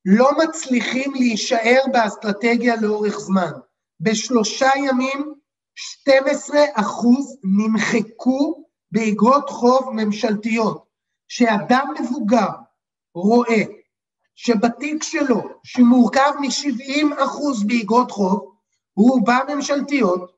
לא 0.04 0.30
מצליחים 0.42 1.14
להישאר 1.14 1.80
באסטרטגיה 1.92 2.76
לאורך 2.76 3.18
זמן. 3.18 3.50
בשלושה 4.00 4.70
ימים 4.76 5.34
12 5.74 6.60
אחוז 6.74 7.38
נמחקו 7.44 8.64
באגרות 8.92 9.50
חוב 9.50 9.90
ממשלתיות. 9.92 10.81
שאדם 11.34 11.86
מבוגר 12.00 12.48
רואה 13.14 13.62
שבתיק 14.34 15.02
שלו, 15.02 15.42
שמורכב 15.64 16.32
מ-70 16.40 17.24
אחוז 17.24 17.64
באגרות 17.64 18.10
חוב, 18.10 18.54
רובם 18.96 19.40
ממשלתיות, 19.48 20.32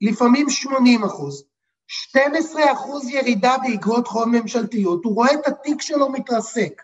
לפעמים 0.00 0.50
80 0.50 1.04
אחוז, 1.04 1.44
12 1.86 2.72
אחוז 2.72 3.08
ירידה 3.08 3.56
באגרות 3.62 4.08
חוב 4.08 4.24
ממשלתיות, 4.28 5.04
הוא 5.04 5.14
רואה 5.14 5.34
את 5.34 5.46
התיק 5.46 5.82
שלו 5.82 6.12
מתרסק. 6.12 6.82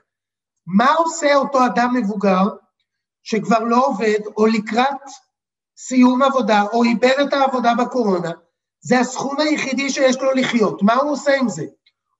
מה 0.67 0.95
עושה 0.95 1.35
אותו 1.35 1.67
אדם 1.67 1.95
מבוגר 1.95 2.45
שכבר 3.23 3.59
לא 3.59 3.87
עובד, 3.87 4.21
או 4.37 4.47
לקראת 4.47 5.01
סיום 5.77 6.23
עבודה, 6.23 6.63
או 6.73 6.85
איבד 6.85 7.19
את 7.29 7.33
העבודה 7.33 7.75
בקורונה, 7.75 8.31
זה 8.81 9.01
הסכום 9.01 9.41
היחידי 9.41 9.91
שיש 9.91 10.17
לו 10.17 10.33
לחיות. 10.33 10.83
מה 10.83 10.95
הוא 10.95 11.13
עושה 11.13 11.39
עם 11.39 11.49
זה? 11.49 11.65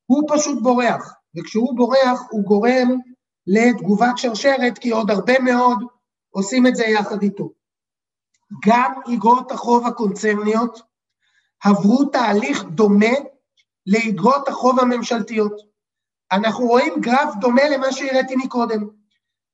הוא 0.07 0.29
פשוט 0.35 0.63
בורח, 0.63 1.15
וכשהוא 1.37 1.77
בורח 1.77 2.21
הוא 2.31 2.45
גורם 2.45 2.99
לתגובת 3.47 4.19
שרשרת, 4.19 4.79
כי 4.79 4.91
עוד 4.91 5.11
הרבה 5.11 5.39
מאוד 5.39 5.79
עושים 6.31 6.67
את 6.67 6.77
זה 6.77 6.85
יחד 6.85 7.23
איתו. 7.23 7.51
גם 8.67 8.93
איגרות 9.09 9.53
החוב 9.53 9.87
הקונצרניות 9.87 10.83
עברו 11.65 12.05
תהליך 12.05 12.65
דומה 12.65 13.15
לאיגרות 13.87 14.49
החוב 14.49 14.81
הממשלתיות. 14.81 15.53
אנחנו 16.33 16.67
רואים 16.67 17.01
גרף 17.01 17.35
דומה 17.41 17.69
למה 17.69 17.93
שהראיתי 17.93 18.37
מקודם. 18.37 18.89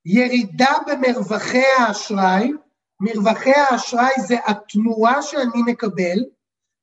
ירידה 0.05 0.73
במרווחי 0.87 1.65
האשראי, 1.79 2.53
מרווחי 3.01 3.53
האשראי 3.53 4.13
זה 4.27 4.37
התנועה 4.47 5.23
שאני 5.23 5.63
מקבל 5.67 6.19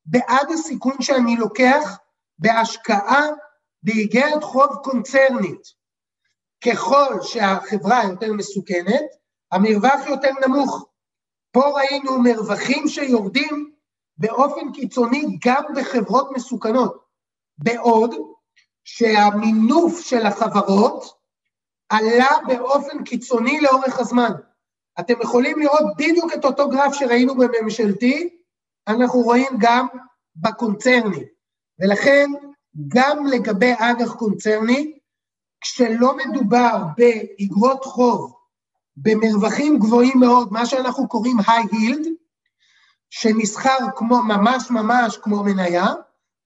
בעד 0.06 0.50
הסיכון 0.54 0.96
שאני 1.00 1.36
לוקח 1.36 1.98
בהשקעה 2.38 3.26
באיגרת 3.82 4.42
חוב 4.42 4.76
קונצרנית. 4.84 5.62
ככל 6.64 7.22
שהחברה 7.22 8.04
יותר 8.04 8.32
מסוכנת, 8.32 9.04
המרווח 9.52 10.06
יותר 10.06 10.30
נמוך. 10.46 10.88
פה 11.52 11.60
ראינו 11.60 12.18
מרווחים 12.22 12.88
שיורדים 12.88 13.72
באופן 14.18 14.72
קיצוני 14.72 15.38
גם 15.44 15.62
בחברות 15.76 16.30
מסוכנות, 16.32 17.04
בעוד 17.58 18.14
שהמינוף 18.84 20.00
של 20.00 20.26
החברות 20.26 21.18
עלה 21.88 22.30
באופן 22.46 23.04
קיצוני 23.04 23.60
לאורך 23.60 23.98
הזמן. 23.98 24.30
אתם 25.00 25.14
יכולים 25.22 25.58
לראות 25.58 25.96
בדיוק 25.96 26.32
את 26.34 26.44
אותו 26.44 26.68
גרף 26.68 26.94
שראינו 26.94 27.34
בממשלתי, 27.34 28.38
אנחנו 28.88 29.20
רואים 29.20 29.52
גם 29.58 29.86
בקונצרני. 30.36 31.24
ולכן, 31.80 32.30
גם 32.88 33.26
לגבי 33.26 33.72
אג"ח 33.78 34.14
קונצרני, 34.14 34.98
כשלא 35.60 36.16
מדובר 36.16 36.84
באגרות 36.96 37.84
חוב 37.84 38.34
במרווחים 38.96 39.78
גבוהים 39.78 40.20
מאוד, 40.20 40.52
מה 40.52 40.66
שאנחנו 40.66 41.08
קוראים 41.08 41.40
high 41.40 41.72
yield, 41.72 42.08
שנסחר 43.10 43.78
כמו, 43.96 44.22
ממש 44.22 44.70
ממש 44.70 45.16
כמו 45.16 45.44
מניה, 45.44 45.86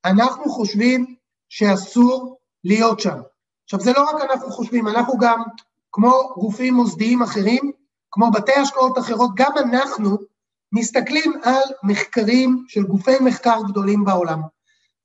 אנחנו 0.05 0.51
חושבים 0.51 1.15
שאסור 1.49 2.39
להיות 2.65 3.01
שם. 3.01 3.21
עכשיו, 3.65 3.81
זה 3.81 3.93
לא 3.93 4.11
רק 4.11 4.31
אנחנו 4.31 4.51
חושבים, 4.51 4.89
אנחנו 4.89 5.19
גם, 5.19 5.43
כמו 5.93 6.35
גופים 6.37 6.75
מוסדיים 6.75 7.23
אחרים, 7.23 7.73
כמו 8.11 8.31
בתי 8.31 8.53
השקעות 8.53 8.99
אחרות, 8.99 9.31
גם 9.35 9.53
אנחנו 9.59 10.19
מסתכלים 10.73 11.33
על 11.45 11.63
מחקרים 11.83 12.65
של 12.69 12.83
גופי 12.83 13.19
מחקר 13.21 13.59
גדולים 13.69 14.05
בעולם. 14.05 14.41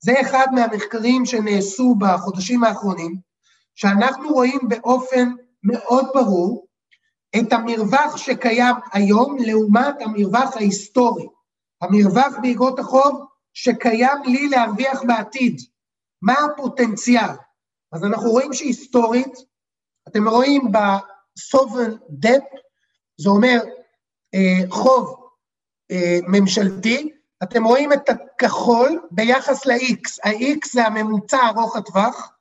זה 0.00 0.20
אחד 0.20 0.46
מהמחקרים 0.54 1.26
שנעשו 1.26 1.94
בחודשים 1.98 2.64
האחרונים, 2.64 3.16
שאנחנו 3.74 4.28
רואים 4.28 4.60
באופן 4.68 5.28
מאוד 5.62 6.04
ברור 6.14 6.66
את 7.36 7.52
המרווח 7.52 8.16
שקיים 8.16 8.76
היום 8.92 9.36
לעומת 9.40 10.02
המרווח 10.02 10.56
ההיסטורי. 10.56 11.26
המרווח 11.82 12.34
באגרות 12.42 12.78
החוב 12.78 13.26
שקיים 13.54 14.22
לי 14.24 14.48
להרוויח 14.48 15.02
בעתיד. 15.06 15.60
מה 16.22 16.34
הפוטנציאל? 16.44 17.30
אז 17.92 18.04
אנחנו 18.04 18.30
רואים 18.30 18.52
שהיסטורית, 18.52 19.32
אתם 20.08 20.28
רואים 20.28 20.62
בסובן 20.72 21.90
דפ, 22.10 22.44
זה 23.20 23.28
אומר 23.28 23.58
אה, 24.34 24.70
חוב 24.70 25.30
אה, 25.90 26.18
ממשלתי, 26.28 27.17
אתם 27.42 27.64
רואים 27.64 27.92
את 27.92 28.08
הכחול 28.08 29.00
ביחס 29.10 29.66
ל-X, 29.66 30.18
ה-X 30.24 30.72
זה 30.72 30.86
הממוצע 30.86 31.38
ארוך 31.48 31.76
הטווח, 31.76 32.32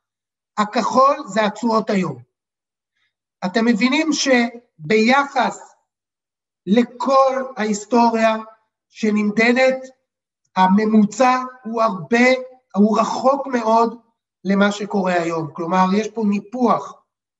הכחול 0.57 1.15
זה 1.27 1.45
התשואות 1.45 1.89
היום. 1.89 2.17
אתם 3.45 3.65
מבינים 3.65 4.09
שביחס 4.13 5.73
לכל 6.65 7.43
ההיסטוריה 7.57 8.35
שנמדדת, 8.89 9.77
הממוצע 10.55 11.43
הוא 11.63 11.81
הרבה, 11.81 12.27
הוא 12.75 12.99
רחוק 12.99 13.47
מאוד 13.47 13.99
למה 14.43 14.71
שקורה 14.71 15.13
היום. 15.13 15.47
כלומר, 15.53 15.85
יש 15.93 16.07
פה 16.07 16.23
ניפוח 16.25 16.93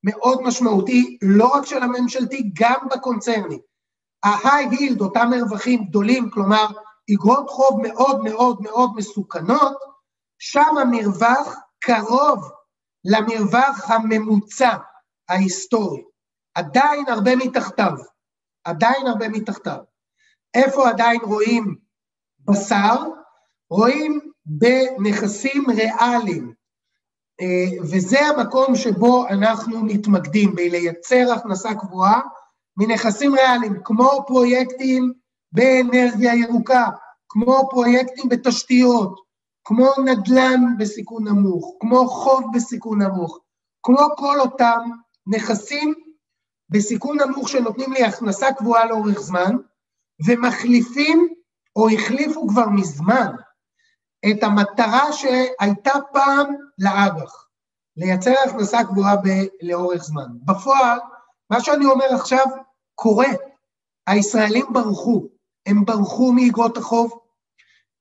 מאוד 0.04 0.42
משמעותי, 0.42 1.18
לא 1.22 1.48
רק 1.48 1.66
של 1.66 1.84
הממשלתי, 1.84 2.52
גם 2.54 2.88
בקונצרני. 2.92 3.60
ה-high 4.24 4.74
yield, 4.74 5.00
אותם 5.02 5.30
מרווחים 5.30 5.86
גדולים, 5.86 6.30
כלומר, 6.30 6.68
אגרות 7.14 7.50
חוב 7.50 7.82
מאוד 7.82 8.24
מאוד 8.24 8.62
מאוד 8.62 8.90
מסוכנות, 8.96 9.78
שם 10.40 10.78
המרווח 10.82 11.56
קרוב 11.80 12.52
למרווח 13.06 13.92
הממוצע 13.92 14.78
ההיסטורי. 15.30 16.04
עדיין 16.56 17.06
הרבה 17.08 17.36
מתחתיו, 17.36 17.94
עדיין 18.64 19.08
הרבה 19.08 19.30
מתחתיו. 19.30 19.80
איפה 20.54 20.90
עדיין 20.90 21.20
רואים 21.24 21.76
בשר? 22.46 23.04
רואים 23.70 24.20
בנכסים 24.46 25.66
ריאליים, 25.70 26.54
אה, 27.42 27.82
וזה 27.82 28.20
המקום 28.20 28.76
שבו 28.76 29.28
אנחנו 29.28 29.84
מתמקדים, 29.84 30.56
בלייצר 30.56 31.34
הכנסה 31.36 31.76
קבועה 31.76 32.22
מנכסים 32.78 33.36
ריאליים, 33.36 33.84
כמו 33.84 34.24
פרויקטים 34.28 35.14
באנרגיה 35.58 36.36
ירוקה, 36.36 36.86
כמו 37.30 37.68
פרויקטים 37.70 38.30
בתשתיות, 38.30 39.20
כמו 39.64 39.88
נדל"ן 40.06 40.78
בסיכון 40.78 41.28
נמוך, 41.28 41.76
כמו 41.80 42.08
חוב 42.08 42.44
בסיכון 42.54 43.02
נמוך, 43.02 43.40
כמו 43.84 43.98
כל 44.18 44.40
אותם 44.40 44.90
נכסים 45.28 45.94
בסיכון 46.70 47.18
נמוך 47.22 47.50
שנותנים 47.50 47.94
לי 47.94 48.04
הכנסה 48.04 48.54
קבועה 48.54 48.86
לאורך 48.86 49.20
זמן, 49.20 49.56
ומחליפים, 50.28 51.28
או 51.76 51.90
החליפו 51.90 52.48
כבר 52.48 52.70
מזמן, 52.70 53.32
את 54.32 54.44
המטרה 54.44 55.14
שהייתה 55.14 55.94
פעם 56.14 56.56
לאג"ח, 56.80 57.48
לייצר 57.98 58.34
הכנסה 58.46 58.84
קבועה 58.84 59.16
ב- 59.16 59.48
לאורך 59.62 60.04
זמן. 60.04 60.28
בפועל, 60.46 61.00
מה 61.50 61.62
שאני 61.62 61.86
אומר 61.86 62.14
עכשיו 62.14 62.46
קורה. 62.96 63.28
הישראלים 64.08 64.66
ברחו, 64.74 65.28
הם 65.68 65.86
ברחו 65.86 66.34
מאגרות 66.34 66.78
החוב, 66.78 67.20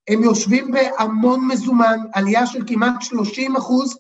הם 0.08 0.22
יושבים 0.22 0.70
בהמון 0.70 1.48
מזומן, 1.48 1.98
עלייה 2.12 2.46
של 2.46 2.64
כמעט 2.66 3.02
30 3.02 3.56
אחוז 3.56 3.98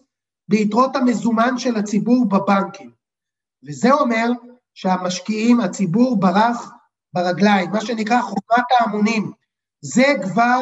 ביתרות 0.48 0.96
המזומן 0.96 1.58
של 1.58 1.76
הציבור 1.76 2.28
בבנקים. 2.28 2.90
וזה 3.66 3.92
אומר 3.92 4.28
שהמשקיעים, 4.74 5.60
הציבור 5.60 6.20
ברח 6.20 6.72
ברגליים, 7.12 7.70
מה 7.70 7.80
שנקרא 7.80 8.20
חומת 8.20 8.64
ההמונים. 8.80 9.32
זה 9.80 10.04
כבר 10.22 10.60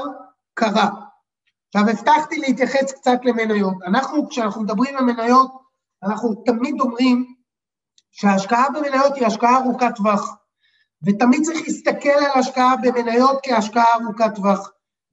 קרה. 0.54 0.90
עכשיו, 1.66 1.90
הבטחתי 1.90 2.36
להתייחס 2.36 2.92
קצת 2.92 3.18
למניות. 3.24 3.74
אנחנו, 3.86 4.28
כשאנחנו 4.28 4.62
מדברים 4.62 4.96
על 4.96 5.04
מניות, 5.04 5.52
אנחנו 6.02 6.34
תמיד 6.34 6.80
אומרים 6.80 7.34
שההשקעה 8.10 8.70
במניות 8.70 9.16
היא 9.16 9.26
השקעה 9.26 9.56
ארוכת 9.56 9.94
טווח, 9.96 10.36
ותמיד 11.06 11.42
צריך 11.42 11.60
להסתכל 11.66 12.08
על 12.08 12.40
השקעה 12.40 12.74
במניות 12.82 13.38
כהשקעה 13.42 13.84
ארוכת 13.94 14.34
טווח, 14.34 14.70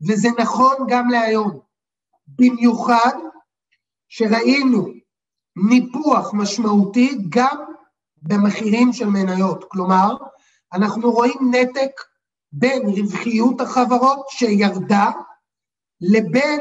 וזה 0.07 0.29
נכון 0.39 0.75
גם 0.89 1.09
להיום. 1.09 1.59
במיוחד 2.27 3.11
שראינו 4.09 4.87
ניפוח 5.69 6.33
משמעותי 6.33 7.17
גם 7.29 7.57
במחירים 8.21 8.93
של 8.93 9.05
מניות. 9.05 9.63
כלומר, 9.67 10.15
אנחנו 10.73 11.11
רואים 11.11 11.51
נתק 11.51 11.91
בין 12.51 12.81
רווחיות 12.85 13.61
החברות 13.61 14.25
שירדה 14.29 15.11
לבין 16.01 16.59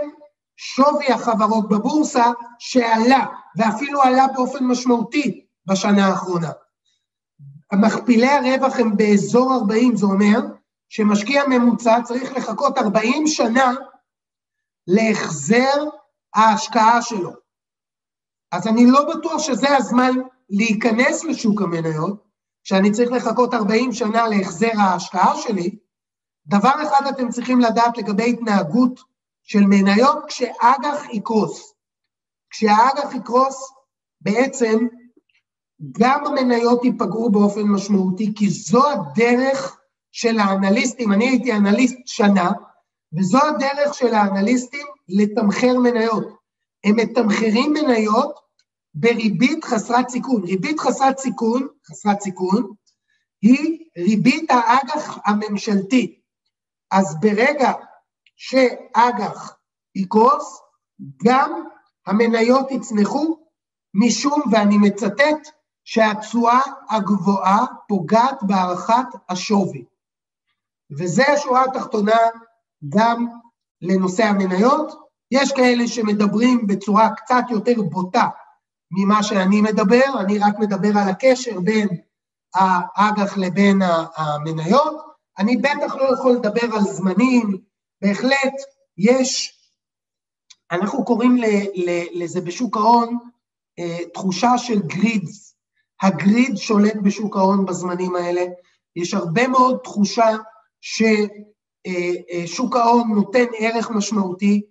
שווי 0.57 1.07
החברות 1.13 1.69
בבורסה 1.69 2.25
שעלה, 2.59 3.27
ואפילו 3.57 4.03
עלה 4.03 4.27
באופן 4.35 4.65
משמעותי 4.65 5.47
בשנה 5.67 6.07
האחרונה. 6.07 6.51
מכפילי 7.75 8.29
הרווח 8.29 8.79
הם 8.79 8.97
באזור 8.97 9.55
40, 9.55 9.97
זה 9.97 10.07
אומר 10.07 10.39
שמשקיע 10.89 11.43
ממוצע 11.49 12.03
צריך 12.05 12.33
לחכות 12.33 12.79
40 12.79 13.27
שנה 13.27 13.73
להחזר 14.87 15.85
ההשקעה 16.35 17.03
שלו. 17.03 17.31
אז 18.53 18.67
אני 18.67 18.87
לא 18.87 19.15
בטוח 19.15 19.39
שזה 19.39 19.77
הזמן 19.77 20.11
להיכנס 20.51 21.25
לשוק 21.25 21.63
המניות, 21.63 22.25
שאני 22.65 22.93
צריך 22.93 23.11
לחכות 23.13 23.55
40 23.55 23.93
שנה 23.93 24.29
להחזר 24.29 24.71
ההשקעה 24.79 25.37
שלי. 25.37 25.79
דבר 26.47 26.73
אחד 26.83 27.07
אתם 27.07 27.29
צריכים 27.29 27.61
לדעת 27.61 27.99
לגבי 27.99 28.31
התנהגות 28.31 29.01
של 29.43 29.61
מניות 29.61 30.25
כשאג"ח 30.29 31.11
יקרוס. 31.13 31.75
כשהאג"ח 32.51 33.15
יקרוס, 33.15 33.73
בעצם 34.21 34.87
גם 35.99 36.27
המניות 36.27 36.85
ייפגעו 36.85 37.31
באופן 37.31 37.63
משמעותי, 37.63 38.33
כי 38.37 38.51
זו 38.51 38.91
הדרך 38.91 39.81
של 40.13 40.39
האנליסטים, 40.39 41.13
אני 41.13 41.29
הייתי 41.29 41.53
אנליסט 41.53 41.97
שנה, 42.07 42.51
וזו 43.19 43.39
הדרך 43.39 43.95
של 43.95 44.15
האנליסטים 44.15 44.87
לתמחר 45.09 45.79
מניות. 45.79 46.41
הם 46.85 46.97
מתמחרים 46.97 47.73
מניות 47.73 48.41
בריבית 48.95 49.65
חסרת 49.65 50.09
סיכון. 50.09 50.43
ריבית 50.45 50.81
חסרת 50.81 51.19
סיכון, 51.19 51.69
חסרת 51.91 52.21
סיכון, 52.21 52.73
היא 53.43 53.79
ריבית 53.99 54.51
האג"ח 54.51 55.19
הממשלתי. 55.25 56.21
אז 56.91 57.21
ברגע 57.21 57.73
שאג"ח 58.37 59.57
יקרוס, 59.95 60.61
גם 61.25 61.65
המניות 62.07 62.71
יצנחו, 62.71 63.37
משום, 63.95 64.43
ואני 64.53 64.79
מצטט, 64.79 65.49
שהתשואה 65.91 66.61
הגבוהה 66.91 67.65
פוגעת 67.89 68.43
בהערכת 68.43 69.07
השווי. 69.29 69.85
וזה 70.99 71.33
השורה 71.33 71.65
התחתונה 71.65 72.19
גם 72.89 73.27
לנושא 73.83 74.25
המניות. 74.25 74.93
יש 75.31 75.53
כאלה 75.53 75.89
שמדברים 75.89 76.67
בצורה 76.67 77.09
קצת 77.17 77.45
יותר 77.51 77.83
בוטה 77.83 78.27
ממה 78.91 79.23
שאני 79.23 79.61
מדבר, 79.61 80.21
אני 80.21 80.39
רק 80.39 80.59
מדבר 80.59 80.99
על 80.99 81.09
הקשר 81.09 81.61
בין 81.61 81.89
האג"ח 82.55 83.37
לבין 83.37 83.83
המניות. 84.17 84.97
אני 85.39 85.57
בטח 85.57 85.95
לא 85.95 86.15
יכול 86.15 86.33
לדבר 86.33 86.77
על 86.77 86.83
זמנים, 86.83 87.59
בהחלט 88.03 88.55
יש, 88.99 89.59
אנחנו 90.71 91.05
קוראים 91.05 91.37
לזה 92.15 92.41
בשוק 92.41 92.77
ההון 92.77 93.19
אה, 93.79 93.99
תחושה 94.15 94.59
של 94.59 94.83
גרידס. 94.83 95.50
הגריד 96.03 96.57
שולט 96.57 96.97
בשוק 97.03 97.37
ההון 97.37 97.67
בזמנים 97.67 98.17
האלה. 98.17 98.45
יש 98.97 99.15
הרבה 99.15 99.49
מאוד 99.49 99.79
תחושה 99.85 100.29
ששוק 100.81 102.77
אה, 102.77 102.81
אה, 102.81 102.85
ההון 102.87 103.11
נותן 103.15 103.45
ערך 103.59 103.91
משמעותי. 103.91 104.63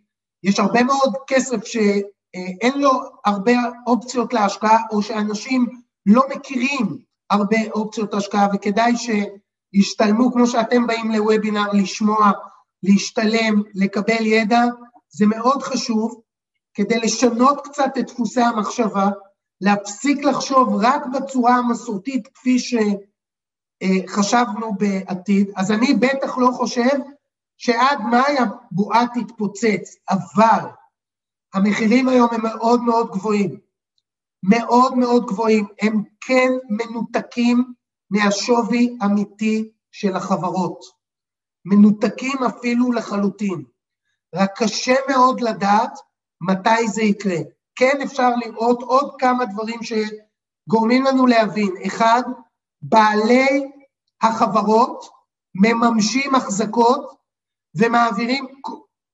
יש 0.43 0.59
הרבה 0.59 0.83
מאוד 0.83 1.13
כסף 1.27 1.65
שאין 1.65 2.81
לו 2.81 2.91
הרבה 3.25 3.53
אופציות 3.87 4.33
להשקעה, 4.33 4.77
או 4.91 5.01
שאנשים 5.01 5.65
לא 6.05 6.23
מכירים 6.35 6.97
הרבה 7.29 7.57
אופציות 7.73 8.13
השקעה, 8.13 8.47
וכדאי 8.53 8.93
שישתלמו, 8.97 10.31
כמו 10.31 10.47
שאתם 10.47 10.87
באים 10.87 11.11
לוובינר 11.11 11.71
לשמוע 11.73 12.31
להשתלם, 12.83 13.61
לקבל 13.75 14.25
ידע, 14.25 14.61
זה 15.09 15.25
מאוד 15.25 15.61
חשוב 15.63 16.21
כדי 16.73 16.99
לשנות 16.99 17.67
קצת 17.67 17.97
את 17.99 18.11
דפוסי 18.11 18.41
המחשבה, 18.41 19.09
להפסיק 19.61 20.23
לחשוב 20.23 20.75
רק 20.81 21.01
בצורה 21.05 21.55
המסורתית 21.55 22.27
כפי 22.27 22.57
שחשבנו 23.79 24.75
בעתיד. 24.77 25.51
אז 25.55 25.71
אני 25.71 25.93
בטח 25.93 26.37
לא 26.37 26.51
חושב 26.51 26.97
שעד 27.57 27.99
מאי 28.11 28.37
הבועה 28.39 29.05
תתפוצץ, 29.13 29.95
אבל 30.09 30.69
המחירים 31.53 32.09
היום 32.09 32.29
הם 32.31 32.41
מאוד 32.43 32.83
מאוד 32.83 33.11
גבוהים. 33.11 33.59
מאוד 34.43 34.97
מאוד 34.97 35.25
גבוהים. 35.25 35.67
הם 35.81 36.03
כן 36.21 36.51
מנותקים 36.69 37.73
מהשווי 38.09 38.97
אמיתי 39.05 39.71
של 39.91 40.15
החברות. 40.15 40.79
מנותקים 41.65 42.43
אפילו 42.47 42.91
לחלוטין. 42.91 43.63
רק 44.35 44.63
קשה 44.63 44.95
מאוד 45.09 45.41
לדעת 45.41 45.99
מתי 46.41 46.87
זה 46.87 47.01
יקרה. 47.01 47.37
כן 47.79 48.01
אפשר 48.03 48.29
לראות 48.35 48.81
עוד 48.81 49.15
כמה 49.19 49.45
דברים 49.45 49.79
גורמים 50.69 51.03
לנו 51.03 51.27
להבין, 51.27 51.73
אחד, 51.87 52.21
בעלי 52.81 53.71
החברות 54.21 55.09
מממשים 55.55 56.35
החזקות 56.35 57.15
ומעבירים 57.75 58.47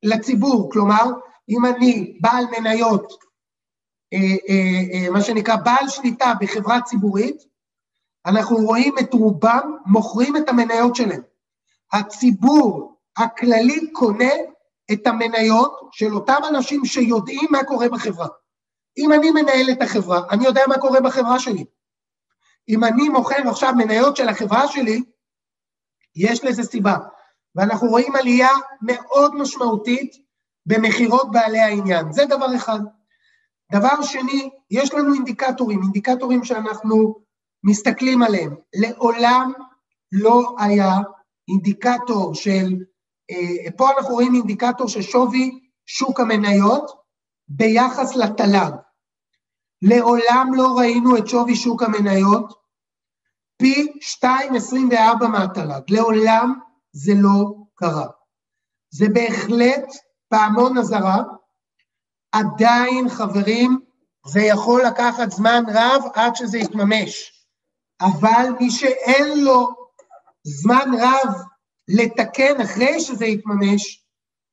לציבור, 0.03 0.72
כלומר, 0.72 1.03
אם 1.49 1.66
אני 1.66 2.18
בעל 2.22 2.45
מניות, 2.59 3.13
אה, 4.13 4.20
אה, 4.49 5.05
אה, 5.05 5.09
מה 5.09 5.22
שנקרא 5.22 5.55
בעל 5.55 5.89
שליטה 5.89 6.34
בחברה 6.39 6.82
ציבורית, 6.82 7.43
אנחנו 8.26 8.57
רואים 8.57 8.95
את 8.99 9.13
רובם 9.13 9.76
מוכרים 9.86 10.38
את 10.38 10.49
המניות 10.49 10.95
שלהם. 10.95 11.22
הציבור 11.93 12.97
הכללי 13.18 13.91
קונה 13.91 14.34
את 14.91 15.07
המניות 15.07 15.89
של 15.91 16.13
אותם 16.13 16.41
אנשים 16.49 16.86
שיודעים 16.86 17.47
מה 17.51 17.63
קורה 17.63 17.89
בחברה. 17.89 18.28
אם 18.97 19.13
אני 19.13 19.31
מנהל 19.31 19.71
את 19.71 19.81
החברה, 19.81 20.21
אני 20.31 20.45
יודע 20.45 20.61
מה 20.67 20.77
קורה 20.77 21.01
בחברה 21.01 21.39
שלי. 21.39 21.65
אם 22.69 22.83
אני 22.83 23.09
מוכר 23.09 23.49
עכשיו 23.49 23.73
מניות 23.77 24.17
של 24.17 24.29
החברה 24.29 24.67
שלי, 24.67 25.03
יש 26.15 26.43
לזה 26.43 26.63
סיבה. 26.63 26.97
ואנחנו 27.55 27.87
רואים 27.87 28.15
עלייה 28.15 28.49
מאוד 28.81 29.35
משמעותית 29.35 30.15
במכירות 30.65 31.31
בעלי 31.31 31.59
העניין. 31.59 32.11
זה 32.11 32.25
דבר 32.25 32.55
אחד. 32.55 32.79
דבר 33.71 34.01
שני, 34.01 34.49
יש 34.71 34.93
לנו 34.93 35.13
אינדיקטורים, 35.13 35.81
אינדיקטורים 35.83 36.43
שאנחנו 36.43 37.15
מסתכלים 37.63 38.23
עליהם. 38.23 38.55
לעולם 38.75 39.51
לא 40.11 40.55
היה 40.59 40.91
אינדיקטור 41.47 42.35
של, 42.35 42.75
אה, 43.31 43.71
פה 43.77 43.89
אנחנו 43.97 44.13
רואים 44.13 44.35
אינדיקטור 44.35 44.87
של 44.87 45.01
שווי 45.01 45.59
שוק 45.85 46.19
המניות 46.19 46.91
ביחס 47.47 48.15
לתל"ג. 48.15 48.84
לעולם 49.82 50.51
לא 50.55 50.78
ראינו 50.78 51.17
את 51.17 51.28
שווי 51.28 51.55
שוק 51.55 51.84
המניות 51.84 52.53
פי 53.57 53.88
2.24 54.26 55.28
מהתל"ג. 55.28 55.82
לעולם 55.89 56.59
זה 56.91 57.13
לא 57.15 57.55
קרה. 57.76 58.07
זה 58.89 59.05
בהחלט 59.13 59.86
פעמון 60.30 60.78
אזהרה. 60.78 61.23
עדיין, 62.32 63.09
חברים, 63.09 63.80
זה 64.28 64.41
יכול 64.41 64.84
לקחת 64.86 65.32
זמן 65.32 65.63
רב 65.73 66.03
עד 66.13 66.36
שזה 66.36 66.57
יתממש. 66.57 67.32
אבל 68.01 68.49
מי 68.59 68.71
שאין 68.71 69.43
לו 69.43 69.67
זמן 70.43 70.91
רב 70.99 71.34
לתקן 71.88 72.61
אחרי 72.61 72.99
שזה 72.99 73.26
יתממש, 73.26 74.05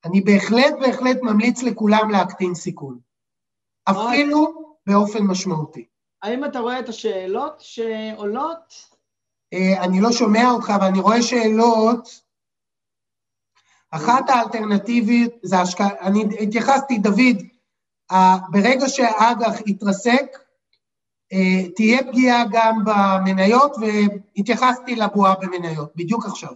אני 0.05 0.21
בהחלט 0.21 0.75
בהחלט 0.81 1.17
ממליץ 1.23 1.63
לכולם 1.63 2.11
להקטין 2.11 2.55
סיכון. 2.55 2.99
אפילו 3.85 4.62
באופן 4.87 5.23
משמעותי. 5.23 5.87
האם 6.23 6.45
אתה 6.45 6.59
רואה 6.59 6.81
את 6.81 6.89
השאלות 6.89 7.61
שעולות? 7.61 8.75
אה, 9.53 9.85
אני 9.85 10.01
לא 10.01 10.13
שומע 10.13 10.51
אותך, 10.51 10.71
אבל 10.77 10.87
אני 10.87 11.01
רואה 11.01 11.23
שאלות. 11.23 12.09
אחת 13.91 14.25
האלטרנטיבית 14.29 15.33
זה 15.43 15.59
השקעה, 15.59 15.89
אני 16.01 16.25
התייחסתי, 16.41 16.99
דוד, 16.99 17.37
ברגע 18.51 18.89
שהאג"ח 18.89 19.61
יתרסק, 19.67 20.39
אה, 21.33 21.71
תהיה 21.77 21.99
פגיעה 22.03 22.45
גם 22.53 22.79
במניות, 22.85 23.73
והתייחסתי 23.81 24.97
לבועה 24.97 25.35
במניות, 25.41 25.97
בדיוק 25.97 26.27
עכשיו. 26.27 26.55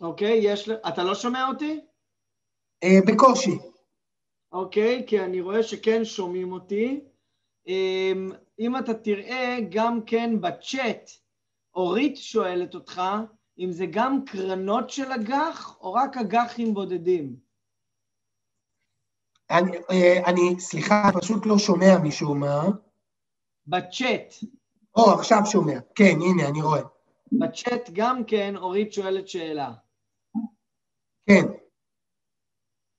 אוקיי, 0.00 0.38
יש... 0.42 0.68
אתה 0.88 1.02
לא 1.04 1.14
שומע 1.14 1.48
אותי? 1.48 1.80
אה, 2.84 2.98
בקושי. 3.06 3.58
אוקיי, 4.52 5.04
כי 5.06 5.20
אני 5.20 5.40
רואה 5.40 5.62
שכן 5.62 6.04
שומעים 6.04 6.52
אותי. 6.52 7.00
אמ, 7.66 8.30
אם 8.58 8.76
אתה 8.76 8.94
תראה, 8.94 9.58
גם 9.70 10.00
כן 10.06 10.40
בצ'אט, 10.40 11.10
אורית 11.74 12.16
שואלת 12.16 12.74
אותך, 12.74 13.02
אם 13.58 13.72
זה 13.72 13.86
גם 13.90 14.24
קרנות 14.24 14.90
של 14.90 15.12
אג"ח 15.12 15.78
או 15.80 15.92
רק 15.92 16.16
אג"חים 16.16 16.74
בודדים? 16.74 17.36
אני, 19.50 19.76
אה, 19.90 20.30
אני, 20.30 20.60
סליחה, 20.60 21.10
פשוט 21.20 21.46
לא 21.46 21.58
שומע 21.58 21.98
משום 22.02 22.40
מה. 22.40 22.62
בצ'אט. 23.66 24.34
או, 24.96 25.10
עכשיו 25.12 25.38
שומע. 25.44 25.78
כן, 25.94 26.14
הנה, 26.20 26.48
אני 26.48 26.62
רואה. 26.62 26.82
בצ'אט 27.32 27.90
גם 27.92 28.24
כן, 28.24 28.56
אורית 28.56 28.92
שואלת 28.92 29.28
שאלה. 29.28 29.72
כן. 31.26 31.42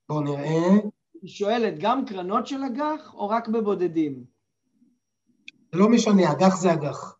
בואו 0.08 0.20
נראה. 0.20 0.90
היא 1.22 1.30
שואלת, 1.30 1.74
גם 1.78 2.04
קרנות 2.06 2.46
של 2.46 2.62
אג"ח 2.62 3.14
או 3.14 3.28
רק 3.28 3.48
בבודדים? 3.48 4.24
לא 5.72 5.88
משנה, 5.88 6.32
אג"ח 6.32 6.56
זה 6.56 6.72
אג"ח. 6.72 7.16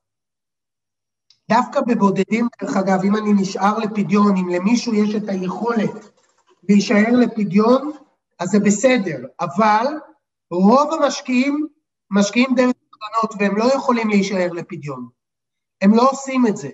דווקא 1.50 1.80
בבודדים, 1.80 2.48
דרך 2.62 2.76
אגב, 2.76 3.00
אם 3.04 3.16
אני 3.16 3.32
נשאר 3.42 3.78
לפדיון, 3.78 4.36
אם 4.36 4.48
למישהו 4.48 4.94
יש 4.94 5.14
את 5.14 5.28
היכולת 5.28 6.10
להישאר 6.68 7.12
לפדיון, 7.20 7.92
אז 8.38 8.48
זה 8.48 8.58
בסדר, 8.60 9.26
אבל 9.40 9.86
רוב 10.50 10.92
המשקיעים 10.92 11.68
משקיעים 12.10 12.54
דרך 12.56 12.72
קרנות 12.90 13.34
והם 13.38 13.56
לא 13.56 13.64
יכולים 13.74 14.08
להישאר 14.08 14.52
לפדיון. 14.52 15.08
הם 15.82 15.94
לא 15.94 16.10
עושים 16.10 16.46
את 16.46 16.56
זה. 16.56 16.68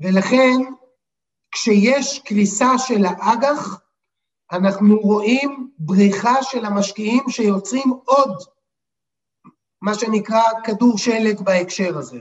ולכן, 0.00 0.72
כשיש 1.52 2.18
קריסה 2.18 2.78
של 2.78 3.04
האג"ח, 3.04 3.81
אנחנו 4.52 4.96
רואים 4.98 5.70
בריחה 5.78 6.42
של 6.42 6.64
המשקיעים 6.64 7.24
שיוצרים 7.28 7.92
עוד, 8.04 8.36
מה 9.82 9.94
שנקרא 9.94 10.42
כדור 10.64 10.98
שלג 10.98 11.40
בהקשר 11.40 11.98
הזה. 11.98 12.20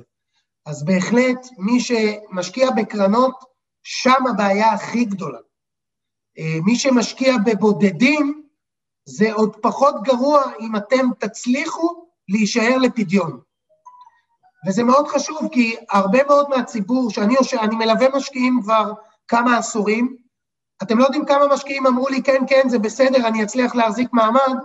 אז 0.65 0.85
בהחלט, 0.85 1.47
מי 1.57 1.79
שמשקיע 1.79 2.71
בקרנות, 2.71 3.43
שם 3.83 4.27
הבעיה 4.29 4.71
הכי 4.71 5.05
גדולה. 5.05 5.39
אה, 6.37 6.57
מי 6.65 6.75
שמשקיע 6.75 7.35
בבודדים, 7.45 8.43
זה 9.05 9.33
עוד 9.33 9.55
פחות 9.61 9.95
גרוע 10.03 10.41
אם 10.59 10.75
אתם 10.75 11.09
תצליחו 11.19 12.05
להישאר 12.29 12.77
לפדיון. 12.77 13.41
וזה 14.67 14.83
מאוד 14.83 15.07
חשוב, 15.07 15.49
כי 15.51 15.75
הרבה 15.89 16.23
מאוד 16.23 16.49
מהציבור, 16.49 17.09
שאני 17.09 17.35
אני 17.59 17.75
מלווה 17.75 18.07
משקיעים 18.15 18.59
כבר 18.63 18.93
כמה 19.27 19.57
עשורים, 19.57 20.17
אתם 20.83 20.97
לא 20.97 21.03
יודעים 21.03 21.25
כמה 21.25 21.47
משקיעים 21.53 21.87
אמרו 21.87 22.09
לי, 22.09 22.23
כן, 22.23 22.41
כן, 22.47 22.69
זה 22.69 22.79
בסדר, 22.79 23.27
אני 23.27 23.43
אצליח 23.43 23.75
להחזיק 23.75 24.13
מעמד, 24.13 24.55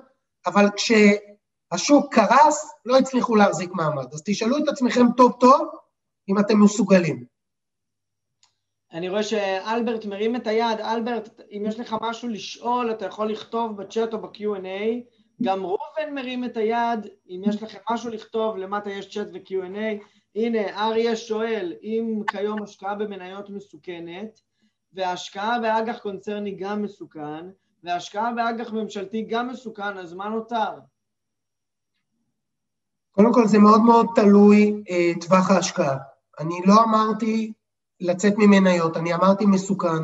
אבל 0.46 0.66
כשהשוק 0.76 2.14
קרס, 2.14 2.74
לא 2.84 2.98
הצליחו 2.98 3.36
להחזיק 3.36 3.70
מעמד. 3.72 4.12
אז 4.12 4.22
תשאלו 4.26 4.58
את 4.58 4.68
עצמכם 4.68 5.12
טוב 5.16 5.32
טוב, 5.40 5.68
אם 6.28 6.38
אתם 6.38 6.60
מסוגלים. 6.60 7.24
אני 8.92 9.08
רואה 9.08 9.22
שאלברט 9.22 10.04
מרים 10.04 10.36
את 10.36 10.46
היד. 10.46 10.80
אלברט, 10.80 11.40
אם 11.50 11.64
יש 11.68 11.80
לך 11.80 11.96
משהו 12.02 12.28
לשאול, 12.28 12.90
אתה 12.90 13.06
יכול 13.06 13.30
לכתוב 13.30 13.76
בצ'אט 13.76 14.12
או 14.12 14.18
ב-Q&A. 14.18 15.00
גם 15.42 15.66
ראובן 15.66 16.14
מרים 16.14 16.44
את 16.44 16.56
היד, 16.56 17.06
אם 17.28 17.42
יש 17.48 17.62
לכם 17.62 17.78
משהו 17.90 18.10
לכתוב, 18.10 18.56
למטה 18.56 18.90
יש 18.90 19.14
צ'אט 19.14 19.28
ו-Q&A. 19.32 20.04
הנה, 20.34 20.86
אריה 20.86 21.16
שואל, 21.16 21.72
אם 21.82 22.22
כיום 22.26 22.62
השקעה 22.62 22.94
במניות 22.94 23.50
מסוכנת, 23.50 24.40
והשקעה 24.96 25.58
באג"ח 25.60 25.98
קונצרני 25.98 26.56
גם 26.56 26.82
מסוכן, 26.82 27.46
והשקעה 27.84 28.32
באג"ח 28.32 28.72
ממשלתי 28.72 29.26
גם 29.30 29.48
מסוכן, 29.48 29.98
אז 29.98 30.12
מה 30.12 30.28
נותר? 30.28 30.70
קודם 33.10 33.32
כל 33.32 33.46
זה 33.46 33.58
מאוד 33.58 33.80
מאוד 33.80 34.06
תלוי 34.14 34.82
אה, 34.90 35.12
טווח 35.20 35.50
ההשקעה. 35.50 35.96
אני 36.38 36.60
לא 36.66 36.74
אמרתי 36.84 37.52
לצאת 38.00 38.34
ממניות, 38.36 38.96
אני 38.96 39.14
אמרתי 39.14 39.46
מסוכן, 39.46 40.02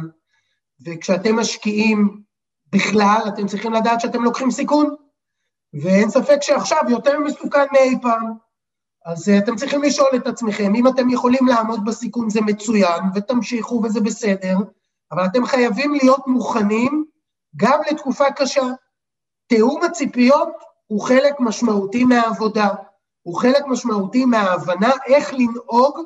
וכשאתם 0.86 1.36
משקיעים 1.36 2.22
בכלל, 2.72 3.20
אתם 3.28 3.46
צריכים 3.46 3.72
לדעת 3.72 4.00
שאתם 4.00 4.22
לוקחים 4.22 4.50
סיכון, 4.50 4.94
ואין 5.82 6.10
ספק 6.10 6.38
שעכשיו 6.40 6.80
יותר 6.88 7.18
מסוכן 7.18 7.66
מאי 7.72 7.94
פעם. 8.02 8.32
אז 9.04 9.28
uh, 9.28 9.32
אתם 9.38 9.56
צריכים 9.56 9.82
לשאול 9.82 10.08
את 10.16 10.26
עצמכם, 10.26 10.74
אם 10.74 10.88
אתם 10.88 11.10
יכולים 11.10 11.46
לעמוד 11.46 11.84
בסיכון 11.84 12.30
זה 12.30 12.40
מצוין, 12.40 13.02
ותמשיכו 13.14 13.82
וזה 13.84 14.00
בסדר, 14.00 14.56
אבל 15.12 15.26
אתם 15.26 15.46
חייבים 15.46 15.94
להיות 15.94 16.26
מוכנים 16.26 17.04
גם 17.56 17.80
לתקופה 17.90 18.32
קשה. 18.32 18.66
תיאום 19.46 19.82
הציפיות 19.82 20.48
הוא 20.86 21.02
חלק 21.02 21.34
משמעותי 21.40 22.04
מהעבודה, 22.04 22.68
הוא 23.22 23.40
חלק 23.40 23.66
משמעותי 23.66 24.24
מההבנה 24.24 24.90
איך 25.06 25.34
לנהוג 25.34 25.98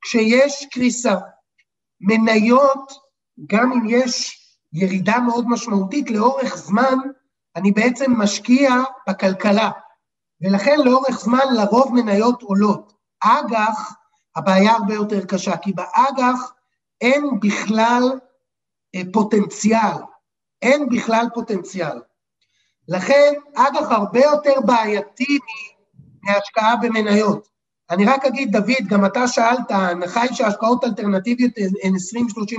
כשיש 0.00 0.66
קריסה. 0.72 1.14
מניות, 2.00 2.92
גם 3.46 3.72
אם 3.72 3.82
יש 3.88 4.38
ירידה 4.72 5.18
מאוד 5.18 5.48
משמעותית 5.48 6.10
לאורך 6.10 6.56
זמן, 6.56 6.98
אני 7.56 7.72
בעצם 7.72 8.12
משקיע 8.20 8.70
בכלכלה, 9.08 9.70
ולכן 10.40 10.76
לאורך 10.84 11.20
זמן 11.20 11.54
לרוב 11.56 11.94
מניות 11.94 12.42
עולות. 12.42 12.92
אג"ח, 13.20 13.94
הבעיה 14.36 14.72
הרבה 14.72 14.94
יותר 14.94 15.24
קשה, 15.26 15.56
כי 15.56 15.72
באג"ח 15.72 16.52
אין 17.00 17.40
בכלל 17.40 18.18
פוטנציאל, 19.12 19.96
אין 20.62 20.88
בכלל 20.88 21.26
פוטנציאל. 21.34 22.00
לכן 22.88 23.32
אג"ח 23.54 23.90
הרבה 23.90 24.20
יותר 24.20 24.60
בעייתי 24.66 25.38
מהשקעה 26.22 26.76
במניות. 26.76 27.48
אני 27.90 28.04
רק 28.04 28.24
אגיד, 28.24 28.56
דוד, 28.56 28.88
גם 28.88 29.04
אתה 29.04 29.28
שאלת, 29.28 29.70
ההנחה 29.70 30.20
היא 30.22 30.32
שהשקעות 30.32 30.84
אלטרנטיביות 30.84 31.52
הן 31.82 31.92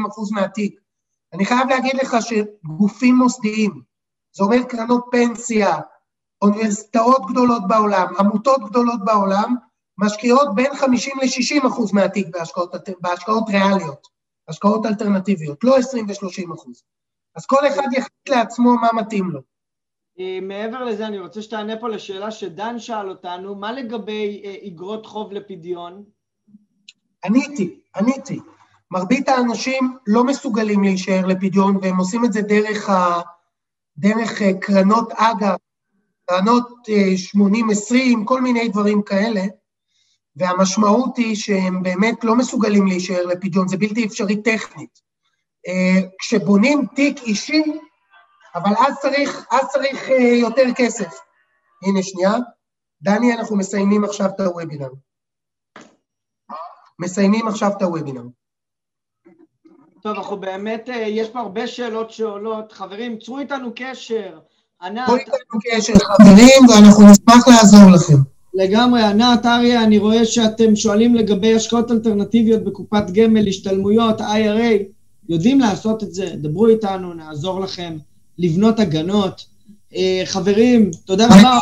20-30 0.06 0.08
אחוז 0.08 0.32
מהתיק. 0.32 0.80
אני 1.34 1.46
חייב 1.46 1.70
להגיד 1.70 1.94
לך 1.94 2.18
שגופים 2.22 3.16
מוסדיים, 3.16 3.82
זה 4.36 4.44
אומר 4.44 4.64
קרנות 4.64 5.06
פנסיה, 5.12 5.78
אוניברסיטאות 6.42 7.22
גדולות 7.32 7.68
בעולם, 7.68 8.14
עמותות 8.20 8.70
גדולות 8.70 9.06
בעולם, 9.06 9.56
משקיעות 9.98 10.56
בין 10.56 10.76
50 10.76 11.18
ל-60 11.22 11.68
אחוז 11.68 11.94
מהתיק 11.94 12.28
בהשקעות, 12.28 12.76
בהשקעות 13.02 13.50
ריאליות, 13.50 14.08
השקעות 14.50 14.86
אלטרנטיביות, 14.86 15.64
לא 15.64 15.78
20 15.78 16.06
ו-30 16.08 16.54
אחוז. 16.54 16.84
אז 17.36 17.46
כל 17.46 17.68
אחד 17.68 17.88
יחליט 17.92 18.30
לעצמו 18.30 18.76
מה 18.76 18.88
מתאים 18.94 19.32
לו. 19.32 19.42
אה, 20.20 20.40
מעבר 20.42 20.84
לזה, 20.84 21.08
אני 21.08 21.20
רוצה 21.20 21.42
שתענה 21.42 21.80
פה 21.80 21.90
לשאלה 21.90 22.32
שדן 22.32 22.80
שאל 22.80 23.10
אותנו, 23.10 23.56
מה 23.56 23.72
לגבי 23.72 24.42
אה, 24.46 24.68
אגרות 24.68 25.06
חוב 25.06 25.34
לפדיון? 25.34 26.04
עניתי, 27.26 27.80
עניתי. 27.96 28.40
מרבית 28.92 29.30
האנשים 29.30 29.98
לא 30.08 30.24
מסוגלים 30.24 30.84
להישאר 30.84 31.26
לפדיון, 31.26 31.78
והם 31.82 31.98
עושים 31.98 32.26
את 32.26 32.34
זה 32.34 32.42
דרך, 32.42 32.90
ה... 32.90 33.22
דרך 33.98 34.42
אה, 34.42 34.54
קרנות 34.62 35.12
אג"ח, 35.12 35.56
קרנות 36.26 36.68
80-20, 37.36 38.26
כל 38.26 38.42
מיני 38.42 38.70
דברים 38.70 39.02
כאלה, 39.02 39.42
והמשמעות 40.40 41.18
היא 41.18 41.36
שהם 41.36 41.84
באמת 41.84 42.24
לא 42.24 42.36
מסוגלים 42.36 42.88
להישאר 42.88 43.26
לפדיון, 43.26 43.68
זה 43.68 43.78
בלתי 43.78 44.06
אפשרי 44.06 44.42
טכנית. 44.42 45.00
כשבונים 46.20 46.86
תיק 46.96 47.24
אישי, 47.24 47.64
אבל 48.56 48.72
אז 48.88 48.98
צריך, 49.02 49.46
אז 49.52 49.68
צריך 49.68 50.10
אה, 50.10 50.16
יותר 50.18 50.64
כסף. 50.76 51.20
הנה 51.88 52.04
שנייה, 52.04 52.34
דני, 53.02 53.34
אנחנו 53.34 53.58
מסיימים 53.58 54.04
עכשיו 54.04 54.30
את 54.36 54.40
הוובינר. 54.40 54.90
מסיימים 57.00 57.48
עכשיו 57.48 57.70
את 57.78 57.82
הוובינר. 57.82 58.24
טוב, 60.02 60.18
אנחנו 60.18 60.38
באמת, 60.38 60.90
אה, 60.90 60.96
יש 60.96 61.30
פה 61.30 61.40
הרבה 61.40 61.68
שאלות 61.68 62.12
שעולות. 62.12 62.72
חברים, 62.72 63.20
צרו 63.20 63.40
איתנו 63.40 63.72
קשר. 63.76 64.40
ענת... 64.82 65.06
צרו 65.06 65.16
איתנו 65.16 65.60
קשר, 65.64 65.94
חברים, 65.94 66.70
ואנחנו 66.70 67.04
נשמח 67.12 67.48
לעזור 67.48 67.92
לכם. 67.94 68.39
לגמרי, 68.60 69.04
ענת, 69.04 69.46
אריה, 69.46 69.84
אני 69.84 69.98
רואה 69.98 70.26
שאתם 70.26 70.76
שואלים 70.76 71.16
לגבי 71.16 71.56
השקעות 71.56 71.92
אלטרנטיביות 71.92 72.64
בקופת 72.64 73.04
גמל, 73.14 73.48
השתלמויות, 73.48 74.22
IRA, 74.22 74.84
יודעים 75.30 75.60
לעשות 75.60 76.04
את 76.04 76.14
זה, 76.14 76.34
דברו 76.36 76.68
איתנו, 76.68 77.14
נעזור 77.14 77.60
לכם. 77.60 77.98
לבנות 78.40 78.80
הגנות. 78.80 79.46
אה, 79.96 80.22
חברים, 80.26 80.92
תודה 81.06 81.28
רבה. 81.28 81.58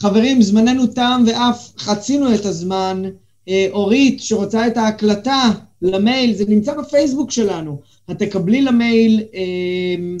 חברים, 0.00 0.42
זמננו 0.42 0.86
תם 0.86 1.24
ואף 1.26 1.72
חצינו 1.78 2.34
את 2.34 2.44
הזמן. 2.44 3.02
אה, 3.48 3.66
אורית, 3.70 4.20
שרוצה 4.20 4.66
את 4.66 4.76
ההקלטה 4.76 5.50
למייל, 5.82 6.34
זה 6.34 6.44
נמצא 6.48 6.74
בפייסבוק 6.74 7.30
שלנו. 7.30 7.80
את 8.10 8.18
תקבלי 8.18 8.62
למייל 8.62 9.22
אה, 9.34 10.16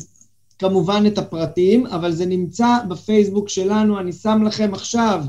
כמובן 0.58 1.04
את 1.06 1.18
הפרטים, 1.18 1.86
אבל 1.86 2.12
זה 2.12 2.26
נמצא 2.26 2.78
בפייסבוק 2.88 3.48
שלנו. 3.48 3.98
אני 3.98 4.12
שם 4.12 4.42
לכם 4.46 4.74
עכשיו 4.74 5.24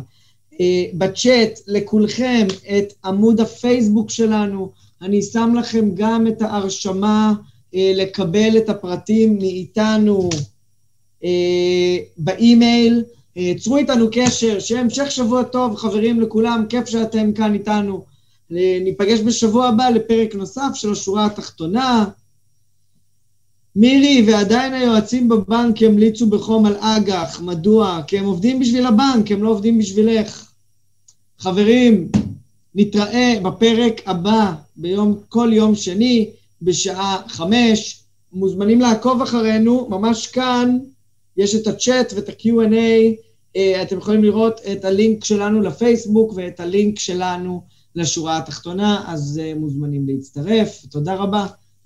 בצ'אט 0.94 1.60
לכולכם 1.68 2.48
את 2.78 2.94
עמוד 3.06 3.40
הפייסבוק 3.40 4.10
שלנו. 4.10 4.72
אני 5.02 5.22
שם 5.22 5.54
לכם 5.60 5.90
גם 5.94 6.28
את 6.28 6.42
ההרשמה 6.42 7.34
אה, 7.76 7.92
לקבל 7.96 8.58
את 8.58 8.70
הפרטים 8.70 9.38
מאיתנו 9.38 10.30
אה, 11.24 11.98
באימייל. 12.18 13.04
אה, 13.38 13.54
צרו 13.60 13.78
איתנו 13.78 14.08
קשר, 14.12 14.60
שיהיה 14.60 14.82
המשך 14.82 15.12
שבוע 15.12 15.44
טוב, 15.44 15.76
חברים 15.76 16.22
לכולם, 16.22 16.66
כיף 16.70 16.86
שאתם 16.86 17.34
כאן 17.34 17.54
איתנו. 17.54 18.18
ניפגש 18.84 19.20
בשבוע 19.20 19.68
הבא 19.68 19.90
לפרק 19.90 20.36
נוסף 20.36 20.70
של 20.74 20.92
השורה 20.92 21.26
התחתונה. 21.26 22.06
מירי, 23.80 24.24
ועדיין 24.28 24.74
היועצים 24.74 25.30
בבנק 25.30 25.82
ימליצו 25.82 26.30
בחום 26.30 26.66
על 26.66 26.76
אג"ח, 26.80 27.42
מדוע? 27.42 28.02
כי 28.08 28.18
הם 28.20 28.26
עובדים 28.26 28.60
בשביל 28.60 28.86
הבנק, 28.86 29.32
הם 29.32 29.44
לא 29.44 29.50
עובדים 29.50 29.78
בשבילך. 29.78 30.52
חברים, 31.40 32.10
נתראה 32.76 33.40
בפרק 33.44 34.02
הבא 34.06 34.54
ביום, 34.76 35.18
כל 35.30 35.50
יום 35.54 35.76
שני. 35.76 36.30
בשעה 36.62 37.22
חמש. 37.28 38.04
מוזמנים 38.34 38.82
לעקוב 38.82 39.22
אחרינו, 39.22 39.88
ממש 39.90 40.28
כאן 40.28 40.78
יש 41.38 41.56
את 41.56 41.68
הצ'אט 41.68 42.14
ואת 42.16 42.30
ה-Q&A, 42.30 42.76
אה, 43.56 43.82
אתם 43.82 43.98
יכולים 43.98 44.24
לראות 44.24 44.60
את 44.72 44.86
הלינק 44.86 45.26
שלנו 45.26 45.62
לפייסבוק 45.62 46.34
ואת 46.36 46.60
הלינק 46.60 47.00
שלנו 47.00 47.62
לשורה 47.96 48.38
התחתונה, 48.38 49.04
אז 49.08 49.42
אה, 49.44 49.54
מוזמנים 49.56 50.08
להצטרף. 50.08 50.86
תודה 50.92 51.16
רבה 51.16 51.48